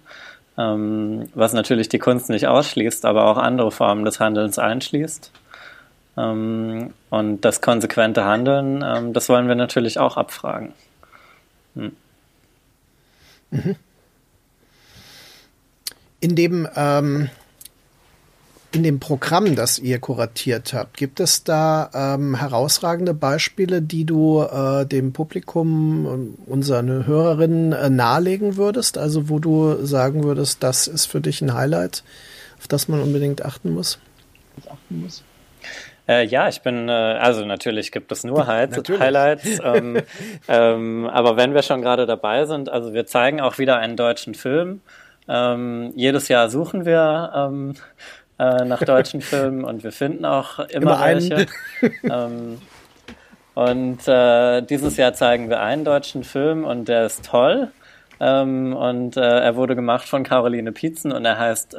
was 0.57 1.53
natürlich 1.53 1.89
die 1.89 1.99
Kunst 1.99 2.31
nicht 2.31 2.47
ausschließt, 2.47 3.05
aber 3.05 3.27
auch 3.27 3.37
andere 3.37 3.71
Formen 3.71 4.05
des 4.05 4.21
Handelns 4.21 4.59
einschließt. 4.59 5.31
Und 6.15 7.39
das 7.43 7.61
konsequente 7.61 8.25
Handeln, 8.25 9.13
das 9.13 9.29
wollen 9.29 9.49
wir 9.49 9.55
natürlich 9.55 9.99
auch 9.99 10.17
abfragen. 10.17 10.73
Hm. 11.75 11.93
Mhm. 13.51 13.77
In 16.21 16.35
dem 16.35 16.69
ähm, 16.75 17.31
in 18.73 18.83
dem 18.83 19.01
Programm, 19.01 19.55
das 19.55 19.79
ihr 19.79 19.99
kuratiert 19.99 20.75
habt, 20.75 20.97
gibt 20.97 21.21
es 21.21 21.43
da 21.43 21.91
ähm, 21.95 22.35
herausragende 22.35 23.15
Beispiele, 23.15 23.81
die 23.81 24.05
du 24.05 24.43
äh, 24.43 24.85
dem 24.85 25.13
Publikum, 25.13 26.37
unseren 26.47 27.07
Hörerinnen 27.07 27.73
äh, 27.73 27.89
nahelegen 27.89 28.57
würdest? 28.57 28.99
Also 28.99 29.31
wo 29.31 29.39
du 29.39 29.87
sagen 29.87 30.23
würdest, 30.23 30.63
das 30.63 30.87
ist 30.87 31.07
für 31.07 31.23
dich 31.23 31.41
ein 31.41 31.55
Highlight, 31.55 32.05
auf 32.59 32.69
das 32.69 32.89
man 32.89 33.01
unbedingt 33.01 33.43
achten 33.43 33.73
muss? 33.73 33.99
Achten 34.69 35.01
muss. 35.01 35.23
Äh, 36.09 36.25
ja, 36.25 36.49
ich 36.49 36.63
bin, 36.63 36.89
äh, 36.89 36.93
also 36.93 37.45
natürlich 37.45 37.93
gibt 37.93 38.11
es 38.11 38.25
nur 38.25 38.47
Highlights, 38.47 38.89
Highlights 38.99 39.61
ähm, 39.65 40.01
ähm, 40.49 41.07
aber 41.13 41.37
wenn 41.37 41.55
wir 41.55 41.63
schon 41.63 41.83
gerade 41.83 42.07
dabei 42.07 42.47
sind, 42.47 42.71
also 42.71 42.95
wir 42.95 43.07
zeigen 43.07 43.41
auch 43.41 43.59
wieder 43.59 43.77
einen 43.77 43.97
deutschen 43.97 44.35
Film. 44.35 44.81
Ähm, 45.29 45.93
jedes 45.95 46.29
Jahr 46.29 46.49
suchen 46.49 46.87
wir 46.87 47.33
ähm, 47.37 47.75
äh, 48.39 48.65
nach 48.65 48.83
deutschen 48.83 49.21
Filmen 49.21 49.65
und 49.65 49.85
wir 49.85 49.93
finden 49.93 50.25
auch 50.25 50.59
immer, 50.61 50.95
immer 50.95 51.05
welche. 51.05 51.47
ähm, 52.05 52.59
und 53.55 54.09
äh, 54.09 54.63
dieses 54.63 54.97
Jahr 54.97 55.13
zeigen 55.13 55.51
wir 55.51 55.61
einen 55.61 55.85
deutschen 55.85 56.25
Film 56.25 56.65
und 56.65 56.89
der 56.89 57.05
ist 57.05 57.27
toll. 57.27 57.69
Ähm, 58.21 58.75
und 58.75 59.17
äh, 59.17 59.21
er 59.21 59.57
wurde 59.57 59.77
gemacht 59.77 60.09
von 60.09 60.23
Caroline 60.23 60.73
Pietzen 60.73 61.13
und 61.13 61.25
er 61.25 61.39
heißt 61.39 61.77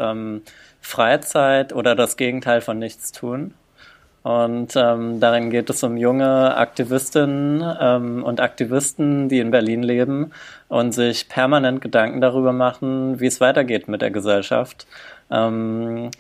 Freizeit 0.81 1.73
oder 1.73 1.95
das 1.95 2.15
Gegenteil 2.15 2.61
von 2.61 2.77
Nichtstun. 2.77 3.55
Und 4.21 4.73
ähm, 4.75 5.19
darin 5.19 5.49
geht 5.49 5.69
es 5.69 5.81
um 5.83 5.95
junge 5.95 6.55
Aktivistinnen 6.57 7.63
ähm, 7.79 8.23
und 8.23 8.41
Aktivisten, 8.41 9.29
die 9.29 9.39
in 9.39 9.51
Berlin 9.51 9.81
leben 9.81 10.31
und 10.67 10.93
sich 10.93 11.29
permanent 11.29 11.81
Gedanken 11.81 12.19
darüber 12.19 12.51
machen, 12.51 13.19
wie 13.19 13.27
es 13.27 13.39
weitergeht 13.39 13.87
mit 13.87 14.01
der 14.01 14.11
Gesellschaft. 14.11 14.87
Ähm, 15.31 16.11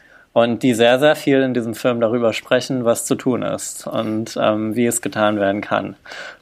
und 0.43 0.63
die 0.63 0.73
sehr, 0.73 0.99
sehr 0.99 1.15
viel 1.15 1.41
in 1.41 1.53
diesem 1.53 1.75
Film 1.75 1.99
darüber 1.99 2.33
sprechen, 2.33 2.85
was 2.85 3.05
zu 3.05 3.15
tun 3.15 3.43
ist 3.43 3.87
und 3.87 4.37
ähm, 4.39 4.75
wie 4.75 4.85
es 4.85 5.01
getan 5.01 5.39
werden 5.39 5.61
kann. 5.61 5.95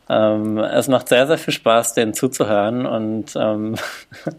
Ähm, 0.10 0.58
es 0.58 0.88
macht 0.88 1.10
sehr, 1.10 1.28
sehr 1.28 1.38
viel 1.38 1.54
Spaß, 1.54 1.94
denen 1.94 2.14
zuzuhören 2.14 2.86
und 2.86 3.36
ähm, 3.36 3.76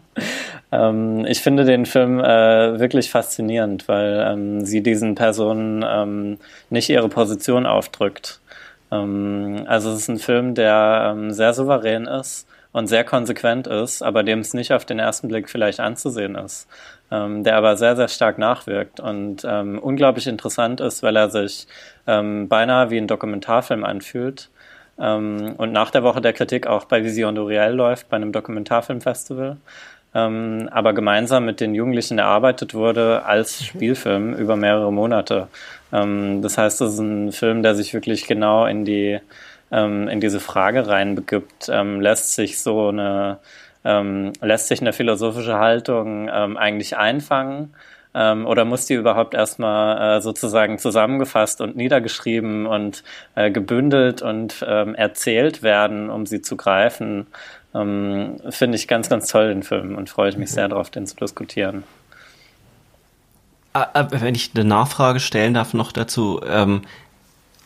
ähm 0.71 1.25
ich 1.25 1.41
finde 1.41 1.65
den 1.65 1.85
Film 1.85 2.19
äh, 2.19 2.79
wirklich 2.79 3.11
faszinierend, 3.11 3.87
weil 3.87 4.25
ähm, 4.27 4.65
sie 4.65 4.81
diesen 4.81 5.15
Personen 5.15 5.85
ähm, 5.87 6.37
nicht 6.69 6.89
ihre 6.89 7.09
Position 7.09 7.65
aufdrückt. 7.65 8.39
also 8.91 9.91
es 9.91 9.99
ist 9.99 10.07
ein 10.07 10.17
Film, 10.17 10.55
der 10.55 11.15
sehr 11.29 11.53
souverän 11.53 12.07
ist 12.07 12.47
und 12.71 12.87
sehr 12.87 13.03
konsequent 13.03 13.67
ist, 13.67 14.01
aber 14.01 14.23
dem 14.23 14.39
es 14.39 14.55
nicht 14.55 14.73
auf 14.73 14.83
den 14.83 14.97
ersten 14.97 15.27
Blick 15.27 15.47
vielleicht 15.47 15.79
anzusehen 15.79 16.33
ist 16.33 16.67
ähm, 17.11 17.43
der 17.43 17.55
aber 17.57 17.75
sehr, 17.77 17.95
sehr 17.95 18.07
stark 18.07 18.37
nachwirkt 18.37 18.99
und 18.99 19.43
ähm, 19.43 19.79
unglaublich 19.79 20.27
interessant 20.27 20.81
ist, 20.81 21.01
weil 21.03 21.15
er 21.15 21.29
sich 21.29 21.67
ähm, 22.07 22.47
beinahe 22.47 22.89
wie 22.89 22.97
ein 22.97 23.07
Dokumentarfilm 23.07 23.83
anfühlt 23.83 24.49
ähm, 24.99 25.53
und 25.57 25.71
nach 25.71 25.91
der 25.91 26.03
Woche 26.03 26.21
der 26.21 26.33
Kritik 26.33 26.67
auch 26.67 26.85
bei 26.85 27.03
Vision 27.03 27.35
Duriel 27.35 27.71
läuft, 27.71 28.09
bei 28.09 28.17
einem 28.17 28.31
Dokumentarfilmfestival. 28.31 29.57
Ähm, 30.15 30.69
aber 30.71 30.93
gemeinsam 30.93 31.45
mit 31.45 31.59
den 31.59 31.75
Jugendlichen 31.75 32.17
erarbeitet 32.17 32.73
wurde 32.73 33.25
als 33.25 33.63
Spielfilm 33.63 34.33
über 34.33 34.55
mehrere 34.55 34.91
Monate. 34.91 35.47
Ähm, 35.93 36.41
das 36.41 36.57
heißt, 36.57 36.81
es 36.81 36.93
ist 36.93 36.99
ein 36.99 37.31
Film, 37.31 37.63
der 37.63 37.75
sich 37.75 37.93
wirklich 37.93 38.27
genau 38.27 38.65
in 38.65 38.85
die 38.85 39.19
in 39.71 40.19
diese 40.19 40.39
Frage 40.39 40.87
reinbegibt, 40.87 41.67
lässt 41.67 42.33
sich 42.33 42.59
so 42.59 42.87
eine 42.87 43.37
ähm, 43.83 44.33
lässt 44.41 44.67
sich 44.67 44.81
eine 44.81 44.93
philosophische 44.93 45.57
Haltung 45.57 46.29
ähm, 46.31 46.57
eigentlich 46.57 46.97
einfangen? 46.97 47.73
Ähm, 48.13 48.47
oder 48.47 48.65
muss 48.65 48.87
die 48.87 48.95
überhaupt 48.95 49.35
erstmal 49.35 50.17
äh, 50.17 50.21
sozusagen 50.21 50.79
zusammengefasst 50.79 51.61
und 51.61 51.75
niedergeschrieben 51.75 52.65
und 52.65 53.03
äh, 53.35 53.51
gebündelt 53.51 54.21
und 54.21 54.65
ähm, 54.67 54.95
erzählt 54.95 55.61
werden, 55.61 56.09
um 56.09 56.25
sie 56.25 56.41
zu 56.41 56.57
greifen? 56.57 57.27
Ähm, 57.75 58.37
Finde 58.49 58.77
ich 58.77 58.87
ganz, 58.87 59.09
ganz 59.09 59.27
toll, 59.27 59.49
den 59.49 59.61
Film, 59.61 59.95
und 59.95 60.09
freue 60.09 60.29
ich 60.29 60.37
mich 60.37 60.49
mhm. 60.49 60.55
sehr 60.55 60.67
darauf, 60.69 60.89
den 60.89 61.05
zu 61.05 61.15
diskutieren. 61.17 61.83
Ah, 63.73 63.87
ah, 63.93 64.07
wenn 64.09 64.33
ich 64.33 64.51
eine 64.55 64.65
Nachfrage 64.65 65.19
stellen 65.19 65.53
darf 65.53 65.75
noch 65.75 65.91
dazu, 65.91 66.41
ähm, 66.47 66.81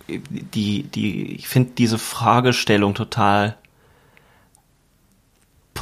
die, 0.07 0.83
die, 0.83 1.35
ich 1.35 1.47
finde 1.47 1.71
diese 1.77 1.97
Fragestellung 1.97 2.93
total 2.93 3.55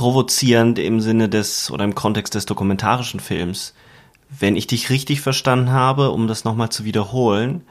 provozierend 0.01 0.79
im 0.79 0.99
Sinne 0.99 1.29
des 1.29 1.69
oder 1.69 1.83
im 1.83 1.93
Kontext 1.93 2.33
des 2.33 2.47
dokumentarischen 2.47 3.19
Films. 3.19 3.75
Wenn 4.31 4.55
ich 4.55 4.65
dich 4.65 4.89
richtig 4.89 5.21
verstanden 5.21 5.69
habe, 5.69 6.09
um 6.09 6.27
das 6.27 6.43
nochmal 6.43 6.69
zu 6.69 6.85
wiederholen, 6.85 7.61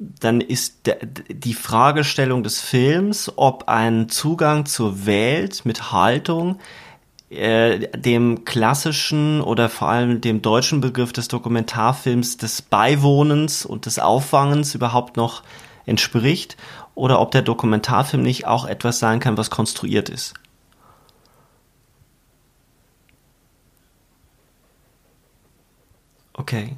dann 0.00 0.40
ist 0.40 0.90
die 1.30 1.54
Fragestellung 1.54 2.42
des 2.42 2.60
Films, 2.60 3.30
ob 3.36 3.68
ein 3.68 4.08
Zugang 4.08 4.66
zur 4.66 5.06
Welt 5.06 5.64
mit 5.64 5.92
Haltung 5.92 6.58
äh, 7.30 7.86
dem 7.96 8.44
klassischen 8.44 9.40
oder 9.40 9.68
vor 9.68 9.88
allem 9.88 10.20
dem 10.20 10.42
deutschen 10.42 10.80
Begriff 10.80 11.12
des 11.12 11.28
Dokumentarfilms 11.28 12.38
des 12.38 12.60
Beiwohnens 12.60 13.64
und 13.64 13.86
des 13.86 14.00
Auffangens 14.00 14.74
überhaupt 14.74 15.16
noch 15.16 15.44
entspricht 15.86 16.56
oder 16.96 17.20
ob 17.20 17.30
der 17.30 17.42
Dokumentarfilm 17.42 18.24
nicht 18.24 18.48
auch 18.48 18.64
etwas 18.64 18.98
sein 18.98 19.20
kann, 19.20 19.36
was 19.36 19.48
konstruiert 19.50 20.08
ist. 20.08 20.34
Okay. 26.34 26.76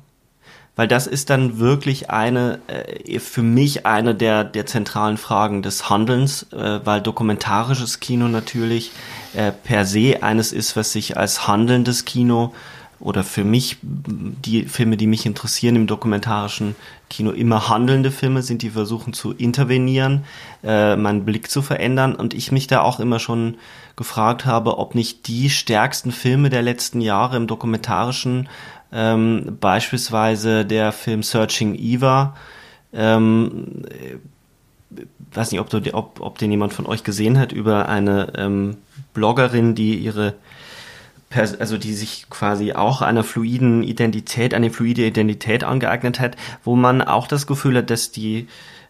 Weil 0.76 0.88
das 0.88 1.06
ist 1.06 1.30
dann 1.30 1.58
wirklich 1.58 2.10
eine, 2.10 2.58
äh, 2.66 3.20
für 3.20 3.42
mich 3.42 3.86
eine 3.86 4.14
der, 4.14 4.42
der 4.42 4.66
zentralen 4.66 5.18
Fragen 5.18 5.62
des 5.62 5.88
Handelns, 5.88 6.52
äh, 6.52 6.80
weil 6.84 7.00
dokumentarisches 7.00 8.00
Kino 8.00 8.26
natürlich 8.26 8.90
äh, 9.34 9.52
per 9.52 9.84
se 9.84 10.22
eines 10.22 10.52
ist, 10.52 10.76
was 10.76 10.92
sich 10.92 11.16
als 11.16 11.46
handelndes 11.46 12.04
Kino 12.04 12.52
oder 12.98 13.22
für 13.22 13.44
mich 13.44 13.76
die 13.82 14.64
Filme, 14.64 14.96
die 14.96 15.06
mich 15.06 15.26
interessieren 15.26 15.76
im 15.76 15.86
dokumentarischen 15.86 16.74
Kino, 17.10 17.32
immer 17.32 17.68
handelnde 17.68 18.10
Filme 18.10 18.42
sind, 18.42 18.62
die 18.62 18.70
versuchen 18.70 19.12
zu 19.12 19.32
intervenieren, 19.32 20.24
meinen 20.62 21.24
Blick 21.26 21.50
zu 21.50 21.60
verändern 21.60 22.14
und 22.14 22.32
ich 22.32 22.50
mich 22.50 22.66
da 22.66 22.80
auch 22.80 23.00
immer 23.00 23.18
schon 23.18 23.56
gefragt 23.96 24.46
habe, 24.46 24.78
ob 24.78 24.94
nicht 24.94 25.26
die 25.26 25.50
stärksten 25.50 26.12
Filme 26.12 26.48
der 26.48 26.62
letzten 26.62 27.02
Jahre 27.02 27.36
im 27.36 27.46
dokumentarischen, 27.46 28.48
ähm, 28.94 29.58
beispielsweise 29.60 30.64
der 30.64 30.92
Film 30.92 31.22
Searching 31.22 31.74
Eva, 31.74 32.36
ähm, 32.92 33.82
weiß 35.32 35.50
nicht, 35.50 35.60
ob, 35.60 35.68
du, 35.68 35.82
ob, 35.92 36.20
ob 36.20 36.38
den 36.38 36.52
jemand 36.52 36.72
von 36.72 36.86
euch 36.86 37.02
gesehen 37.02 37.38
hat, 37.38 37.52
über 37.52 37.88
eine 37.88 38.32
ähm, 38.36 38.76
Bloggerin, 39.12 39.74
die 39.74 39.96
ihre 39.96 40.34
also 41.58 41.78
die 41.78 41.94
sich 41.94 42.26
quasi 42.30 42.74
auch 42.74 43.02
einer 43.02 43.24
fluiden 43.24 43.82
Identität, 43.82 44.54
eine 44.54 44.70
fluide 44.70 45.04
Identität 45.04 45.64
angeeignet 45.64 46.20
hat, 46.20 46.36
wo 46.62 46.76
man 46.76 47.02
auch 47.02 47.26
das 47.26 47.48
Gefühl 47.48 47.78
hat, 47.78 47.90
dass 47.90 48.12
die 48.12 48.46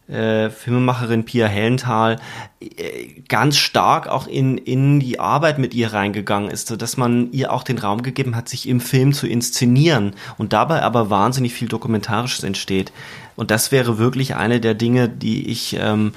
äh, 0.08 0.50
Filmemacherin 0.50 1.24
Pia 1.24 1.46
Hellenthal 1.46 2.20
äh, 2.60 3.20
ganz 3.28 3.56
stark 3.56 4.06
auch 4.06 4.26
in, 4.26 4.58
in 4.58 5.00
die 5.00 5.18
Arbeit 5.18 5.58
mit 5.58 5.74
ihr 5.74 5.92
reingegangen 5.92 6.50
ist, 6.50 6.68
so 6.68 6.76
dass 6.76 6.96
man 6.96 7.32
ihr 7.32 7.52
auch 7.52 7.62
den 7.62 7.78
Raum 7.78 8.02
gegeben 8.02 8.36
hat, 8.36 8.48
sich 8.48 8.68
im 8.68 8.80
Film 8.80 9.12
zu 9.12 9.26
inszenieren 9.26 10.14
und 10.36 10.52
dabei 10.52 10.82
aber 10.82 11.10
wahnsinnig 11.10 11.54
viel 11.54 11.68
Dokumentarisches 11.68 12.44
entsteht. 12.44 12.92
Und 13.36 13.50
das 13.50 13.72
wäre 13.72 13.98
wirklich 13.98 14.36
eine 14.36 14.60
der 14.60 14.74
Dinge, 14.74 15.08
die 15.08 15.48
ich 15.48 15.76
ähm, 15.80 16.12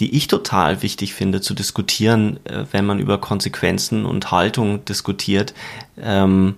die 0.00 0.16
ich 0.16 0.28
total 0.28 0.82
wichtig 0.82 1.12
finde 1.12 1.42
zu 1.42 1.54
diskutieren, 1.54 2.40
äh, 2.44 2.64
wenn 2.72 2.86
man 2.86 2.98
über 2.98 3.18
Konsequenzen 3.18 4.06
und 4.06 4.30
Haltung 4.30 4.84
diskutiert 4.86 5.54
ähm, 6.00 6.56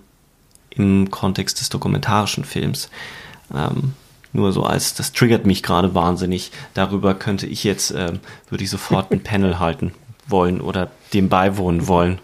im 0.70 1.10
Kontext 1.10 1.60
des 1.60 1.68
dokumentarischen 1.68 2.44
Films. 2.44 2.88
Ähm, 3.52 3.94
nur 4.32 4.52
so 4.52 4.62
als, 4.62 4.94
das 4.94 5.12
triggert 5.12 5.46
mich 5.46 5.62
gerade 5.62 5.94
wahnsinnig. 5.94 6.50
Darüber 6.74 7.14
könnte 7.14 7.46
ich 7.46 7.64
jetzt, 7.64 7.90
äh, 7.90 8.12
würde 8.48 8.64
ich 8.64 8.70
sofort 8.70 9.10
ein 9.12 9.22
Panel 9.24 9.58
halten 9.58 9.92
wollen 10.26 10.60
oder 10.60 10.90
dem 11.12 11.28
beiwohnen 11.28 11.86
wollen. 11.86 12.18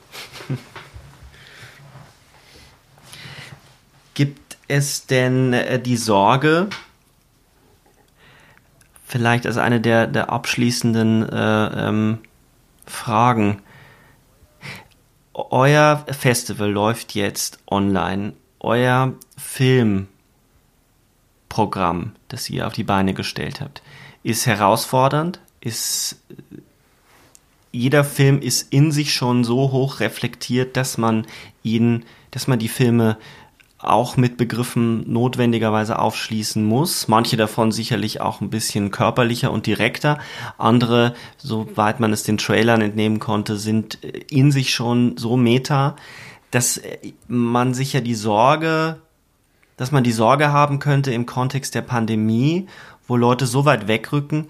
Gibt 4.14 4.56
es 4.68 5.06
denn 5.06 5.52
äh, 5.52 5.80
die 5.80 5.96
Sorge, 5.96 6.68
vielleicht 9.04 9.46
als 9.46 9.56
eine 9.56 9.80
der, 9.80 10.06
der 10.06 10.30
abschließenden 10.30 11.28
äh, 11.28 11.88
ähm, 11.88 12.18
Fragen. 12.86 13.62
Euer 15.32 16.04
Festival 16.10 16.70
läuft 16.70 17.14
jetzt 17.14 17.60
online. 17.70 18.32
Euer 18.60 19.14
Filmprogramm, 21.48 22.12
das 22.28 22.50
ihr 22.50 22.66
auf 22.66 22.72
die 22.72 22.84
Beine 22.84 23.14
gestellt 23.14 23.60
habt, 23.60 23.82
ist 24.22 24.46
herausfordernd, 24.46 25.40
ist 25.60 26.22
jeder 27.70 28.04
Film 28.04 28.40
ist 28.40 28.72
in 28.72 28.92
sich 28.92 29.12
schon 29.12 29.44
so 29.44 29.72
hoch 29.72 30.00
reflektiert, 30.00 30.76
dass 30.76 30.96
man 30.96 31.26
ihn, 31.62 32.04
dass 32.30 32.46
man 32.46 32.58
die 32.58 32.68
Filme 32.68 33.18
auch 33.78 34.16
mit 34.16 34.36
Begriffen 34.36 35.10
notwendigerweise 35.12 35.98
aufschließen 35.98 36.64
muss. 36.64 37.08
Manche 37.08 37.36
davon 37.36 37.70
sicherlich 37.70 38.20
auch 38.20 38.40
ein 38.40 38.50
bisschen 38.50 38.90
körperlicher 38.90 39.52
und 39.52 39.66
direkter. 39.66 40.18
Andere, 40.56 41.14
soweit 41.36 42.00
man 42.00 42.12
es 42.12 42.24
den 42.24 42.38
Trailern 42.38 42.80
entnehmen 42.80 43.20
konnte, 43.20 43.56
sind 43.56 43.96
in 44.30 44.50
sich 44.50 44.72
schon 44.72 45.16
so 45.16 45.36
meta, 45.36 45.94
dass 46.50 46.80
man 47.28 47.74
sicher 47.74 48.00
die 48.00 48.16
Sorge, 48.16 49.00
dass 49.78 49.90
man 49.90 50.04
die 50.04 50.12
Sorge 50.12 50.52
haben 50.52 50.78
könnte 50.78 51.12
im 51.12 51.24
Kontext 51.24 51.74
der 51.74 51.82
Pandemie, 51.82 52.66
wo 53.06 53.16
Leute 53.16 53.46
so 53.46 53.64
weit 53.64 53.88
wegrücken, 53.88 54.48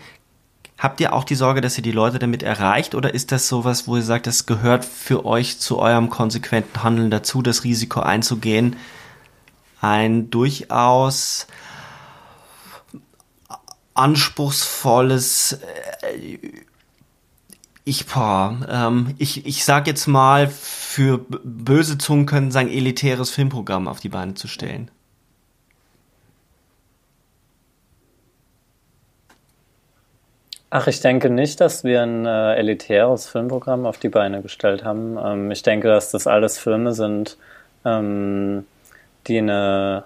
Habt 0.78 1.00
ihr 1.00 1.12
auch 1.12 1.24
die 1.24 1.34
Sorge, 1.34 1.60
dass 1.60 1.76
ihr 1.76 1.82
die 1.82 1.90
Leute 1.90 2.20
damit 2.20 2.44
erreicht? 2.44 2.94
Oder 2.94 3.12
ist 3.12 3.32
das 3.32 3.48
sowas, 3.48 3.88
wo 3.88 3.96
ihr 3.96 4.02
sagt, 4.02 4.28
das 4.28 4.46
gehört 4.46 4.84
für 4.84 5.26
euch 5.26 5.58
zu 5.58 5.80
eurem 5.80 6.08
konsequenten 6.08 6.84
Handeln 6.84 7.10
dazu, 7.10 7.42
das 7.42 7.64
Risiko 7.64 7.98
einzugehen, 7.98 8.76
ein 9.80 10.30
durchaus 10.30 11.48
anspruchsvolles 13.94 15.58
äh, 16.02 16.38
ich, 17.84 18.04
ähm, 18.16 19.14
ich, 19.16 19.46
ich 19.46 19.64
sag 19.64 19.86
jetzt 19.86 20.06
mal, 20.06 20.46
für 20.46 21.18
böse 21.18 21.96
Zungen 21.96 22.26
können 22.26 22.50
sagen, 22.50 22.68
elitäres 22.68 23.30
Filmprogramm 23.30 23.88
auf 23.88 23.98
die 23.98 24.10
Beine 24.10 24.34
zu 24.34 24.46
stellen. 24.46 24.90
Ach, 30.70 30.86
ich 30.86 31.00
denke 31.00 31.30
nicht, 31.30 31.60
dass 31.62 31.82
wir 31.82 32.02
ein 32.02 32.26
äh, 32.26 32.54
elitäres 32.56 33.26
Filmprogramm 33.26 33.86
auf 33.86 33.96
die 33.98 34.10
Beine 34.10 34.42
gestellt 34.42 34.84
haben. 34.84 35.18
Ähm, 35.22 35.50
ich 35.50 35.62
denke, 35.62 35.88
dass 35.88 36.10
das 36.10 36.26
alles 36.26 36.58
Filme 36.58 36.92
sind, 36.92 37.38
ähm, 37.86 38.66
die 39.26 39.38
eine, 39.38 40.04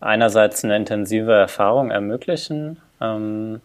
einerseits 0.00 0.64
eine 0.64 0.76
intensive 0.76 1.32
Erfahrung 1.32 1.90
ermöglichen, 1.90 2.80
ähm, 3.02 3.60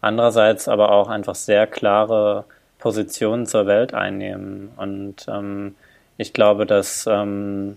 andererseits 0.00 0.66
aber 0.66 0.92
auch 0.92 1.08
einfach 1.08 1.34
sehr 1.34 1.66
klare 1.66 2.44
Positionen 2.78 3.44
zur 3.44 3.66
Welt 3.66 3.92
einnehmen. 3.92 4.70
Und 4.76 5.26
ähm, 5.28 5.74
ich 6.16 6.32
glaube, 6.32 6.64
dass 6.64 7.06
ähm, 7.06 7.76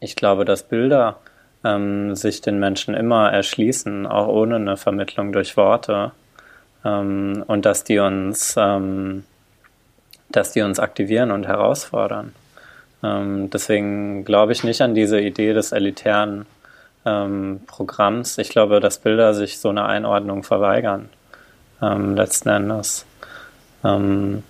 ich 0.00 0.16
glaube, 0.16 0.44
dass 0.44 0.64
Bilder 0.64 1.18
ähm, 1.64 2.14
sich 2.14 2.42
den 2.42 2.58
Menschen 2.58 2.94
immer 2.94 3.32
erschließen, 3.32 4.06
auch 4.06 4.28
ohne 4.28 4.56
eine 4.56 4.76
Vermittlung 4.76 5.32
durch 5.32 5.56
Worte. 5.56 6.12
Ähm, 6.84 7.44
und 7.46 7.66
dass 7.66 7.84
die 7.84 7.98
uns, 7.98 8.54
ähm, 8.56 9.24
dass 10.28 10.52
die 10.52 10.62
uns 10.62 10.78
aktivieren 10.78 11.30
und 11.30 11.46
herausfordern. 11.46 12.34
Ähm, 13.02 13.50
deswegen 13.50 14.24
glaube 14.24 14.52
ich 14.52 14.64
nicht 14.64 14.82
an 14.82 14.94
diese 14.94 15.20
Idee 15.20 15.52
des 15.52 15.72
elitären 15.72 16.46
ähm, 17.04 17.60
Programms. 17.66 18.38
Ich 18.38 18.50
glaube, 18.50 18.80
dass 18.80 18.98
Bilder 18.98 19.34
sich 19.34 19.58
so 19.58 19.70
eine 19.70 19.86
Einordnung 19.86 20.42
verweigern, 20.42 21.08
ähm, 21.82 22.16
letzten 22.16 22.50
Endes. 22.50 23.06
Ähm, 23.84 24.42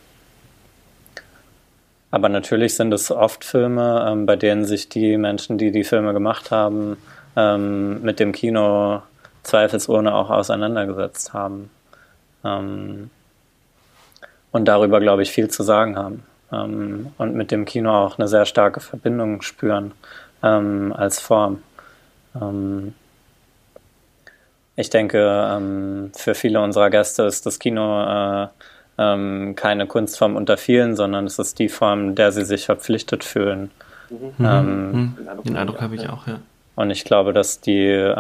aber 2.11 2.29
natürlich 2.29 2.75
sind 2.75 2.93
es 2.93 3.13
oft 3.13 3.45
Filme, 3.45 4.25
bei 4.27 4.35
denen 4.35 4.65
sich 4.65 4.89
die 4.89 5.17
Menschen, 5.17 5.59
die 5.59 5.71
die 5.71 5.85
Filme 5.85 6.13
gemacht 6.13 6.51
haben, 6.51 6.97
mit 7.37 8.19
dem 8.19 8.33
Kino 8.33 9.03
zweifelsohne 9.45 10.13
auch 10.13 10.29
auseinandergesetzt 10.29 11.33
haben. 11.35 11.71
Und 12.43 13.11
darüber, 14.53 15.01
glaube 15.01 15.23
ich, 15.23 15.31
viel 15.31 15.49
zu 15.49 15.63
sagen 15.63 15.97
haben 15.97 16.23
ähm, 16.53 17.13
und 17.19 17.35
mit 17.35 17.51
dem 17.51 17.65
Kino 17.65 17.93
auch 17.93 18.19
eine 18.19 18.29
sehr 18.29 18.45
starke 18.45 18.81
Verbindung 18.81 19.43
spüren 19.43 19.93
ähm, 20.43 20.93
als 20.97 21.21
Form. 21.21 21.63
Ähm, 22.41 22.95
ich 24.77 24.91
denke, 24.91 25.19
ähm, 25.19 26.11
für 26.17 26.35
viele 26.35 26.61
unserer 26.61 26.91
Gäste 26.91 27.25
ist 27.25 27.45
das 27.45 27.59
Kino 27.59 28.03
äh, 28.03 28.49
ähm, 28.99 29.55
keine 29.57 29.87
Kunstform 29.87 30.37
unter 30.37 30.57
vielen, 30.57 30.97
sondern 30.97 31.27
es 31.27 31.39
ist 31.39 31.59
die 31.59 31.69
Form, 31.69 32.15
der 32.15 32.33
sie 32.33 32.45
sich 32.45 32.65
verpflichtet 32.65 33.25
fühlen. 33.25 33.71
Mhm. 34.09 34.45
Ähm, 34.45 34.93
mhm. 34.93 35.17
Den 35.45 35.57
Eindruck 35.57 35.81
habe 35.81 35.95
ich 35.95 36.09
auch, 36.09 36.27
ja. 36.27 36.41
Und 36.77 36.91
ich 36.91 37.05
glaube, 37.05 37.35
dass 37.35 37.61
die, 37.61 38.15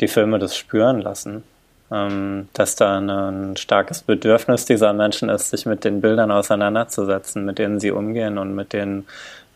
die 0.00 0.08
Filme 0.08 0.38
das 0.40 0.56
spüren 0.56 1.00
lassen 1.00 1.44
ähm, 1.44 1.55
dass 1.88 2.74
da 2.74 2.98
ein 2.98 3.56
starkes 3.56 4.02
Bedürfnis 4.02 4.64
dieser 4.64 4.92
Menschen 4.92 5.28
ist, 5.28 5.50
sich 5.50 5.66
mit 5.66 5.84
den 5.84 6.00
Bildern 6.00 6.32
auseinanderzusetzen, 6.32 7.44
mit 7.44 7.58
denen 7.58 7.78
sie 7.78 7.92
umgehen 7.92 8.38
und 8.38 8.56
mit 8.56 8.72
denen 8.72 9.06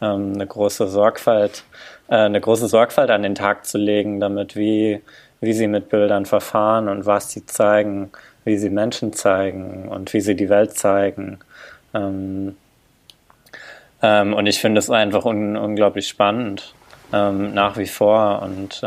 ähm, 0.01 0.35
eine 0.35 0.47
große 0.47 0.87
Sorgfalt, 0.87 1.65
äh, 2.09 2.17
eine 2.17 2.41
große 2.41 2.69
Sorgfalt 2.69 3.11
an 3.11 3.23
den 3.23 3.35
Tag 3.35 3.67
zu 3.67 3.79
legen, 3.79 4.21
damit 4.21 4.55
wie, 4.55 5.03
wie 5.41 5.53
sie 5.53 5.67
mit 5.67 5.89
Bildern 5.89 6.25
verfahren 6.25 6.89
und 6.89 7.05
was 7.05 7.31
sie 7.31 7.47
zeigen, 7.47 8.11
wie 8.45 8.57
sie 8.57 8.71
Menschen 8.71 9.13
zeigen 9.13 9.89
und 9.89 10.13
wie 10.13 10.21
sie 10.21 10.37
die 10.37 10.49
Welt 10.49 10.77
zeigen. 10.77 11.41
Ähm, 11.95 12.57
ähm, 14.03 14.35
und 14.35 14.47
ich 14.47 14.61
finde 14.61 14.79
es 14.79 14.91
einfach 14.91 15.25
un 15.25 15.57
unglaublich 15.57 16.09
spannend, 16.09 16.75
ähm, 17.13 17.53
nach 17.55 17.77
wie 17.77 17.87
vor. 17.87 18.43
Und 18.43 18.81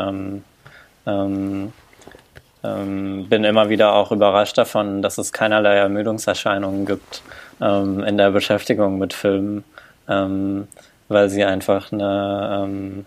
ähm, 2.64 3.28
bin 3.30 3.44
immer 3.44 3.70
wieder 3.70 3.94
auch 3.94 4.12
überrascht 4.12 4.58
davon, 4.58 5.02
dass 5.02 5.18
es 5.18 5.34
keinerlei 5.34 5.76
Ermüdungserscheinungen 5.76 6.86
gibt 6.86 7.22
ähm, 7.62 8.04
in 8.04 8.18
der 8.18 8.32
Beschäftigung 8.32 8.98
mit 8.98 9.14
Filmen, 9.14 9.64
ähm, 10.08 10.68
weil 11.10 11.30
sie 11.30 11.44
einfach 11.44 11.92
eine, 11.92 12.64
ähm, 12.64 13.06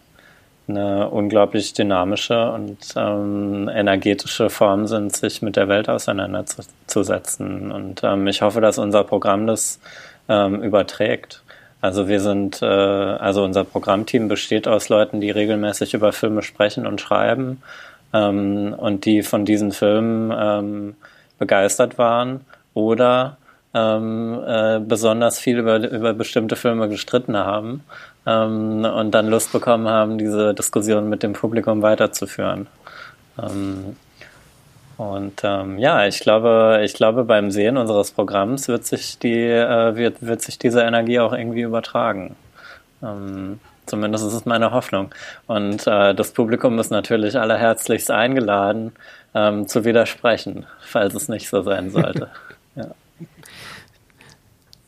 eine 0.69 1.09
unglaublich 1.09 1.73
dynamische 1.73 2.53
und 2.53 2.79
ähm, 2.97 3.71
energetische 3.73 4.51
Form 4.51 4.87
sind, 4.87 5.17
sich 5.17 5.41
mit 5.41 5.57
der 5.57 5.69
Welt 5.69 5.89
auseinanderzusetzen. 5.89 7.73
Und 7.73 8.03
ähm, 8.05 8.27
ich 8.27 8.43
hoffe, 8.43 8.61
dass 8.61 8.79
unser 8.79 9.05
Programm 9.05 9.47
das 9.47 9.81
überträgt. 10.29 11.45
Also 11.81 12.09
wir 12.09 12.19
sind, 12.19 12.63
äh, 12.63 12.67
also 12.67 13.45
unser 13.45 13.63
Programmteam 13.63 14.27
besteht 14.27 14.67
aus 14.67 14.89
Leuten, 14.89 15.21
die 15.21 15.31
regelmäßig 15.31 15.95
über 15.95 16.13
Filme 16.13 16.43
sprechen 16.43 16.85
und 16.85 17.01
schreiben 17.01 17.63
ähm, 18.17 18.75
und 18.77 19.05
die 19.05 19.23
von 19.23 19.45
diesen 19.45 19.73
Filmen 19.73 20.33
ähm, 20.37 20.95
begeistert 21.39 21.99
waren 21.99 22.41
oder 22.75 23.37
ähm, 23.75 24.43
äh, 24.47 24.81
besonders 24.81 25.39
viel 25.39 25.59
über, 25.59 25.79
über 25.91 26.14
bestimmte 26.14 26.57
Filme 26.57 26.89
gestritten 26.89 27.37
haben 27.37 27.85
ähm, 28.27 28.85
und 28.85 29.11
dann 29.11 29.29
Lust 29.29 29.53
bekommen 29.53 29.89
haben, 29.89 30.19
diese 30.19 30.55
Diskussion 30.55 31.09
mit 31.09 31.23
dem 31.23 31.35
Publikum 31.35 31.83
weiterzuführen. 31.83 32.69
Ähm, 33.43 33.97
und 34.97 35.43
ähm, 35.45 35.79
ja, 35.79 36.07
ich 36.07 36.21
glaube, 36.21 36.81
ich 36.83 36.95
glaube, 36.95 37.25
beim 37.25 37.51
Sehen 37.51 37.77
unseres 37.77 38.12
Programms 38.12 38.67
wird 38.69 38.87
sich 38.87 39.19
die, 39.19 39.43
äh, 39.43 39.95
wird, 39.95 40.23
wird 40.27 40.41
sich 40.41 40.59
diese 40.59 40.81
Energie 40.81 41.21
auch 41.21 41.35
irgendwie 41.35 41.61
übertragen. 41.61 42.35
Ähm, 43.03 43.61
zumindest 43.87 44.26
ist 44.26 44.34
es 44.34 44.45
meine 44.47 44.72
Hoffnung. 44.72 45.14
Und 45.47 45.87
äh, 45.87 46.14
das 46.14 46.32
Publikum 46.32 46.78
ist 46.78 46.91
natürlich 46.91 47.39
allerherzlichst 47.39 48.11
eingeladen, 48.11 48.93
ähm, 49.34 49.68
zu 49.68 49.84
widersprechen, 49.84 50.66
falls 50.80 51.14
es 51.14 51.28
nicht 51.28 51.49
so 51.49 51.62
sein 51.62 51.91
sollte. 51.91 52.28
ja. 52.74 52.89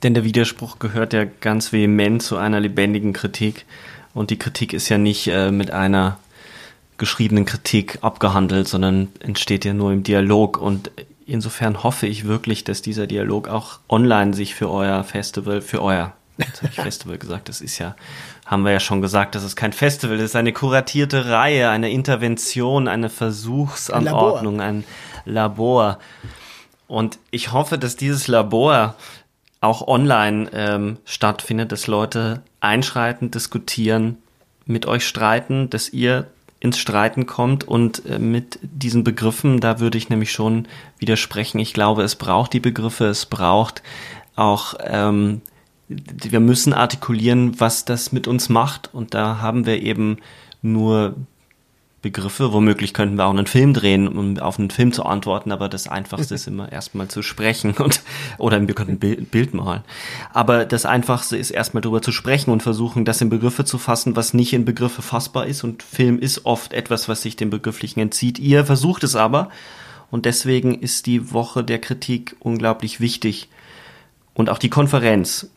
Denn 0.02 0.14
der 0.14 0.24
Widerspruch 0.24 0.78
gehört 0.78 1.12
ja 1.12 1.24
ganz 1.24 1.72
vehement 1.72 2.22
zu 2.22 2.36
einer 2.36 2.60
lebendigen 2.60 3.12
Kritik. 3.12 3.66
Und 4.14 4.30
die 4.30 4.38
Kritik 4.38 4.72
ist 4.72 4.88
ja 4.88 4.98
nicht 4.98 5.28
äh, 5.28 5.50
mit 5.50 5.70
einer 5.70 6.18
geschriebenen 6.98 7.44
Kritik 7.44 7.98
abgehandelt, 8.02 8.68
sondern 8.68 9.08
entsteht 9.20 9.64
ja 9.64 9.72
nur 9.72 9.92
im 9.92 10.02
Dialog. 10.02 10.58
Und 10.58 10.90
insofern 11.26 11.82
hoffe 11.82 12.06
ich 12.06 12.26
wirklich, 12.26 12.64
dass 12.64 12.82
dieser 12.82 13.06
Dialog 13.06 13.48
auch 13.48 13.78
online 13.88 14.34
sich 14.34 14.54
für 14.54 14.70
euer 14.70 15.04
Festival, 15.04 15.60
für 15.60 15.82
euer, 15.82 16.12
jetzt 16.38 16.62
habe 16.62 16.72
ich 16.72 16.80
Festival 16.82 17.18
gesagt, 17.18 17.48
das 17.48 17.60
ist 17.60 17.78
ja, 17.78 17.94
haben 18.48 18.64
wir 18.64 18.72
ja 18.72 18.80
schon 18.80 19.02
gesagt, 19.02 19.34
das 19.34 19.44
ist 19.44 19.56
kein 19.56 19.74
Festival, 19.74 20.16
das 20.16 20.30
ist 20.30 20.36
eine 20.36 20.54
kuratierte 20.54 21.26
Reihe, 21.28 21.68
eine 21.68 21.90
Intervention, 21.90 22.88
eine 22.88 23.10
Versuchsanordnung, 23.10 24.60
ein 24.60 24.84
Labor. 25.26 25.84
Ein 25.84 25.94
Labor. 25.98 25.98
Und 26.88 27.18
ich 27.30 27.52
hoffe, 27.52 27.78
dass 27.78 27.96
dieses 27.96 28.26
Labor 28.26 28.96
auch 29.60 29.86
online 29.86 30.48
ähm, 30.54 30.96
stattfindet, 31.04 31.72
dass 31.72 31.86
Leute 31.86 32.40
einschreiten, 32.60 33.30
diskutieren, 33.30 34.16
mit 34.64 34.86
euch 34.86 35.06
streiten, 35.06 35.68
dass 35.68 35.90
ihr 35.90 36.28
ins 36.60 36.78
Streiten 36.78 37.26
kommt 37.26 37.64
und 37.64 38.04
äh, 38.06 38.18
mit 38.18 38.58
diesen 38.62 39.04
Begriffen, 39.04 39.60
da 39.60 39.78
würde 39.78 39.98
ich 39.98 40.08
nämlich 40.08 40.32
schon 40.32 40.66
widersprechen. 40.98 41.58
Ich 41.58 41.74
glaube, 41.74 42.02
es 42.02 42.16
braucht 42.16 42.54
die 42.54 42.60
Begriffe, 42.60 43.06
es 43.06 43.26
braucht 43.26 43.82
auch, 44.36 44.74
ähm, 44.84 45.42
wir 45.88 46.40
müssen 46.40 46.72
artikulieren, 46.72 47.58
was 47.60 47.84
das 47.84 48.12
mit 48.12 48.28
uns 48.28 48.48
macht 48.48 48.92
und 48.92 49.14
da 49.14 49.40
haben 49.40 49.66
wir 49.66 49.82
eben 49.82 50.18
nur 50.60 51.14
Begriffe. 52.00 52.52
Womöglich 52.52 52.94
könnten 52.94 53.16
wir 53.16 53.26
auch 53.26 53.30
einen 53.30 53.46
Film 53.46 53.74
drehen, 53.74 54.06
um 54.06 54.38
auf 54.38 54.58
einen 54.58 54.70
Film 54.70 54.92
zu 54.92 55.04
antworten, 55.04 55.50
aber 55.50 55.68
das 55.68 55.88
Einfachste 55.88 56.34
ist 56.34 56.46
immer 56.46 56.70
erstmal 56.70 57.08
zu 57.08 57.22
sprechen 57.22 57.72
und 57.72 58.02
oder 58.38 58.66
wir 58.66 58.74
könnten 58.74 59.04
ein 59.04 59.26
Bild 59.26 59.54
malen. 59.54 59.82
Aber 60.32 60.64
das 60.64 60.86
Einfachste 60.86 61.36
ist 61.36 61.50
erstmal 61.50 61.80
darüber 61.80 62.02
zu 62.02 62.12
sprechen 62.12 62.50
und 62.50 62.62
versuchen, 62.62 63.04
das 63.04 63.20
in 63.20 63.30
Begriffe 63.30 63.64
zu 63.64 63.78
fassen, 63.78 64.14
was 64.14 64.34
nicht 64.34 64.52
in 64.52 64.64
Begriffe 64.64 65.02
fassbar 65.02 65.46
ist. 65.46 65.64
Und 65.64 65.82
Film 65.82 66.18
ist 66.18 66.46
oft 66.46 66.72
etwas, 66.72 67.08
was 67.08 67.22
sich 67.22 67.36
dem 67.36 67.50
Begrifflichen 67.50 68.00
entzieht. 68.00 68.38
Ihr 68.38 68.64
versucht 68.64 69.02
es 69.02 69.16
aber 69.16 69.50
und 70.10 70.24
deswegen 70.24 70.78
ist 70.78 71.06
die 71.06 71.32
Woche 71.32 71.64
der 71.64 71.80
Kritik 71.80 72.36
unglaublich 72.38 73.00
wichtig. 73.00 73.48
Und 74.34 74.50
auch 74.50 74.58
die 74.58 74.70
Konferenz. 74.70 75.50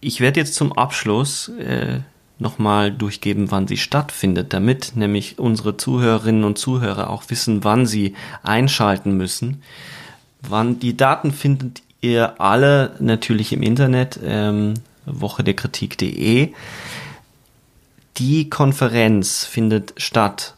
Ich 0.00 0.20
werde 0.20 0.40
jetzt 0.40 0.54
zum 0.54 0.72
Abschluss 0.72 1.48
äh, 1.48 2.00
nochmal 2.38 2.92
durchgeben, 2.92 3.50
wann 3.50 3.66
sie 3.66 3.76
stattfindet, 3.76 4.52
damit 4.52 4.92
nämlich 4.94 5.38
unsere 5.38 5.76
Zuhörerinnen 5.76 6.44
und 6.44 6.58
Zuhörer 6.58 7.10
auch 7.10 7.24
wissen, 7.28 7.64
wann 7.64 7.86
sie 7.86 8.14
einschalten 8.42 9.16
müssen. 9.16 9.62
Wann 10.40 10.78
die 10.78 10.96
Daten 10.96 11.32
findet 11.32 11.82
ihr 12.00 12.40
alle 12.40 12.94
natürlich 13.00 13.52
im 13.52 13.62
Internet, 13.62 14.20
ähm, 14.22 14.74
woche 15.04 15.42
der 15.42 15.54
Kritik.de. 15.54 16.52
Die 18.18 18.50
Konferenz 18.50 19.44
findet 19.44 19.94
statt 19.96 20.54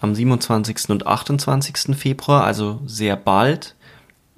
am 0.00 0.14
27. 0.14 0.90
und 0.90 1.06
28. 1.06 1.94
Februar, 1.96 2.44
also 2.44 2.80
sehr 2.86 3.16
bald 3.16 3.74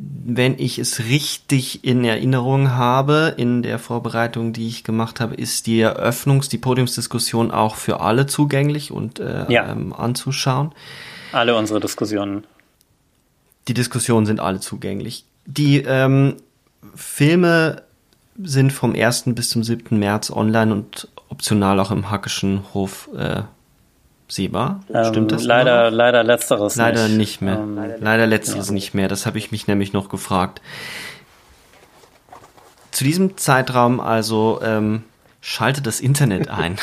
wenn 0.03 0.59
ich 0.59 0.79
es 0.79 1.01
richtig 1.01 1.85
in 1.85 2.05
Erinnerung 2.05 2.71
habe, 2.71 3.35
in 3.37 3.63
der 3.63 3.79
Vorbereitung, 3.79 4.55
die 4.55 4.67
ich 4.67 4.83
gemacht 4.83 5.21
habe, 5.21 5.35
ist 5.35 5.67
die 5.67 5.81
Eröffnungs-, 5.81 6.49
die 6.49 6.57
Podiumsdiskussion 6.57 7.51
auch 7.51 7.75
für 7.75 8.01
alle 8.01 8.27
zugänglich 8.27 8.93
und 8.93 9.19
äh, 9.19 9.51
ja. 9.53 9.71
ähm, 9.71 9.93
anzuschauen. 9.93 10.73
Alle 11.33 11.55
unsere 11.55 11.81
Diskussionen. 11.81 12.45
Die 13.69 13.75
Diskussionen 13.75 14.25
sind 14.25 14.41
alle 14.41 14.61
zugänglich. 14.61 15.27
Die 15.45 15.79
ähm, 15.79 16.37
Filme 16.95 17.83
sind 18.43 18.73
vom 18.73 18.95
1. 18.95 19.25
bis 19.27 19.51
zum 19.51 19.63
7. 19.63 19.99
März 19.99 20.31
online 20.31 20.73
und 20.73 21.09
optional 21.29 21.79
auch 21.79 21.91
im 21.91 22.11
Hackischen 22.11 22.63
Hof 22.73 23.11
äh, 23.15 23.43
sehbar. 24.31 24.81
Ähm, 24.93 25.05
Stimmt 25.07 25.33
das? 25.33 25.45
Leider, 25.45 25.91
leider 25.91 26.23
letzteres 26.23 26.77
leider 26.77 27.09
nicht. 27.09 27.17
nicht 27.17 27.43
mehr. 27.43 27.59
Ähm, 27.59 27.79
leider 28.01 28.27
letzteres 28.27 28.69
ja. 28.69 28.75
nicht 28.75 28.95
mehr. 28.95 29.09
Das 29.09 29.27
habe 29.27 29.39
ich 29.39 29.51
mich 29.51 29.67
nämlich 29.67 29.93
noch 29.93 30.09
gefragt. 30.09 30.61
Zu 32.91 33.05
diesem 33.05 33.37
Zeitraum 33.37 34.01
also 34.01 34.61
ähm, 34.63 35.05
schaltet 35.41 35.87
das 35.87 36.01
Internet 36.01 36.49
ein. 36.49 36.77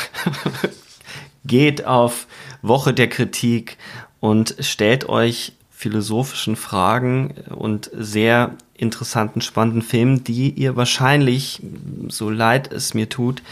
Geht 1.44 1.84
auf 1.84 2.26
Woche 2.62 2.92
der 2.92 3.08
Kritik 3.08 3.78
und 4.20 4.56
stellt 4.60 5.08
euch 5.08 5.52
philosophischen 5.70 6.56
Fragen 6.56 7.34
und 7.50 7.90
sehr 7.94 8.56
interessanten, 8.74 9.40
spannenden 9.40 9.82
Filmen, 9.82 10.24
die 10.24 10.50
ihr 10.50 10.76
wahrscheinlich, 10.76 11.62
so 12.08 12.30
leid 12.30 12.72
es 12.72 12.94
mir 12.94 13.08
tut, 13.08 13.42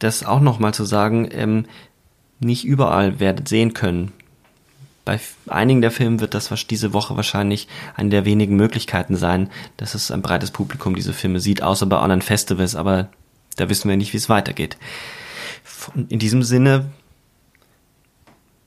das 0.00 0.24
auch 0.24 0.40
nochmal 0.40 0.74
zu 0.74 0.84
sagen, 0.84 1.28
ähm, 1.30 1.66
nicht 2.44 2.64
überall 2.64 3.20
werdet 3.20 3.48
sehen 3.48 3.74
können. 3.74 4.12
Bei 5.04 5.18
einigen 5.48 5.80
der 5.80 5.90
Filme 5.90 6.20
wird 6.20 6.34
das 6.34 6.50
diese 6.66 6.92
Woche 6.92 7.16
wahrscheinlich 7.16 7.66
eine 7.96 8.10
der 8.10 8.24
wenigen 8.24 8.54
Möglichkeiten 8.56 9.16
sein, 9.16 9.50
dass 9.76 9.94
es 9.94 10.10
ein 10.10 10.22
breites 10.22 10.52
Publikum 10.52 10.94
diese 10.94 11.12
Filme 11.12 11.40
sieht, 11.40 11.62
außer 11.62 11.86
bei 11.86 11.98
anderen 11.98 12.22
Festivals, 12.22 12.76
aber 12.76 13.08
da 13.56 13.68
wissen 13.68 13.88
wir 13.88 13.96
nicht, 13.96 14.12
wie 14.12 14.18
es 14.18 14.28
weitergeht. 14.28 14.76
In 16.08 16.20
diesem 16.20 16.44
Sinne 16.44 16.86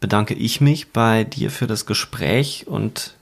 bedanke 0.01 0.34
ich 0.34 0.59
mich 0.59 0.91
bei 0.91 1.23
dir 1.23 1.49
für 1.51 1.67
das 1.67 1.86
Gespräch 1.86 2.67
und 2.67 3.15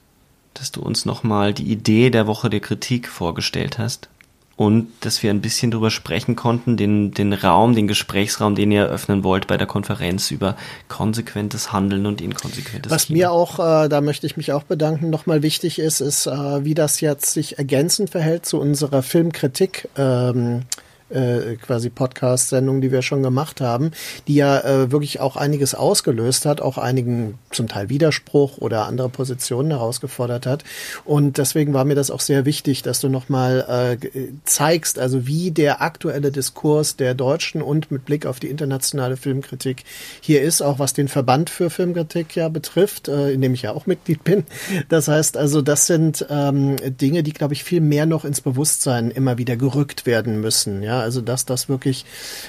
dass 0.55 0.71
du 0.71 0.81
uns 0.81 1.05
nochmal 1.05 1.53
die 1.53 1.71
Idee 1.71 2.09
der 2.09 2.27
Woche 2.27 2.49
der 2.49 2.59
Kritik 2.59 3.07
vorgestellt 3.07 3.77
hast 3.77 4.09
und 4.55 4.87
dass 5.01 5.23
wir 5.23 5.31
ein 5.31 5.41
bisschen 5.41 5.71
drüber 5.71 5.89
sprechen 5.89 6.35
konnten, 6.35 6.77
den, 6.77 7.11
den 7.11 7.33
Raum, 7.33 7.73
den 7.73 7.87
Gesprächsraum, 7.87 8.53
den 8.53 8.71
ihr 8.71 8.83
eröffnen 8.83 9.23
wollt 9.23 9.47
bei 9.47 9.57
der 9.57 9.65
Konferenz 9.65 10.29
über 10.29 10.55
konsequentes 10.89 11.71
Handeln 11.71 12.05
und 12.05 12.21
inkonsequentes 12.21 12.91
Was 12.91 13.07
Kino. 13.07 13.17
mir 13.17 13.31
auch, 13.31 13.59
äh, 13.59 13.89
da 13.89 14.01
möchte 14.01 14.27
ich 14.27 14.37
mich 14.37 14.51
auch 14.51 14.63
bedanken, 14.63 15.09
nochmal 15.09 15.41
wichtig 15.41 15.79
ist, 15.79 16.01
ist, 16.01 16.27
äh, 16.27 16.63
wie 16.63 16.75
das 16.75 17.01
jetzt 17.01 17.33
sich 17.33 17.57
ergänzend 17.57 18.11
verhält 18.11 18.45
zu 18.45 18.59
unserer 18.59 19.01
Filmkritik. 19.01 19.89
Ähm, 19.97 20.61
äh, 21.09 21.55
quasi 21.55 21.89
Podcast-Sendung, 21.89 22.81
die 22.81 22.91
wir 22.91 23.01
schon 23.01 23.23
gemacht 23.23 23.61
haben, 23.61 23.91
die 24.27 24.35
ja 24.35 24.59
äh, 24.59 24.91
wirklich 24.91 25.19
auch 25.19 25.35
einiges 25.35 25.75
ausgelöst 25.75 26.45
hat, 26.45 26.61
auch 26.61 26.77
einigen 26.77 27.37
zum 27.51 27.67
Teil 27.67 27.89
Widerspruch 27.89 28.57
oder 28.57 28.85
andere 28.85 29.09
Positionen 29.09 29.71
herausgefordert 29.71 30.45
hat. 30.45 30.63
Und 31.05 31.37
deswegen 31.37 31.73
war 31.73 31.85
mir 31.85 31.95
das 31.95 32.11
auch 32.11 32.19
sehr 32.19 32.45
wichtig, 32.45 32.81
dass 32.81 32.99
du 32.99 33.09
nochmal 33.09 33.99
äh, 33.99 34.19
zeigst, 34.43 34.99
also 34.99 35.27
wie 35.27 35.51
der 35.51 35.81
aktuelle 35.81 36.31
Diskurs 36.31 36.95
der 36.95 37.13
Deutschen 37.13 37.61
und 37.61 37.91
mit 37.91 38.05
Blick 38.05 38.25
auf 38.25 38.39
die 38.39 38.49
internationale 38.49 39.17
Filmkritik 39.17 39.83
hier 40.21 40.41
ist, 40.41 40.61
auch 40.61 40.79
was 40.79 40.93
den 40.93 41.07
Verband 41.07 41.49
für 41.49 41.69
Filmkritik 41.69 42.35
ja 42.35 42.49
betrifft, 42.49 43.07
äh, 43.07 43.31
in 43.31 43.41
dem 43.41 43.53
ich 43.53 43.63
ja 43.63 43.73
auch 43.73 43.85
Mitglied 43.85 44.23
bin. 44.23 44.43
Das 44.89 45.07
heißt 45.07 45.37
also, 45.37 45.61
das 45.61 45.87
sind 45.87 46.25
ähm, 46.29 46.75
Dinge, 46.99 47.23
die, 47.23 47.33
glaube 47.33 47.53
ich, 47.53 47.63
viel 47.63 47.81
mehr 47.81 48.05
noch 48.05 48.25
ins 48.25 48.41
Bewusstsein 48.41 49.11
immer 49.11 49.37
wieder 49.37 49.55
gerückt 49.55 50.05
werden 50.05 50.41
müssen. 50.41 50.83
Ja, 50.93 50.99
also 50.99 51.21
dass 51.21 51.45
das 51.45 51.69
wirklich 51.69 52.05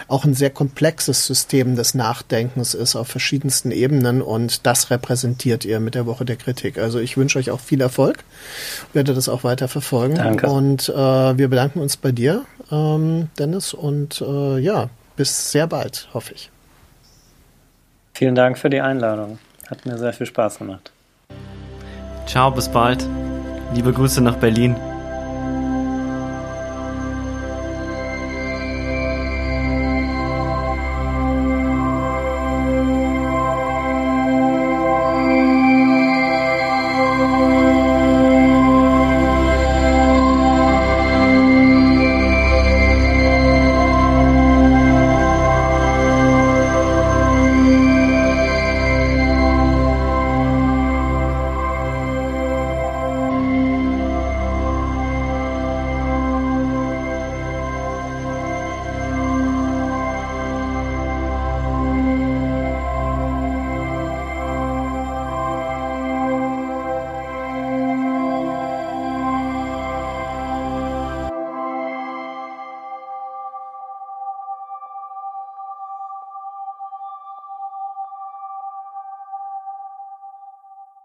auch 0.07 0.25
ein 0.25 0.35
sehr 0.35 0.51
komplexes 0.51 1.27
System 1.27 1.77
des 1.77 1.95
Nachdenkens 1.95 2.75
ist 2.75 2.95
auf 2.95 3.09
verschiedensten 3.09 3.71
Ebenen 3.71 4.21
und 4.21 4.67
das 4.67 4.91
repräsentiert 4.91 5.65
ihr 5.65 5.81
mit 5.81 5.95
der 5.95 6.05
Woche 6.05 6.27
der 6.27 6.37
Kritik. 6.37 6.77
Also 6.77 6.99
ich 6.99 7.17
wünsche 7.17 7.39
euch 7.39 7.51
auch 7.51 7.61
viel 7.61 7.81
Erfolg, 7.81 8.19
werde 8.93 9.15
das 9.15 9.31
auch 9.31 9.45
weiter 9.45 9.67
verfolgen 9.67 10.17
Danke. 10.17 10.47
und 10.47 10.91
äh, 10.91 10.95
wir 10.95 11.49
bedanken 11.49 11.81
uns 11.81 11.97
bei 11.97 12.13
dir, 12.13 12.45
ähm, 12.71 13.29
Dennis, 13.39 13.73
und 13.73 14.21
äh, 14.21 14.59
ja, 14.59 14.91
bis 15.17 15.51
sehr 15.51 15.67
bald, 15.67 16.09
hoffe 16.13 16.35
ich. 16.35 16.51
Vielen 18.13 18.35
Dank 18.35 18.59
für 18.59 18.69
die 18.69 18.81
Einladung. 18.81 19.39
Hat 19.71 19.87
mir 19.87 19.97
sehr 19.97 20.13
viel 20.13 20.27
Spaß 20.27 20.59
gemacht. 20.59 20.93
Ciao, 22.27 22.51
bis 22.51 22.69
bald. 22.69 23.07
Liebe 23.75 23.93
Grüße 23.93 24.21
nach 24.21 24.37
Berlin. 24.37 24.77